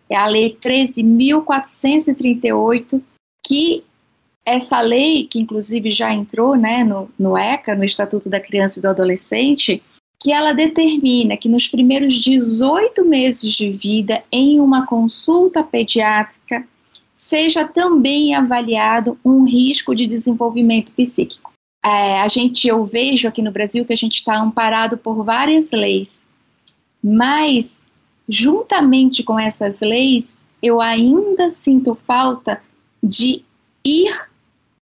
É 0.08 0.16
a 0.16 0.26
Lei 0.26 0.56
13.438, 0.60 3.00
que 3.46 3.84
essa 4.44 4.80
lei, 4.80 5.28
que 5.28 5.38
inclusive 5.38 5.92
já 5.92 6.12
entrou 6.12 6.56
né, 6.56 6.82
no, 6.82 7.08
no 7.16 7.38
ECA, 7.38 7.76
no 7.76 7.84
Estatuto 7.84 8.28
da 8.28 8.40
Criança 8.40 8.78
e 8.78 8.82
do 8.82 8.88
Adolescente, 8.88 9.80
que 10.18 10.32
ela 10.32 10.52
determina 10.52 11.36
que 11.36 11.48
nos 11.48 11.68
primeiros 11.68 12.14
18 12.14 13.04
meses 13.04 13.52
de 13.52 13.70
vida, 13.70 14.24
em 14.32 14.58
uma 14.58 14.84
consulta 14.84 15.62
pediátrica, 15.62 16.66
seja 17.14 17.64
também 17.64 18.34
avaliado 18.34 19.16
um 19.24 19.44
risco 19.44 19.94
de 19.94 20.08
desenvolvimento 20.08 20.90
psíquico 20.92 21.49
é, 21.84 22.20
a 22.20 22.28
gente, 22.28 22.68
eu 22.68 22.84
vejo 22.84 23.26
aqui 23.26 23.40
no 23.40 23.50
Brasil 23.50 23.84
que 23.84 23.92
a 23.92 23.96
gente 23.96 24.16
está 24.18 24.36
amparado 24.38 24.98
por 24.98 25.24
várias 25.24 25.72
leis, 25.72 26.26
mas 27.02 27.84
juntamente 28.28 29.22
com 29.22 29.38
essas 29.38 29.80
leis, 29.80 30.42
eu 30.62 30.80
ainda 30.80 31.48
sinto 31.48 31.94
falta 31.94 32.62
de 33.02 33.42
ir 33.84 34.30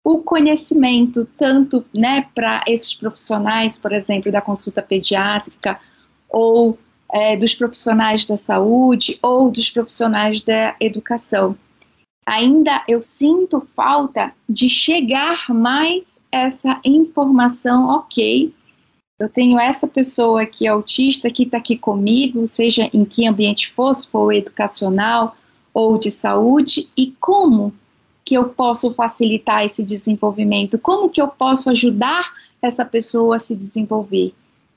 o 0.05 0.19
conhecimento 0.19 1.25
tanto 1.39 1.85
né, 1.95 2.27
para 2.35 2.65
esses 2.67 2.93
profissionais, 2.93 3.79
por 3.79 3.93
exemplo, 3.93 4.33
da 4.33 4.41
consulta 4.41 4.83
pediátrica, 4.83 5.81
ou 6.29 6.77
é, 7.13 7.37
dos 7.37 7.55
profissionais 7.55 8.27
da 8.27 8.37
saúde, 8.37 9.19
ou 9.23 9.51
dos 9.51 9.71
profissionais 9.71 10.43
da 10.43 10.75
educação 10.81 11.57
ainda 12.27 12.83
eu 12.89 13.03
sinto 13.03 13.61
falta 13.61 14.33
de 14.49 14.69
chegar 14.69 15.47
mais 15.49 16.21
essa 16.31 16.81
informação, 16.85 17.89
ok, 17.89 18.53
eu 19.19 19.29
tenho 19.29 19.59
essa 19.59 19.87
pessoa 19.87 20.45
que 20.45 20.67
é 20.67 20.71
autista 20.71 21.31
que 21.31 21.45
está 21.45 21.59
aqui 21.59 21.77
comigo, 21.77 22.47
seja 22.47 22.91
em 22.93 23.05
que 23.05 23.27
ambiente 23.27 23.71
for, 23.71 23.95
se 23.95 24.07
for 24.09 24.33
educacional 24.33 25.37
ou 25.73 25.97
de 25.97 26.11
saúde, 26.11 26.89
e 26.97 27.15
como 27.21 27.73
que 28.25 28.35
eu 28.35 28.49
posso 28.49 28.93
facilitar 28.95 29.65
esse 29.65 29.83
desenvolvimento, 29.83 30.79
como 30.79 31.09
que 31.09 31.21
eu 31.21 31.29
posso 31.29 31.71
ajudar 31.71 32.33
essa 32.61 32.85
pessoa 32.85 33.37
a 33.37 33.39
se 33.39 33.57
desenvolver. 33.57 34.33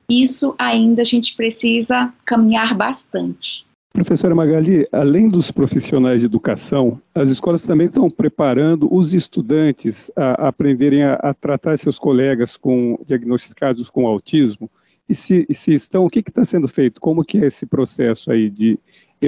Isso 0.09 0.55
ainda 0.57 1.01
a 1.01 1.05
gente 1.05 1.35
precisa 1.35 2.13
caminhar 2.23 2.75
bastante. 2.75 3.65
Professora 3.95 4.35
Magali, 4.35 4.85
além 4.91 5.29
dos 5.29 5.51
profissionais 5.51 6.19
de 6.19 6.25
educação, 6.25 7.01
as 7.13 7.29
escolas 7.29 7.63
também 7.63 7.87
estão 7.87 8.09
preparando 8.09 8.93
os 8.93 9.13
estudantes 9.13 10.11
a 10.17 10.49
aprenderem 10.49 11.03
a, 11.03 11.13
a 11.13 11.33
tratar 11.33 11.77
seus 11.77 11.97
colegas 11.97 12.57
com 12.57 12.99
diagnosticados 13.07 13.89
com 13.89 14.05
autismo. 14.05 14.69
E 15.07 15.15
se, 15.15 15.47
se 15.49 15.73
estão, 15.73 16.05
o 16.05 16.09
que 16.09 16.19
está 16.19 16.43
sendo 16.43 16.67
feito? 16.67 16.99
Como 16.99 17.23
que 17.23 17.37
é 17.37 17.47
esse 17.47 17.65
processo 17.65 18.29
aí 18.29 18.49
de 18.49 18.77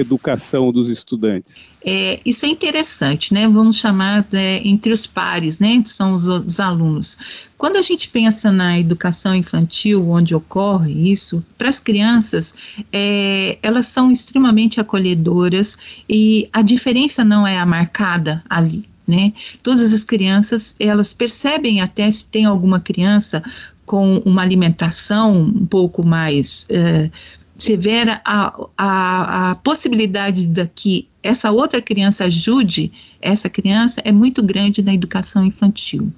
educação 0.00 0.72
dos 0.72 0.88
estudantes? 0.88 1.56
É, 1.84 2.20
isso 2.24 2.44
é 2.44 2.48
interessante, 2.48 3.32
né? 3.32 3.46
Vamos 3.48 3.76
chamar 3.76 4.26
é, 4.32 4.60
entre 4.66 4.92
os 4.92 5.06
pares, 5.06 5.58
né? 5.58 5.82
São 5.86 6.12
os, 6.12 6.26
os, 6.26 6.60
alunos. 6.60 7.16
Quando 7.56 7.76
a 7.76 7.82
gente 7.82 8.08
pensa 8.08 8.50
na 8.50 8.78
educação 8.78 9.34
infantil, 9.34 10.08
onde 10.10 10.34
ocorre 10.34 11.10
isso, 11.10 11.44
para 11.56 11.68
as 11.68 11.78
crianças, 11.78 12.54
é, 12.92 13.58
elas 13.62 13.86
são 13.86 14.10
extremamente 14.10 14.80
acolhedoras 14.80 15.76
e 16.08 16.48
a 16.52 16.62
diferença 16.62 17.24
não 17.24 17.46
é 17.46 17.58
a 17.58 17.66
marcada 17.66 18.42
ali. 18.48 18.84
Né? 19.06 19.32
Todas 19.62 19.94
as 19.94 20.04
crianças, 20.04 20.76
elas 20.78 21.14
percebem 21.14 21.80
até 21.80 22.10
se 22.10 22.26
tem 22.26 22.44
alguma 22.44 22.78
criança 22.78 23.42
com 23.86 24.18
uma 24.18 24.42
alimentação 24.42 25.40
um 25.40 25.64
pouco 25.64 26.04
mais 26.04 26.66
é, 26.68 27.10
severa 27.58 28.20
a, 28.24 28.54
a, 28.78 29.50
a 29.50 29.54
possibilidade 29.56 30.46
de 30.46 30.66
que 30.68 31.08
essa 31.22 31.50
outra 31.50 31.82
criança 31.82 32.24
ajude 32.24 32.92
essa 33.20 33.50
criança 33.50 34.00
é 34.04 34.12
muito 34.12 34.42
grande 34.42 34.80
na 34.80 34.94
educação 34.94 35.44
infantil. 35.44 36.12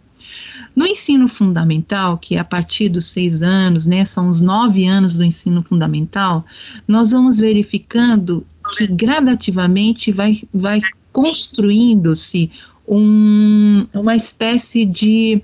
No 0.76 0.86
ensino 0.86 1.28
fundamental, 1.28 2.18
que 2.18 2.36
é 2.36 2.38
a 2.38 2.44
partir 2.44 2.88
dos 2.90 3.06
seis 3.06 3.42
anos, 3.42 3.86
né, 3.86 4.04
são 4.04 4.28
os 4.28 4.40
nove 4.40 4.86
anos 4.86 5.16
do 5.16 5.24
ensino 5.24 5.62
fundamental, 5.62 6.44
nós 6.86 7.10
vamos 7.10 7.38
verificando 7.38 8.46
que 8.76 8.86
gradativamente 8.86 10.12
vai, 10.12 10.42
vai 10.54 10.80
construindo-se 11.12 12.50
um, 12.86 13.86
uma 13.92 14.14
espécie 14.14 14.84
de 14.84 15.42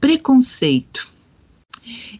preconceito 0.00 1.13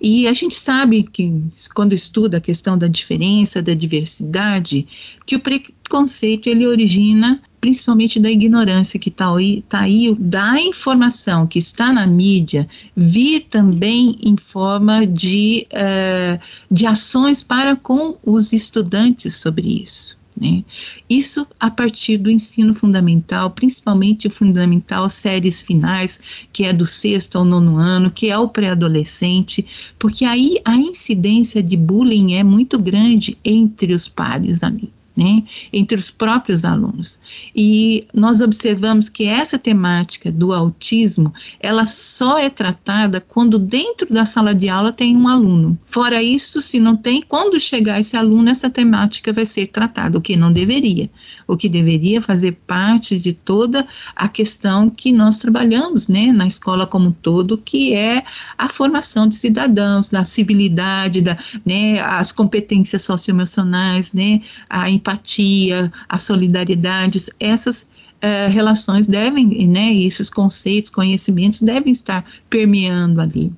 e 0.00 0.26
a 0.26 0.32
gente 0.32 0.54
sabe 0.54 1.02
que, 1.02 1.42
quando 1.74 1.92
estuda 1.92 2.38
a 2.38 2.40
questão 2.40 2.76
da 2.76 2.88
diferença, 2.88 3.62
da 3.62 3.74
diversidade, 3.74 4.86
que 5.26 5.36
o 5.36 5.40
preconceito 5.40 6.48
ele 6.48 6.66
origina 6.66 7.40
principalmente 7.64 8.20
da 8.20 8.30
ignorância 8.30 9.00
que 9.00 9.08
está 9.08 9.34
aí, 9.34 9.62
tá 9.66 9.80
aí, 9.80 10.14
da 10.18 10.60
informação 10.60 11.46
que 11.46 11.58
está 11.58 11.90
na 11.90 12.06
mídia, 12.06 12.68
vir 12.94 13.46
também 13.48 14.18
em 14.22 14.36
forma 14.36 15.06
de, 15.06 15.66
uh, 15.72 16.38
de 16.70 16.84
ações 16.84 17.42
para 17.42 17.74
com 17.74 18.18
os 18.22 18.52
estudantes 18.52 19.36
sobre 19.36 19.82
isso. 19.82 20.14
Né? 20.36 20.64
Isso 21.08 21.46
a 21.60 21.70
partir 21.70 22.18
do 22.18 22.30
ensino 22.30 22.74
fundamental, 22.74 23.50
principalmente 23.52 24.26
o 24.26 24.30
fundamental 24.30 25.08
séries 25.08 25.62
finais, 25.62 26.18
que 26.52 26.64
é 26.64 26.72
do 26.72 26.86
sexto 26.86 27.38
ao 27.38 27.44
nono 27.44 27.76
ano, 27.76 28.10
que 28.10 28.28
é 28.28 28.38
o 28.38 28.48
pré-adolescente, 28.48 29.64
porque 29.98 30.24
aí 30.24 30.60
a 30.64 30.76
incidência 30.76 31.62
de 31.62 31.76
bullying 31.76 32.34
é 32.34 32.42
muito 32.42 32.78
grande 32.78 33.38
entre 33.44 33.94
os 33.94 34.08
pares 34.08 34.62
ali. 34.62 34.92
Né, 35.16 35.44
entre 35.72 35.98
os 35.98 36.10
próprios 36.10 36.64
alunos. 36.64 37.20
E 37.54 38.06
nós 38.12 38.40
observamos 38.40 39.08
que 39.08 39.24
essa 39.24 39.58
temática 39.58 40.30
do 40.30 40.52
autismo, 40.52 41.32
ela 41.60 41.86
só 41.86 42.38
é 42.38 42.50
tratada 42.50 43.20
quando 43.20 43.58
dentro 43.58 44.12
da 44.12 44.26
sala 44.26 44.54
de 44.54 44.68
aula 44.68 44.92
tem 44.92 45.16
um 45.16 45.28
aluno. 45.28 45.78
Fora 45.86 46.22
isso, 46.22 46.60
se 46.60 46.80
não 46.80 46.96
tem, 46.96 47.22
quando 47.22 47.60
chegar 47.60 48.00
esse 48.00 48.16
aluno, 48.16 48.48
essa 48.48 48.68
temática 48.68 49.32
vai 49.32 49.46
ser 49.46 49.68
tratada, 49.68 50.18
o 50.18 50.20
que 50.20 50.36
não 50.36 50.52
deveria. 50.52 51.08
O 51.46 51.56
que 51.56 51.68
deveria 51.68 52.20
fazer 52.22 52.52
parte 52.66 53.18
de 53.18 53.32
toda 53.32 53.86
a 54.14 54.28
questão 54.28 54.88
que 54.88 55.12
nós 55.12 55.38
trabalhamos, 55.38 56.08
né, 56.08 56.32
na 56.32 56.46
escola 56.46 56.86
como 56.86 57.08
um 57.08 57.12
todo, 57.12 57.58
que 57.58 57.94
é 57.94 58.24
a 58.56 58.68
formação 58.68 59.28
de 59.28 59.36
cidadãos, 59.36 60.08
da 60.08 60.24
civilidade, 60.24 61.20
da, 61.20 61.38
né, 61.64 62.00
as 62.00 62.32
competências 62.32 63.02
socioemocionais, 63.02 64.12
né, 64.12 64.40
a 64.68 64.88
empatia, 64.90 65.92
a 66.08 66.18
solidariedade, 66.18 67.24
essas 67.38 67.82
uh, 67.82 68.50
relações 68.50 69.06
devem, 69.06 69.66
né, 69.66 69.94
esses 69.94 70.30
conceitos, 70.30 70.90
conhecimentos 70.90 71.60
devem 71.60 71.92
estar 71.92 72.24
permeando 72.48 73.20
ali. 73.20 73.52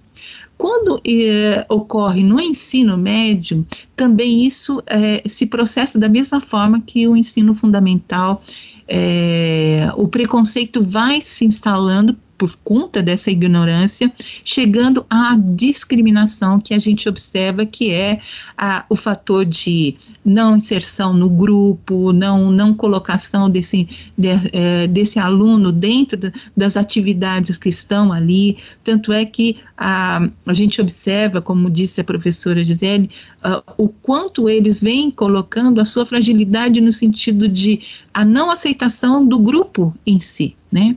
Quando 0.66 1.00
eh, 1.06 1.64
ocorre 1.68 2.24
no 2.24 2.40
ensino 2.40 2.98
médio, 2.98 3.64
também 3.94 4.44
isso 4.44 4.82
eh, 4.88 5.22
se 5.24 5.46
processa 5.46 5.96
da 5.96 6.08
mesma 6.08 6.40
forma 6.40 6.80
que 6.80 7.06
o 7.06 7.16
ensino 7.16 7.54
fundamental. 7.54 8.42
Eh, 8.88 9.88
o 9.96 10.08
preconceito 10.08 10.82
vai 10.82 11.20
se 11.20 11.44
instalando 11.44 12.16
por 12.36 12.56
conta 12.62 13.02
dessa 13.02 13.30
ignorância, 13.30 14.12
chegando 14.44 15.04
à 15.08 15.36
discriminação 15.36 16.60
que 16.60 16.74
a 16.74 16.78
gente 16.78 17.08
observa 17.08 17.64
que 17.64 17.90
é 17.90 18.20
a, 18.56 18.84
o 18.88 18.96
fator 18.96 19.44
de 19.44 19.96
não 20.24 20.56
inserção 20.56 21.12
no 21.12 21.28
grupo, 21.28 22.12
não, 22.12 22.50
não 22.50 22.74
colocação 22.74 23.48
desse, 23.48 23.88
de, 24.16 24.28
é, 24.52 24.86
desse 24.86 25.18
aluno 25.18 25.72
dentro 25.72 26.32
das 26.56 26.76
atividades 26.76 27.56
que 27.56 27.68
estão 27.68 28.12
ali. 28.12 28.58
Tanto 28.84 29.12
é 29.12 29.24
que 29.24 29.58
a, 29.76 30.28
a 30.46 30.52
gente 30.52 30.80
observa, 30.80 31.40
como 31.42 31.70
disse 31.70 32.00
a 32.00 32.04
professora 32.04 32.64
Gisele, 32.64 33.10
uh, 33.44 33.62
o 33.76 33.88
quanto 33.88 34.48
eles 34.48 34.80
vêm 34.80 35.10
colocando 35.10 35.80
a 35.80 35.84
sua 35.84 36.06
fragilidade 36.06 36.80
no 36.80 36.92
sentido 36.92 37.48
de 37.48 37.80
a 38.12 38.24
não 38.24 38.50
aceitação 38.50 39.26
do 39.26 39.38
grupo 39.38 39.94
em 40.06 40.18
si. 40.18 40.56
Né? 40.76 40.94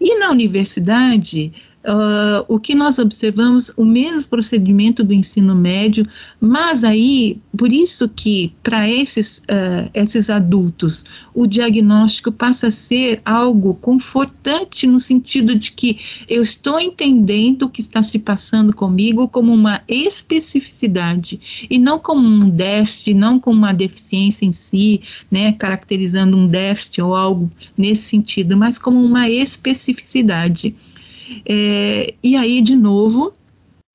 E 0.00 0.18
na 0.18 0.30
universidade, 0.30 1.52
uh, 1.84 2.44
o 2.48 2.58
que 2.58 2.74
nós 2.74 2.98
observamos, 2.98 3.72
o 3.76 3.84
mesmo 3.84 4.28
procedimento 4.28 5.04
do 5.04 5.12
ensino 5.12 5.54
médio, 5.54 6.06
mas 6.40 6.84
aí, 6.84 7.38
por 7.56 7.72
isso 7.72 8.08
que 8.08 8.52
para 8.62 8.88
esses, 8.88 9.38
uh, 9.38 9.90
esses 9.94 10.30
adultos, 10.30 11.04
o 11.34 11.46
diagnóstico 11.46 12.32
passa 12.32 12.68
a 12.68 12.70
ser 12.70 13.20
algo 13.24 13.74
confortante 13.74 14.86
no 14.86 14.98
sentido 14.98 15.54
de 15.54 15.72
que 15.72 16.00
eu 16.28 16.42
estou 16.42 16.80
entendendo 16.80 17.62
o 17.62 17.70
que 17.70 17.80
está 17.80 18.02
se 18.02 18.18
passando 18.18 18.74
comigo 18.74 19.28
como 19.28 19.52
uma 19.52 19.80
especificidade 19.86 21.40
e 21.70 21.78
não 21.78 21.98
como 21.98 22.26
um 22.26 22.50
déficit, 22.50 23.14
não 23.14 23.38
como 23.38 23.58
uma 23.58 23.72
deficiência 23.72 24.44
em 24.44 24.52
si, 24.52 25.00
né, 25.30 25.52
caracterizando 25.52 26.36
um 26.36 26.46
déficit 26.46 27.00
ou 27.00 27.14
algo 27.14 27.50
nesse 27.76 28.02
sentido, 28.02 28.56
mas 28.56 28.78
como 28.78 29.02
uma 29.02 29.28
especificidade. 29.30 30.74
É, 31.46 32.14
e 32.22 32.36
aí, 32.36 32.60
de 32.60 32.76
novo, 32.76 33.34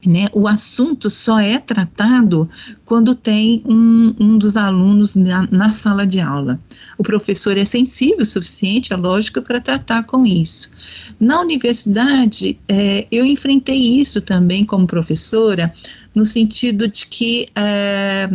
né, 0.06 0.28
o 0.34 0.48
assunto 0.48 1.10
só 1.10 1.40
é 1.40 1.58
tratado 1.58 2.50
quando 2.86 3.16
tem 3.16 3.62
um, 3.66 4.14
um 4.20 4.38
dos 4.38 4.58
alunos 4.58 5.16
na, 5.16 5.48
na, 5.50 5.72
sala 5.72 6.06
de 6.06 6.20
aula. 6.20 6.60
O 6.98 7.04
professor 7.04 7.58
é 7.58 7.66
sensível 7.66 8.20
o 8.22 8.26
suficiente, 8.26 8.92
é 8.92 8.96
lógico, 8.98 9.42
para 9.42 9.62
tratar 9.62 10.04
com 10.04 10.26
isso. 10.26 10.72
Na 11.20 11.40
universidade, 11.40 12.60
é, 12.68 13.08
eu 13.12 13.26
enfrentei 13.26 13.80
isso 14.00 14.22
também 14.22 14.66
como 14.66 14.86
professora, 14.86 15.74
no 16.14 16.26
sentido 16.26 16.88
de 16.88 17.08
que 17.08 17.50
é, 17.56 18.30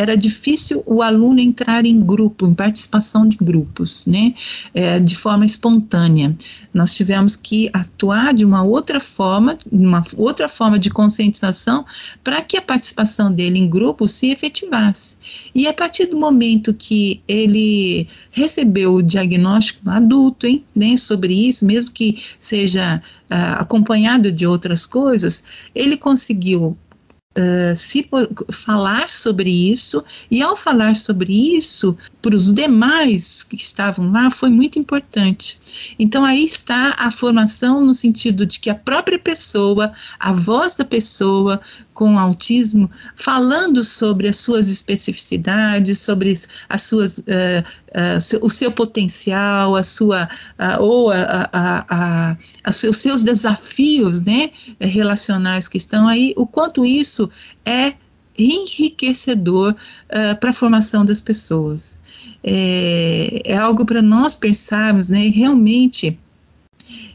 era 0.00 0.16
difícil 0.16 0.82
o 0.86 1.02
aluno 1.02 1.38
entrar 1.38 1.84
em 1.84 2.00
grupo, 2.00 2.46
em 2.46 2.54
participação 2.54 3.28
de 3.28 3.36
grupos, 3.36 4.06
né, 4.06 4.34
é, 4.72 4.98
de 4.98 5.14
forma 5.14 5.44
espontânea. 5.44 6.34
Nós 6.72 6.94
tivemos 6.94 7.36
que 7.36 7.68
atuar 7.70 8.32
de 8.32 8.42
uma 8.42 8.62
outra 8.62 8.98
forma, 8.98 9.58
uma 9.70 10.02
outra 10.16 10.48
forma 10.48 10.78
de 10.78 10.88
conscientização, 10.88 11.84
para 12.24 12.40
que 12.40 12.56
a 12.56 12.62
participação 12.62 13.30
dele 13.30 13.58
em 13.58 13.68
grupo 13.68 14.08
se 14.08 14.30
efetivasse. 14.30 15.18
E 15.54 15.66
a 15.66 15.72
partir 15.74 16.06
do 16.06 16.16
momento 16.16 16.72
que 16.72 17.20
ele 17.28 18.08
recebeu 18.30 18.94
o 18.94 19.02
diagnóstico 19.02 19.90
adulto, 19.90 20.46
hein, 20.46 20.64
né, 20.74 20.96
sobre 20.96 21.34
isso, 21.34 21.66
mesmo 21.66 21.90
que 21.90 22.22
seja 22.38 23.02
uh, 23.30 23.60
acompanhado 23.60 24.32
de 24.32 24.46
outras 24.46 24.86
coisas, 24.86 25.44
ele 25.74 25.98
conseguiu 25.98 26.74
Uh, 27.40 27.76
se 27.76 28.06
falar 28.52 29.08
sobre 29.08 29.48
isso, 29.70 30.04
e 30.30 30.42
ao 30.42 30.56
falar 30.56 30.96
sobre 30.96 31.56
isso, 31.56 31.96
para 32.20 32.34
os 32.34 32.52
demais 32.52 33.42
que 33.42 33.56
estavam 33.56 34.10
lá, 34.12 34.30
foi 34.30 34.50
muito 34.50 34.78
importante. 34.78 35.58
Então, 35.98 36.24
aí 36.24 36.44
está 36.44 36.94
a 36.98 37.10
formação 37.10 37.84
no 37.84 37.94
sentido 37.94 38.44
de 38.44 38.58
que 38.60 38.68
a 38.68 38.74
própria 38.74 39.18
pessoa, 39.18 39.92
a 40.18 40.32
voz 40.32 40.74
da 40.74 40.84
pessoa, 40.84 41.60
com 42.00 42.18
autismo, 42.18 42.90
falando 43.14 43.84
sobre 43.84 44.26
as 44.26 44.38
suas 44.38 44.70
especificidades, 44.70 45.98
sobre 45.98 46.32
as 46.66 46.80
suas, 46.80 47.18
uh, 47.18 47.22
uh, 47.90 48.38
o 48.40 48.48
seu 48.48 48.72
potencial, 48.72 49.76
a 49.76 49.82
sua, 49.82 50.24
uh, 50.58 50.82
ou 50.82 51.10
a, 51.10 51.50
a, 51.52 52.36
a, 52.64 52.70
os 52.70 52.96
seus 52.96 53.22
desafios 53.22 54.22
né, 54.22 54.50
relacionais 54.80 55.68
que 55.68 55.76
estão 55.76 56.08
aí, 56.08 56.32
o 56.38 56.46
quanto 56.46 56.86
isso 56.86 57.28
é 57.66 57.92
enriquecedor 58.38 59.76
para 60.40 60.48
a 60.48 60.54
formação 60.54 61.04
das 61.04 61.20
pessoas. 61.20 62.00
É, 62.42 63.42
é 63.44 63.56
algo 63.58 63.84
para 63.84 64.00
nós 64.00 64.34
pensarmos, 64.34 65.10
né, 65.10 65.28
realmente 65.28 66.18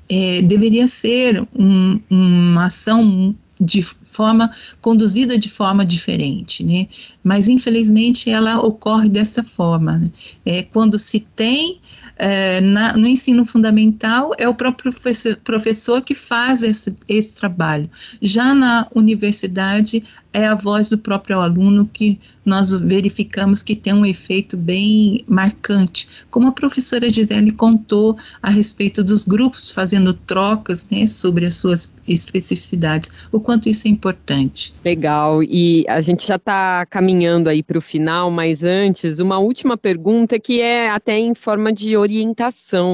é, 0.07 0.43
deveria 0.43 0.85
ser 0.85 1.43
um, 1.55 1.99
uma 2.07 2.67
ação 2.67 3.35
de 3.59 3.83
forma 4.15 4.51
conduzida 4.81 5.37
de 5.37 5.49
forma 5.49 5.85
diferente, 5.85 6.63
né? 6.63 6.87
Mas 7.23 7.47
infelizmente 7.47 8.29
ela 8.29 8.59
ocorre 8.61 9.09
dessa 9.09 9.43
forma. 9.43 9.97
Né? 9.97 10.11
É, 10.45 10.63
quando 10.63 10.97
se 10.97 11.19
tem 11.19 11.79
é, 12.17 12.61
na, 12.61 12.93
no 12.93 13.07
ensino 13.07 13.45
fundamental 13.45 14.31
é 14.37 14.47
o 14.47 14.53
próprio 14.53 14.91
professor, 14.91 15.37
professor 15.43 16.01
que 16.01 16.15
faz 16.15 16.63
esse, 16.63 16.95
esse 17.07 17.35
trabalho. 17.35 17.89
Já 18.21 18.53
na 18.53 18.87
universidade 18.93 20.03
é 20.35 20.45
a 20.45 20.53
voz 20.53 20.89
do 20.89 20.97
próprio 20.97 21.39
aluno 21.39 21.89
que 21.93 22.19
nós 22.43 22.69
verificamos 22.71 23.63
que 23.63 23.73
tem 23.73 23.93
um 23.93 24.05
efeito 24.05 24.57
bem 24.57 25.23
marcante. 25.27 26.09
Como 26.29 26.49
a 26.49 26.51
professora 26.51 27.09
Gisele 27.09 27.51
contou 27.51 28.17
a 28.43 28.49
respeito 28.49 29.01
dos 29.01 29.23
grupos 29.23 29.71
fazendo 29.71 30.13
trocas 30.13 30.85
né, 30.91 31.07
sobre 31.07 31.45
as 31.45 31.55
suas 31.55 31.91
especificidades, 32.05 33.09
o 33.31 33.39
quanto 33.39 33.67
isso 33.67 33.87
é 33.87 33.91
importante. 33.91 34.73
Legal, 34.83 35.41
e 35.41 35.85
a 35.87 36.01
gente 36.01 36.27
já 36.27 36.35
está 36.35 36.85
caminhando 36.85 37.49
aí 37.49 37.63
para 37.63 37.79
o 37.79 37.81
final, 37.81 38.29
mas 38.29 38.63
antes, 38.63 39.17
uma 39.17 39.39
última 39.39 39.75
pergunta 39.75 40.37
que 40.37 40.61
é 40.61 40.89
até 40.89 41.17
em 41.17 41.33
forma 41.33 41.73
de 41.73 41.97
orientação, 41.97 42.04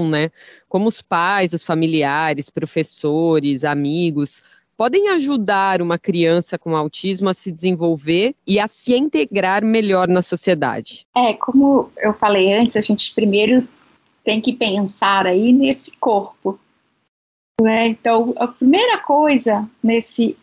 né? 0.10 0.32
Como 0.68 0.88
os 0.88 1.02
pais, 1.02 1.54
os 1.54 1.64
familiares, 1.64 2.50
professores, 2.50 3.64
amigos 3.64 4.44
podem 4.82 5.10
ajudar 5.10 5.80
uma 5.80 6.00
criança 6.00 6.58
com 6.58 6.76
autismo 6.76 7.30
a 7.30 7.36
se 7.36 7.52
desenvolver 7.52 8.34
e 8.48 8.60
a 8.60 8.68
se 8.68 8.96
integrar 8.96 9.64
melhor 9.64 10.08
na 10.08 10.24
sociedade? 10.24 11.06
É, 11.16 11.36
como 11.36 11.92
eu 11.98 12.16
falei 12.16 12.52
antes, 12.52 12.76
a 12.76 12.82
gente 12.82 13.14
primeiro 13.14 13.68
tem 14.24 14.42
que 14.42 14.54
pensar 14.54 15.28
aí 15.28 15.54
nesse 15.54 15.92
corpo. 16.00 16.60
Né? 17.62 17.90
Então, 17.90 18.34
a 18.38 18.48
primeira 18.48 18.98
coisa 18.98 19.70
nesse 19.84 20.36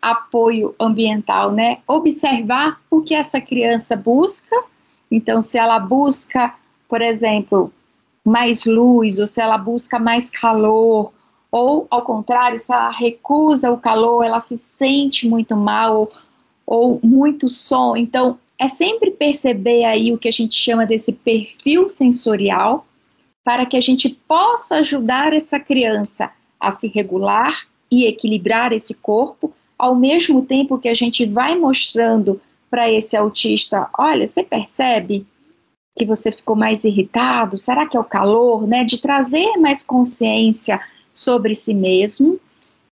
apoio 0.00 0.76
ambiental, 0.78 1.50
né? 1.50 1.78
Observar 1.86 2.80
o 2.88 3.02
que 3.02 3.14
essa 3.14 3.40
criança 3.40 3.96
busca. 3.96 4.62
Então, 5.10 5.42
se 5.42 5.58
ela 5.58 5.80
busca, 5.80 6.54
por 6.88 7.02
exemplo, 7.02 7.72
mais 8.24 8.64
luz, 8.64 9.18
ou 9.18 9.26
se 9.26 9.40
ela 9.40 9.58
busca 9.58 9.98
mais 9.98 10.30
calor, 10.30 11.12
ou, 11.50 11.86
ao 11.90 12.02
contrário, 12.02 12.58
se 12.58 12.72
ela 12.72 12.90
recusa 12.90 13.70
o 13.70 13.78
calor, 13.78 14.24
ela 14.24 14.40
se 14.40 14.56
sente 14.56 15.28
muito 15.28 15.54
mal 15.56 16.08
ou 16.64 16.98
muito 17.02 17.48
som. 17.48 17.96
Então, 17.96 18.38
é 18.58 18.68
sempre 18.68 19.10
perceber 19.10 19.84
aí 19.84 20.12
o 20.12 20.18
que 20.18 20.28
a 20.28 20.32
gente 20.32 20.54
chama 20.54 20.86
desse 20.86 21.12
perfil 21.12 21.88
sensorial 21.88 22.86
para 23.44 23.66
que 23.66 23.76
a 23.76 23.80
gente 23.80 24.08
possa 24.08 24.76
ajudar 24.76 25.32
essa 25.32 25.58
criança 25.58 26.30
a 26.60 26.70
se 26.70 26.88
regular 26.88 27.66
e 27.90 28.06
equilibrar 28.06 28.72
esse 28.72 28.94
corpo, 28.94 29.52
ao 29.76 29.94
mesmo 29.96 30.42
tempo 30.42 30.78
que 30.78 30.88
a 30.88 30.94
gente 30.94 31.26
vai 31.26 31.56
mostrando 31.56 32.40
para 32.70 32.90
esse 32.90 33.16
autista, 33.16 33.90
olha, 33.98 34.26
você 34.26 34.42
percebe 34.42 35.26
que 35.96 36.04
você 36.04 36.32
ficou 36.32 36.56
mais 36.56 36.84
irritado? 36.84 37.58
Será 37.58 37.86
que 37.86 37.96
é 37.96 38.00
o 38.00 38.04
calor, 38.04 38.66
né? 38.66 38.84
De 38.84 38.98
trazer 38.98 39.56
mais 39.58 39.82
consciência 39.82 40.80
sobre 41.12 41.54
si 41.54 41.74
mesmo. 41.74 42.40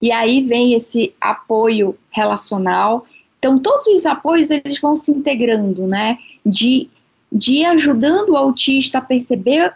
E 0.01 0.13
aí 0.13 0.43
vem 0.43 0.75
esse 0.75 1.15
apoio 1.21 1.97
relacional. 2.11 3.07
Então, 3.39 3.59
todos 3.59 3.87
os 3.87 4.07
apoios 4.07 4.51
eles 4.51 4.81
vão 4.81 4.97
se 4.97 5.11
integrando, 5.11 5.87
né? 5.87 6.19
De, 6.45 6.89
de 7.31 7.65
ajudando 7.65 8.31
o 8.31 8.37
autista 8.37 8.99
a 8.99 9.03
perceber 9.03 9.75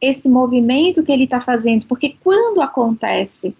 esse 0.00 0.28
movimento 0.28 1.02
que 1.02 1.12
ele 1.12 1.24
está 1.24 1.40
fazendo. 1.40 1.86
Porque 1.86 2.16
quando 2.22 2.60
acontece, 2.60 3.54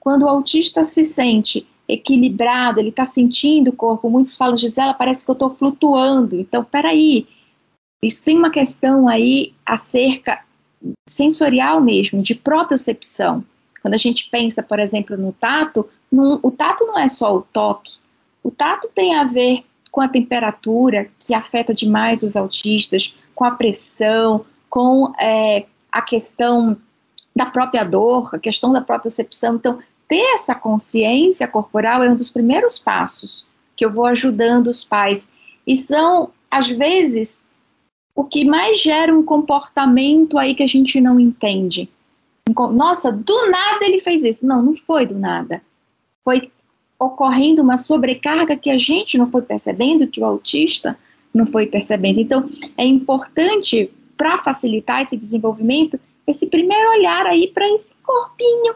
quando 0.00 0.22
o 0.22 0.28
autista 0.28 0.84
se 0.84 1.04
sente 1.04 1.66
equilibrado, 1.88 2.80
ele 2.80 2.88
está 2.88 3.04
sentindo 3.04 3.68
o 3.68 3.76
corpo, 3.76 4.08
muitos 4.08 4.36
falam, 4.36 4.56
Gisela, 4.56 4.94
parece 4.94 5.24
que 5.24 5.30
eu 5.30 5.34
estou 5.34 5.50
flutuando. 5.50 6.40
Então, 6.40 6.64
peraí, 6.64 7.26
isso 8.06 8.24
tem 8.24 8.36
uma 8.36 8.50
questão 8.50 9.08
aí 9.08 9.54
acerca 9.64 10.44
sensorial 11.08 11.80
mesmo, 11.80 12.22
de 12.22 12.34
propriocepção. 12.34 13.44
Quando 13.80 13.94
a 13.94 13.98
gente 13.98 14.28
pensa, 14.30 14.62
por 14.62 14.78
exemplo, 14.78 15.16
no 15.16 15.32
tato, 15.32 15.88
o 16.10 16.50
tato 16.50 16.84
não 16.86 16.98
é 16.98 17.08
só 17.08 17.34
o 17.34 17.42
toque. 17.42 17.96
O 18.42 18.50
tato 18.50 18.90
tem 18.94 19.14
a 19.14 19.24
ver 19.24 19.64
com 19.90 20.00
a 20.00 20.08
temperatura, 20.08 21.08
que 21.18 21.34
afeta 21.34 21.72
demais 21.72 22.22
os 22.22 22.36
autistas, 22.36 23.14
com 23.34 23.44
a 23.44 23.52
pressão, 23.52 24.44
com 24.68 25.12
é, 25.20 25.66
a 25.90 26.02
questão 26.02 26.76
da 27.34 27.46
própria 27.46 27.84
dor, 27.84 28.34
a 28.34 28.38
questão 28.38 28.72
da 28.72 28.80
própria 28.80 29.04
percepção. 29.04 29.56
Então, 29.56 29.78
ter 30.08 30.34
essa 30.34 30.54
consciência 30.54 31.48
corporal 31.48 32.02
é 32.02 32.10
um 32.10 32.16
dos 32.16 32.30
primeiros 32.30 32.78
passos 32.78 33.46
que 33.76 33.84
eu 33.84 33.92
vou 33.92 34.06
ajudando 34.06 34.68
os 34.68 34.84
pais. 34.84 35.28
E 35.66 35.76
são, 35.76 36.30
às 36.50 36.68
vezes, 36.68 37.46
o 38.14 38.24
que 38.24 38.44
mais 38.44 38.80
gera 38.80 39.16
um 39.16 39.24
comportamento 39.24 40.38
aí 40.38 40.54
que 40.54 40.62
a 40.62 40.68
gente 40.68 41.00
não 41.00 41.18
entende. 41.18 41.88
Nossa, 42.72 43.10
do 43.10 43.50
nada 43.50 43.84
ele 43.84 44.00
fez 44.00 44.22
isso. 44.22 44.46
Não, 44.46 44.62
não 44.62 44.74
foi 44.74 45.06
do 45.06 45.18
nada. 45.18 45.62
Foi 46.22 46.50
ocorrendo 46.98 47.62
uma 47.62 47.76
sobrecarga 47.76 48.56
que 48.56 48.70
a 48.70 48.78
gente 48.78 49.18
não 49.18 49.30
foi 49.30 49.42
percebendo, 49.42 50.06
que 50.06 50.20
o 50.20 50.24
autista 50.24 50.96
não 51.32 51.46
foi 51.46 51.66
percebendo. 51.66 52.20
Então, 52.20 52.48
é 52.76 52.84
importante, 52.84 53.90
para 54.16 54.38
facilitar 54.38 55.02
esse 55.02 55.16
desenvolvimento, 55.16 55.98
esse 56.26 56.46
primeiro 56.46 56.90
olhar 56.90 57.26
aí 57.26 57.48
para 57.48 57.68
esse 57.68 57.94
corpinho 58.02 58.74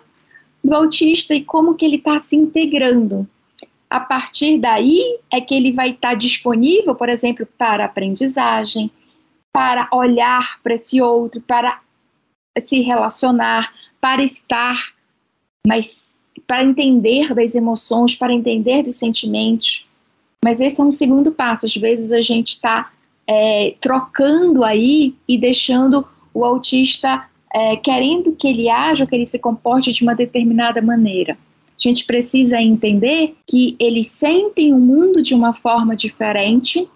do 0.63 0.75
autista 0.75 1.35
e 1.35 1.45
como 1.45 1.75
que 1.75 1.85
ele 1.85 1.97
está 1.97 2.19
se 2.19 2.35
integrando. 2.35 3.27
A 3.89 4.01
partir 4.01 4.59
daí 4.59 5.19
é 5.33 5.41
que 5.41 5.55
ele 5.55 5.73
vai 5.73 5.91
estar 5.91 6.11
tá 6.11 6.15
disponível, 6.15 6.95
por 6.95 7.09
exemplo, 7.09 7.47
para 7.57 7.85
aprendizagem, 7.85 8.91
para 9.59 9.89
olhar 9.93 10.61
para 10.63 10.77
esse 10.77 11.03
outro, 11.03 11.41
para 11.41 11.81
se 12.61 12.81
relacionar, 12.81 13.75
para 14.01 14.23
estar, 14.23 14.93
mas 15.67 16.21
para 16.47 16.63
entender 16.63 17.35
das 17.35 17.57
emoções, 17.57 18.15
para 18.15 18.33
entender 18.33 18.85
dos 18.85 18.95
sentimentos. 18.95 19.85
Mas 20.45 20.61
esse 20.61 20.81
é 20.81 20.85
um 20.85 20.93
segundo 20.93 21.33
passo. 21.33 21.67
Às 21.67 21.75
vezes 21.75 22.13
a 22.13 22.23
gente 22.23 22.51
está 22.51 22.93
é, 23.27 23.75
trocando 23.81 24.63
aí 24.63 25.17
e 25.27 25.37
deixando 25.37 26.07
o 26.33 26.45
autista 26.45 27.29
é, 27.53 27.75
querendo 27.75 28.37
que 28.37 28.47
ele 28.47 28.71
haja, 28.71 29.09
que 29.09 29.15
ele 29.17 29.27
se 29.27 29.41
comporte 29.41 29.93
de 29.93 30.05
uma 30.05 30.15
determinada 30.15 30.81
maneira. 30.81 31.33
A 31.33 31.81
gente 31.81 32.05
precisa 32.05 32.63
entender 32.63 33.35
que 33.45 33.75
eles 33.81 34.07
sentem 34.07 34.73
o 34.73 34.79
mundo 34.79 35.21
de 35.21 35.35
uma 35.35 35.53
forma 35.53 35.97
diferente 35.97 36.89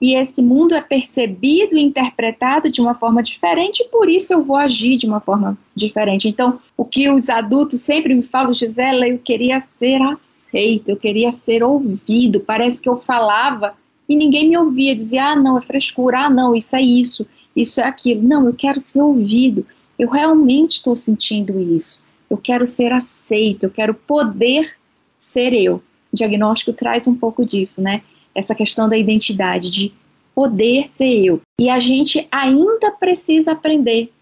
e 0.00 0.14
esse 0.14 0.40
mundo 0.40 0.74
é 0.74 0.80
percebido 0.80 1.76
e 1.76 1.82
interpretado 1.82 2.70
de 2.70 2.80
uma 2.80 2.94
forma 2.94 3.22
diferente, 3.22 3.82
e 3.82 3.88
por 3.88 4.08
isso 4.08 4.32
eu 4.32 4.42
vou 4.42 4.56
agir 4.56 4.96
de 4.96 5.06
uma 5.06 5.20
forma 5.20 5.58
diferente. 5.74 6.26
Então, 6.26 6.58
o 6.74 6.86
que 6.86 7.10
os 7.10 7.28
adultos 7.28 7.82
sempre 7.82 8.14
me 8.14 8.22
falam, 8.22 8.54
Gisela, 8.54 9.06
eu 9.06 9.18
queria 9.18 9.60
ser 9.60 10.00
aceito, 10.00 10.88
eu 10.88 10.96
queria 10.96 11.30
ser 11.32 11.62
ouvido. 11.62 12.40
Parece 12.40 12.80
que 12.80 12.88
eu 12.88 12.96
falava 12.96 13.74
e 14.08 14.16
ninguém 14.16 14.48
me 14.48 14.56
ouvia, 14.56 14.96
dizia: 14.96 15.32
ah, 15.32 15.36
não, 15.36 15.58
é 15.58 15.60
frescura, 15.60 16.20
ah, 16.20 16.30
não, 16.30 16.56
isso 16.56 16.74
é 16.74 16.82
isso, 16.82 17.26
isso 17.54 17.78
é 17.78 17.84
aquilo. 17.84 18.22
Não, 18.22 18.46
eu 18.46 18.54
quero 18.54 18.80
ser 18.80 19.02
ouvido, 19.02 19.66
eu 19.98 20.08
realmente 20.08 20.76
estou 20.76 20.96
sentindo 20.96 21.60
isso, 21.60 22.02
eu 22.30 22.38
quero 22.38 22.64
ser 22.64 22.90
aceito, 22.90 23.64
eu 23.64 23.70
quero 23.70 23.92
poder 23.92 24.74
ser 25.18 25.52
eu. 25.52 25.82
O 26.10 26.16
diagnóstico 26.16 26.72
traz 26.72 27.06
um 27.06 27.14
pouco 27.14 27.44
disso, 27.44 27.82
né? 27.82 28.02
Essa 28.34 28.54
questão 28.54 28.88
da 28.88 28.96
identidade, 28.96 29.70
de 29.70 29.92
poder 30.34 30.88
ser 30.88 31.24
eu. 31.24 31.40
E 31.60 31.68
a 31.68 31.78
gente 31.78 32.26
ainda 32.30 32.90
precisa 32.92 33.52
aprender 33.52 34.12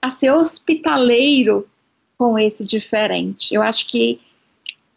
a 0.00 0.10
ser 0.10 0.32
hospitaleiro 0.32 1.66
com 2.18 2.38
esse 2.38 2.64
diferente. 2.64 3.54
Eu 3.54 3.62
acho 3.62 3.86
que 3.86 4.20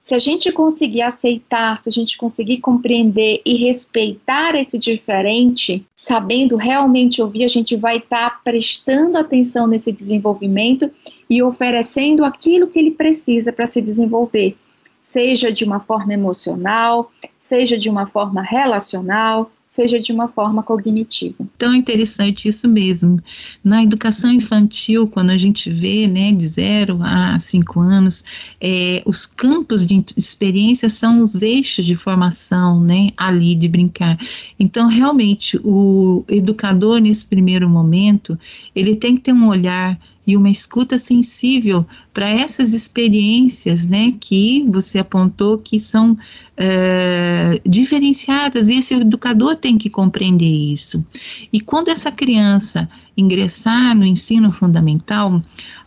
se 0.02 0.14
a 0.14 0.20
gente 0.20 0.52
conseguir 0.52 1.02
aceitar, 1.02 1.82
se 1.82 1.88
a 1.88 1.92
gente 1.92 2.18
conseguir 2.18 2.60
compreender 2.60 3.42
e 3.46 3.56
respeitar 3.56 4.54
esse 4.54 4.78
diferente, 4.78 5.86
sabendo 5.96 6.58
realmente 6.58 7.22
ouvir, 7.22 7.46
a 7.46 7.48
gente 7.48 7.78
vai 7.78 7.98
estar 7.98 8.30
tá 8.30 8.42
prestando 8.44 9.18
atenção 9.18 9.66
nesse 9.66 9.94
desenvolvimento 9.94 10.92
e 11.30 11.42
oferecendo 11.42 12.26
aquilo 12.26 12.68
que 12.68 12.80
ele 12.80 12.92
precisa 12.92 13.54
para 13.54 13.66
se 13.66 13.82
desenvolver 13.82 14.58
seja 15.04 15.52
de 15.52 15.66
uma 15.66 15.82
forma 15.82 16.14
emocional, 16.14 17.12
seja 17.38 17.78
de 17.78 17.90
uma 17.90 18.08
forma 18.08 18.42
relacional, 18.42 19.52
seja 19.66 20.00
de 20.00 20.14
uma 20.14 20.30
forma 20.30 20.64
cognitiva. 20.64 21.46
Tão 21.58 21.76
interessante 21.76 22.48
isso 22.48 22.70
mesmo. 22.70 23.22
Na 23.62 23.84
educação 23.84 24.32
infantil, 24.32 25.08
quando 25.08 25.32
a 25.32 25.38
gente 25.38 25.70
vê, 25.70 26.08
né, 26.08 26.32
de 26.32 26.48
zero 26.48 27.00
a 27.02 27.38
cinco 27.40 27.82
anos, 27.82 28.24
é, 28.62 29.04
os 29.06 29.26
campos 29.26 29.86
de 29.86 30.06
experiência 30.16 30.88
são 30.88 31.22
os 31.22 31.42
eixos 31.42 31.84
de 31.84 31.96
formação, 31.96 32.80
né, 32.80 33.10
ali 33.18 33.56
de 33.56 33.68
brincar. 33.68 34.18
Então, 34.58 34.88
realmente, 34.88 35.60
o 35.66 36.24
educador 36.30 37.00
nesse 37.00 37.26
primeiro 37.26 37.68
momento, 37.68 38.40
ele 38.74 38.96
tem 38.96 39.18
que 39.18 39.24
ter 39.24 39.34
um 39.34 39.50
olhar 39.50 40.00
e 40.26 40.38
uma 40.38 40.50
escuta 40.50 40.98
sensível 40.98 41.86
para 42.14 42.30
essas 42.30 42.74
experiências, 42.74 43.86
né, 43.86 44.14
que 44.20 44.66
você 44.70 45.00
apontou 45.00 45.58
que 45.58 45.80
são 45.80 46.18
é, 46.56 47.60
diferenciadas 47.66 48.70
e 48.70 48.76
esse 48.76 48.94
educador 48.94 49.56
tem 49.56 49.78
que 49.78 49.90
compreender 49.90 50.46
isso. 50.46 51.06
E 51.52 51.60
quando 51.60 51.90
essa 51.90 52.12
criança 52.12 52.90
ingressar 53.18 53.96
no 53.96 54.06
ensino 54.06 54.52
fundamental, 54.52 55.42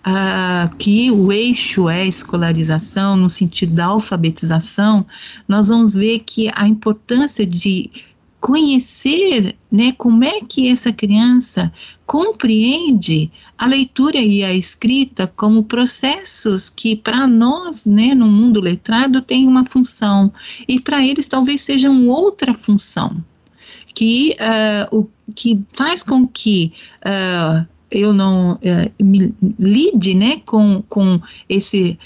ah, 0.05 0.71
que 0.79 1.11
o 1.11 1.33
eixo 1.33 1.89
é 1.89 2.07
escolarização 2.07 3.17
no 3.17 3.29
sentido 3.29 3.75
da 3.75 3.87
alfabetização, 3.87 5.05
nós 5.49 5.69
vamos 5.69 5.95
ver 5.95 6.21
que 6.21 6.51
a 6.55 6.69
importância 6.69 7.45
de 7.45 7.91
conhecer 8.47 9.57
né, 9.73 9.91
como 9.99 10.23
é 10.23 10.41
que 10.41 10.69
essa 10.69 10.93
criança 10.93 11.73
compreende 12.07 13.29
a 13.59 13.67
leitura 13.67 14.19
e 14.19 14.45
a 14.45 14.55
escrita 14.55 15.27
como 15.27 15.65
processos 15.65 16.71
que 16.71 16.95
para 16.95 17.27
nós, 17.27 17.87
né, 17.87 18.15
no 18.15 18.29
mundo 18.29 18.61
letrado, 18.61 19.21
tem 19.21 19.49
uma 19.49 19.65
função 19.65 20.33
e 20.69 20.79
para 20.79 21.05
eles 21.05 21.27
talvez 21.27 21.63
sejam 21.63 22.07
outra 22.07 22.55
função 22.55 23.17
que 23.93 24.37
uh, 24.39 24.97
o 24.97 25.11
que 25.35 25.61
faz 25.73 26.05
com 26.05 26.25
que 26.25 26.73
uh, 27.05 27.67
eu 27.91 28.13
não 28.13 28.53
uh, 28.53 29.05
me 29.05 29.35
lide 29.59 30.15
né, 30.15 30.41
com, 30.47 30.85
com 30.89 31.21
esse, 31.49 31.99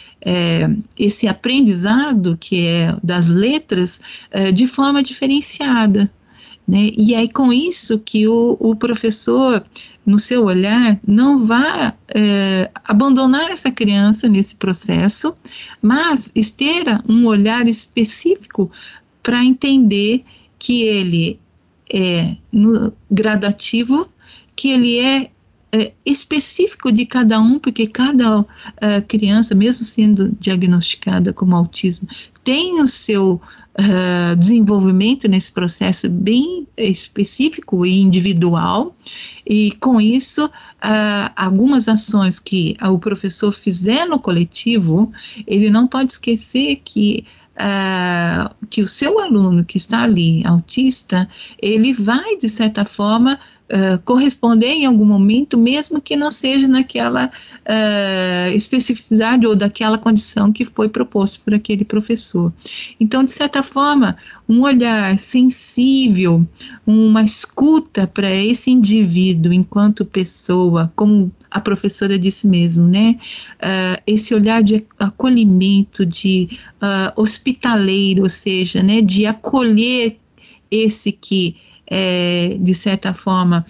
esse 0.98 1.28
aprendizado 1.28 2.38
que 2.40 2.66
é 2.66 2.96
das 3.02 3.28
letras 3.28 4.00
de 4.54 4.66
forma 4.66 5.02
diferenciada. 5.02 6.10
Né? 6.70 6.92
E 6.96 7.16
aí, 7.16 7.28
com 7.28 7.52
isso, 7.52 7.98
que 7.98 8.28
o, 8.28 8.56
o 8.60 8.76
professor, 8.76 9.64
no 10.06 10.20
seu 10.20 10.44
olhar, 10.44 11.00
não 11.04 11.44
vá 11.44 11.92
é, 12.06 12.70
abandonar 12.84 13.50
essa 13.50 13.72
criança 13.72 14.28
nesse 14.28 14.54
processo, 14.54 15.34
mas 15.82 16.30
esteja 16.32 17.02
um 17.08 17.26
olhar 17.26 17.66
específico 17.66 18.70
para 19.20 19.44
entender 19.44 20.24
que 20.60 20.82
ele 20.82 21.40
é 21.92 22.36
no, 22.52 22.92
gradativo, 23.10 24.08
que 24.54 24.70
ele 24.70 25.00
é, 25.00 25.28
é, 25.72 25.92
específico 26.06 26.92
de 26.92 27.04
cada 27.04 27.40
um, 27.40 27.58
porque 27.58 27.88
cada 27.88 28.42
uh, 28.42 28.46
criança, 29.08 29.56
mesmo 29.56 29.84
sendo 29.84 30.30
diagnosticada 30.38 31.32
como 31.32 31.56
autismo, 31.56 32.06
tem 32.44 32.80
o 32.80 32.86
seu 32.86 33.40
uh, 33.78 34.36
desenvolvimento 34.36 35.28
nesse 35.28 35.52
processo 35.52 36.08
bem 36.08 36.66
específico 36.76 37.84
e 37.84 38.00
individual, 38.00 38.96
e 39.46 39.72
com 39.72 40.00
isso, 40.00 40.46
uh, 40.46 41.30
algumas 41.36 41.88
ações 41.88 42.38
que 42.38 42.76
o 42.82 42.98
professor 42.98 43.52
fizer 43.52 44.04
no 44.06 44.18
coletivo, 44.18 45.12
ele 45.46 45.70
não 45.70 45.86
pode 45.86 46.12
esquecer 46.12 46.80
que 46.84 47.24
Uh, 47.60 48.54
que 48.70 48.80
o 48.80 48.88
seu 48.88 49.18
aluno 49.20 49.62
que 49.66 49.76
está 49.76 50.04
ali, 50.04 50.42
autista, 50.46 51.28
ele 51.60 51.92
vai, 51.92 52.38
de 52.38 52.48
certa 52.48 52.86
forma, 52.86 53.38
uh, 53.70 53.98
corresponder 54.04 54.68
em 54.68 54.86
algum 54.86 55.04
momento, 55.04 55.56
mesmo 55.56 56.00
que 56.00 56.16
não 56.16 56.30
seja 56.30 56.66
naquela 56.66 57.26
uh, 57.26 58.54
especificidade 58.54 59.46
ou 59.46 59.54
daquela 59.54 59.96
condição 59.98 60.52
que 60.52 60.64
foi 60.64 60.88
proposto 60.88 61.40
por 61.40 61.54
aquele 61.54 61.84
professor. 61.84 62.52
Então, 62.98 63.24
de 63.24 63.32
certa 63.32 63.62
forma, 63.62 64.16
um 64.48 64.62
olhar 64.62 65.18
sensível, 65.18 66.46
uma 66.86 67.22
escuta 67.22 68.06
para 68.06 68.30
esse 68.34 68.70
indivíduo 68.70 69.52
enquanto 69.52 70.04
pessoa, 70.04 70.92
como 70.96 71.32
a 71.50 71.60
professora 71.60 72.18
disse 72.18 72.46
mesmo, 72.46 72.86
né? 72.86 73.18
Uh, 73.56 74.00
esse 74.06 74.34
olhar 74.34 74.62
de 74.62 74.84
acolhimento, 74.98 76.06
de 76.06 76.48
hospitaleiro, 77.16 78.22
ou 78.22 78.30
seja, 78.30 78.82
né, 78.82 79.02
de 79.02 79.26
acolher 79.26 80.16
esse 80.70 81.10
que, 81.12 81.56
é, 81.90 82.56
de 82.60 82.74
certa 82.74 83.12
forma, 83.12 83.66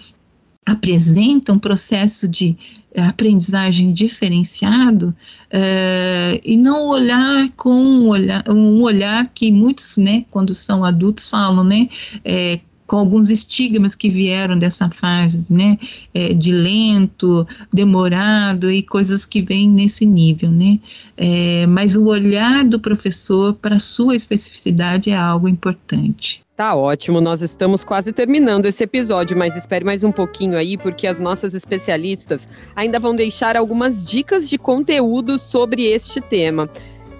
apresenta 0.65 1.51
um 1.51 1.59
processo 1.59 2.27
de 2.27 2.55
aprendizagem 2.95 3.93
diferenciado 3.93 5.15
uh, 5.47 6.39
e 6.43 6.57
não 6.57 6.87
olhar 6.87 7.49
com 7.55 7.73
um 7.73 8.07
olhar, 8.07 8.43
um 8.47 8.81
olhar 8.81 9.29
que 9.33 9.51
muitos, 9.51 9.97
né, 9.97 10.25
quando 10.29 10.53
são 10.53 10.83
adultos 10.83 11.27
falam, 11.29 11.63
né, 11.63 11.89
é, 12.23 12.59
com 12.91 12.97
alguns 12.97 13.29
estigmas 13.29 13.95
que 13.95 14.09
vieram 14.09 14.59
dessa 14.59 14.89
fase, 14.89 15.45
né, 15.49 15.79
é, 16.13 16.33
de 16.33 16.51
lento, 16.51 17.47
demorado 17.71 18.69
e 18.69 18.83
coisas 18.83 19.25
que 19.25 19.41
vêm 19.41 19.69
nesse 19.69 20.05
nível, 20.05 20.51
né, 20.51 20.77
é, 21.15 21.65
mas 21.67 21.95
o 21.95 22.07
olhar 22.07 22.65
do 22.65 22.81
professor 22.81 23.53
para 23.53 23.77
a 23.77 23.79
sua 23.79 24.13
especificidade 24.13 25.09
é 25.09 25.15
algo 25.15 25.47
importante. 25.47 26.43
Tá 26.57 26.75
ótimo, 26.75 27.21
nós 27.21 27.41
estamos 27.41 27.81
quase 27.81 28.11
terminando 28.11 28.65
esse 28.65 28.83
episódio, 28.83 29.37
mas 29.37 29.55
espere 29.55 29.85
mais 29.85 30.03
um 30.03 30.11
pouquinho 30.11 30.57
aí, 30.57 30.77
porque 30.77 31.07
as 31.07 31.17
nossas 31.17 31.55
especialistas 31.55 32.47
ainda 32.75 32.99
vão 32.99 33.15
deixar 33.15 33.55
algumas 33.55 34.05
dicas 34.05 34.49
de 34.49 34.57
conteúdo 34.57 35.39
sobre 35.39 35.85
este 35.85 36.19
tema. 36.19 36.69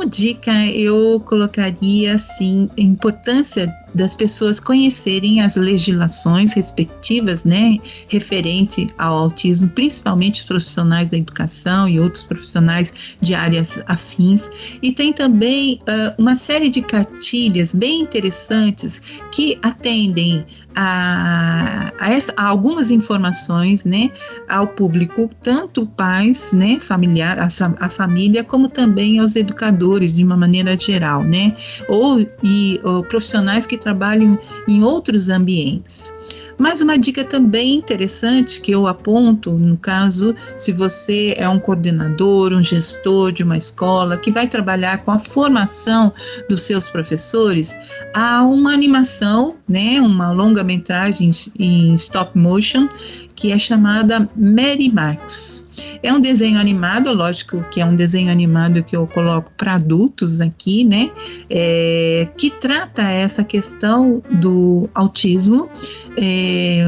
Como 0.04 0.12
dica, 0.12 0.66
eu 0.68 1.18
colocaria 1.26 2.16
assim 2.16 2.70
a 2.78 2.82
importância 2.82 3.74
das 3.96 4.16
pessoas 4.16 4.60
conhecerem 4.60 5.40
as 5.40 5.56
legislações 5.56 6.52
respectivas, 6.52 7.46
né, 7.46 7.78
referente 8.10 8.88
ao 8.98 9.16
autismo, 9.16 9.70
principalmente 9.70 10.42
os 10.42 10.48
profissionais 10.48 11.10
da 11.10 11.18
educação 11.18 11.88
e 11.88 12.02
outros 12.02 12.24
profissionais 12.24 12.94
de 13.22 13.34
áreas 13.34 13.82
afins. 13.88 14.50
E 14.82 14.92
tem 14.92 15.14
também 15.14 15.80
uh, 15.84 16.14
uma 16.18 16.36
série 16.36 16.70
de 16.70 16.82
cartilhas 16.82 17.74
bem 17.74 18.02
interessantes 18.02 19.02
que 19.32 19.58
atendem 19.62 20.46
a, 20.76 21.92
a, 22.00 22.14
essa, 22.14 22.34
a, 22.36 22.48
algumas 22.48 22.92
informações, 22.92 23.84
né, 23.84 24.12
ao 24.48 24.68
público, 24.68 25.30
tanto 25.42 25.86
pais, 25.86 26.52
né, 26.54 26.80
familiar, 26.80 27.40
a, 27.40 27.48
a, 27.80 27.90
família, 27.90 28.44
como 28.44 28.70
também 28.70 29.20
aos 29.20 29.36
educadores 29.36 30.14
de 30.14 30.24
uma 30.24 30.38
maneira 30.38 30.78
geral, 30.80 31.24
né, 31.24 31.56
ou 31.88 32.20
e 32.44 32.80
ou 32.84 33.04
profissionais 33.04 33.66
que 33.66 33.78
trabalham 33.78 34.38
em 34.68 34.84
outros 34.84 35.30
ambientes. 35.30 36.14
Mas 36.58 36.82
uma 36.82 36.98
dica 36.98 37.24
também 37.24 37.76
interessante 37.76 38.62
que 38.62 38.72
eu 38.72 38.88
aponto, 38.88 39.52
no 39.52 39.78
caso, 39.78 40.36
se 40.58 40.72
você 40.72 41.34
é 41.38 41.48
um 41.48 41.60
coordenador, 41.60 42.54
um 42.54 42.64
gestor 42.64 43.32
de 43.32 43.44
uma 43.44 43.58
escola 43.58 44.18
que 44.18 44.32
vai 44.32 44.48
trabalhar 44.48 45.00
com 45.00 45.12
a 45.12 45.20
formação 45.20 46.14
dos 46.50 46.62
seus 46.62 46.90
professores, 46.90 47.78
há 48.14 48.44
uma 48.44 48.74
animação, 48.74 49.56
né, 49.68 50.00
uma 50.00 50.32
longa-metragem 50.32 51.32
em 51.58 51.94
stop 51.96 52.38
motion 52.38 52.88
que 53.36 53.52
é 53.52 53.58
chamada 53.58 54.30
Mary 54.36 54.92
Max. 54.92 55.63
É 56.02 56.12
um 56.14 56.20
desenho 56.20 56.60
animado, 56.60 57.14
lógico 57.14 57.64
que 57.72 57.82
é 57.82 57.86
um 57.86 57.96
desenho 57.96 58.32
animado 58.32 58.84
que 58.84 58.96
eu 58.96 59.08
coloco 59.08 59.52
para 59.58 59.76
adultos 59.76 60.42
aqui, 60.42 60.84
né? 60.84 61.12
É, 61.50 62.28
que 62.38 62.50
trata 62.50 63.04
essa 63.04 63.44
questão 63.44 64.22
do 64.30 64.90
autismo, 64.94 65.70
é, 66.18 66.84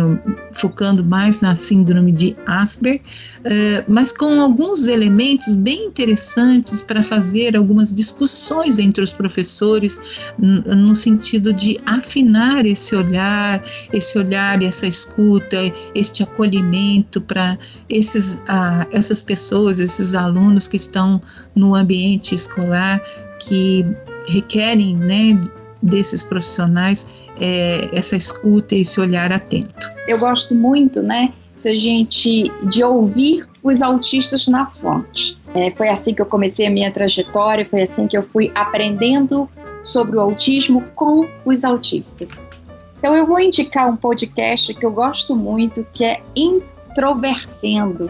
focando 0.53 1.03
mais 1.03 1.41
na 1.41 1.55
síndrome 1.55 2.11
de 2.11 2.35
Asperger, 2.45 3.01
é, 3.43 3.83
mas 3.87 4.11
com 4.11 4.41
alguns 4.41 4.87
elementos 4.87 5.55
bem 5.55 5.85
interessantes 5.85 6.81
para 6.81 7.03
fazer 7.03 7.55
algumas 7.55 7.93
discussões 7.93 8.79
entre 8.79 9.03
os 9.03 9.13
professores, 9.13 9.99
no 10.37 10.95
sentido 10.95 11.53
de 11.53 11.79
afinar 11.85 12.65
esse 12.65 12.95
olhar, 12.95 13.63
esse 13.93 14.17
olhar, 14.17 14.61
essa 14.61 14.87
escuta, 14.87 15.57
este 15.93 16.23
acolhimento 16.23 17.21
para 17.21 17.57
esses. 17.89 18.39
Ah, 18.47 18.74
essas 18.91 19.21
pessoas, 19.21 19.79
esses 19.79 20.13
alunos 20.13 20.67
que 20.67 20.77
estão 20.77 21.21
no 21.55 21.75
ambiente 21.75 22.35
escolar, 22.35 23.01
que 23.39 23.85
requerem 24.27 24.95
né, 24.95 25.39
desses 25.81 26.23
profissionais 26.23 27.05
é, 27.39 27.89
essa 27.93 28.15
escuta 28.15 28.75
e 28.75 28.81
esse 28.81 28.99
olhar 28.99 29.31
atento. 29.31 29.89
Eu 30.07 30.17
gosto 30.19 30.55
muito, 30.55 31.01
né, 31.01 31.33
se 31.55 31.69
a 31.69 31.75
gente 31.75 32.51
de 32.67 32.83
ouvir 32.83 33.47
os 33.63 33.81
autistas 33.81 34.47
na 34.47 34.67
fonte. 34.67 35.37
É, 35.53 35.71
foi 35.71 35.89
assim 35.89 36.13
que 36.13 36.21
eu 36.21 36.25
comecei 36.25 36.67
a 36.67 36.69
minha 36.69 36.91
trajetória, 36.91 37.65
foi 37.65 37.81
assim 37.81 38.07
que 38.07 38.17
eu 38.17 38.23
fui 38.31 38.51
aprendendo 38.53 39.49
sobre 39.83 40.17
o 40.17 40.21
autismo 40.21 40.83
com 40.95 41.27
os 41.45 41.63
autistas. 41.63 42.39
Então 42.97 43.15
eu 43.15 43.25
vou 43.25 43.39
indicar 43.39 43.89
um 43.89 43.95
podcast 43.95 44.73
que 44.73 44.85
eu 44.85 44.91
gosto 44.91 45.35
muito, 45.35 45.85
que 45.93 46.03
é 46.03 46.21
Introvertendo, 46.35 48.09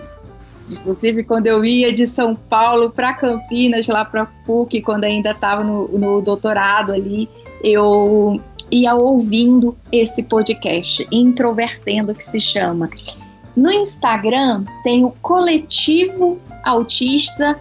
Inclusive, 0.69 1.23
quando 1.23 1.47
eu 1.47 1.63
ia 1.63 1.93
de 1.93 2.07
São 2.07 2.35
Paulo 2.35 2.89
para 2.89 3.13
Campinas, 3.13 3.87
lá 3.87 4.03
para 4.03 4.25
PUC, 4.45 4.81
quando 4.81 5.03
ainda 5.03 5.31
estava 5.31 5.63
no, 5.63 5.87
no 5.87 6.21
doutorado 6.21 6.91
ali, 6.91 7.29
eu 7.63 8.41
ia 8.71 8.95
ouvindo 8.95 9.77
esse 9.91 10.23
podcast, 10.23 11.07
Introvertendo, 11.11 12.15
que 12.15 12.25
se 12.25 12.39
chama. 12.39 12.89
No 13.55 13.71
Instagram 13.71 14.65
tem 14.83 15.05
o 15.05 15.11
Coletivo 15.21 16.39
Autista, 16.63 17.59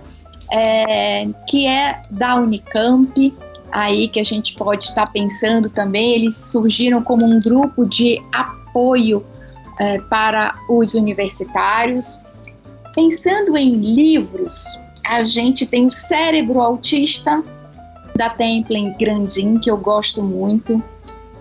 é, 0.51 1.27
que 1.49 1.67
é 1.67 2.01
da 2.11 2.37
Unicamp, 2.37 3.35
aí 3.71 4.09
que 4.09 4.19
a 4.19 4.25
gente 4.25 4.55
pode 4.55 4.85
estar 4.85 5.05
tá 5.05 5.13
pensando 5.13 5.69
também. 5.69 6.15
Eles 6.15 6.37
surgiram 6.37 7.03
como 7.03 7.25
um 7.25 7.39
grupo 7.39 7.87
de 7.87 8.21
apoio 8.33 9.25
é, 9.79 9.99
para 9.99 10.55
os 10.69 10.95
universitários. 10.95 12.25
Pensando 12.95 13.57
em 13.57 13.73
livros, 13.73 14.81
a 15.05 15.23
gente 15.23 15.67
tem 15.67 15.87
o 15.87 15.93
Cérebro 15.93 16.61
Autista, 16.61 17.43
da 18.17 18.31
Templin 18.31 18.95
Grandin, 18.99 19.59
que 19.59 19.71
eu 19.71 19.77
gosto 19.77 20.23
muito, 20.23 20.83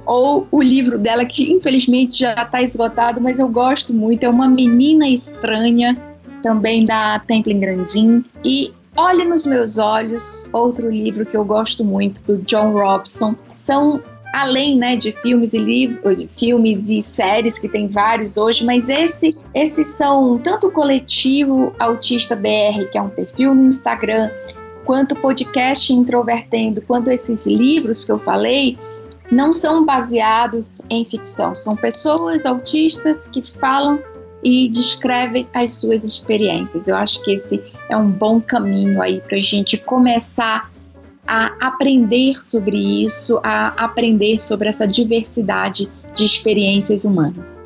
ou 0.05 0.47
o 0.51 0.61
livro 0.61 0.97
dela, 0.97 1.25
que 1.25 1.51
infelizmente 1.51 2.19
já 2.19 2.33
está 2.33 2.61
esgotado, 2.61 3.21
mas 3.21 3.39
eu 3.39 3.47
gosto 3.47 3.93
muito, 3.93 4.23
é 4.23 4.29
Uma 4.29 4.47
Menina 4.47 5.07
Estranha, 5.07 5.95
também 6.41 6.85
da 6.85 7.19
Templin 7.19 7.59
Grandin, 7.59 8.25
e 8.43 8.73
Olhe 8.95 9.25
nos 9.25 9.43
Meus 9.43 9.79
Olhos, 9.79 10.45
outro 10.53 10.89
livro 10.91 11.25
que 11.25 11.35
eu 11.35 11.43
gosto 11.43 11.83
muito, 11.83 12.21
do 12.23 12.37
John 12.43 12.73
Robson. 12.73 13.35
São 13.51 13.99
além 14.33 14.75
né, 14.75 14.95
de 14.95 15.11
filmes 15.11 15.53
e 15.53 15.59
livros, 15.59 16.25
filmes 16.35 16.89
e 16.89 17.03
séries 17.03 17.59
que 17.59 17.69
tem 17.69 17.87
vários 17.87 18.35
hoje, 18.35 18.65
mas 18.65 18.89
esse, 18.89 19.37
esses 19.53 19.85
são 19.87 20.39
tanto 20.39 20.67
o 20.67 20.71
coletivo 20.71 21.71
Autista 21.77 22.35
BR, 22.35 22.89
que 22.91 22.97
é 22.97 23.01
um 23.01 23.09
perfil 23.09 23.53
no 23.53 23.67
Instagram, 23.67 24.31
quanto 24.85 25.11
o 25.13 25.19
podcast 25.19 25.93
Introvertendo, 25.93 26.81
quanto 26.81 27.11
esses 27.11 27.45
livros 27.45 28.03
que 28.03 28.11
eu 28.11 28.17
falei, 28.17 28.75
não 29.31 29.53
são 29.53 29.85
baseados 29.85 30.81
em 30.89 31.05
ficção, 31.05 31.53
são 31.53 31.75
pessoas 31.75 32.43
autistas 32.43 33.27
que 33.27 33.43
falam 33.59 34.01
e 34.43 34.67
descrevem 34.67 35.47
as 35.53 35.75
suas 35.75 36.03
experiências. 36.03 36.87
Eu 36.87 36.95
acho 36.95 37.23
que 37.23 37.35
esse 37.35 37.63
é 37.87 37.95
um 37.95 38.09
bom 38.09 38.41
caminho 38.41 38.99
aí 38.99 39.21
para 39.21 39.37
a 39.37 39.41
gente 39.41 39.77
começar 39.77 40.72
a 41.27 41.55
aprender 41.67 42.41
sobre 42.43 42.77
isso, 43.03 43.39
a 43.43 43.67
aprender 43.83 44.41
sobre 44.41 44.69
essa 44.69 44.87
diversidade 44.87 45.89
de 46.13 46.25
experiências 46.25 47.05
humanas. 47.05 47.62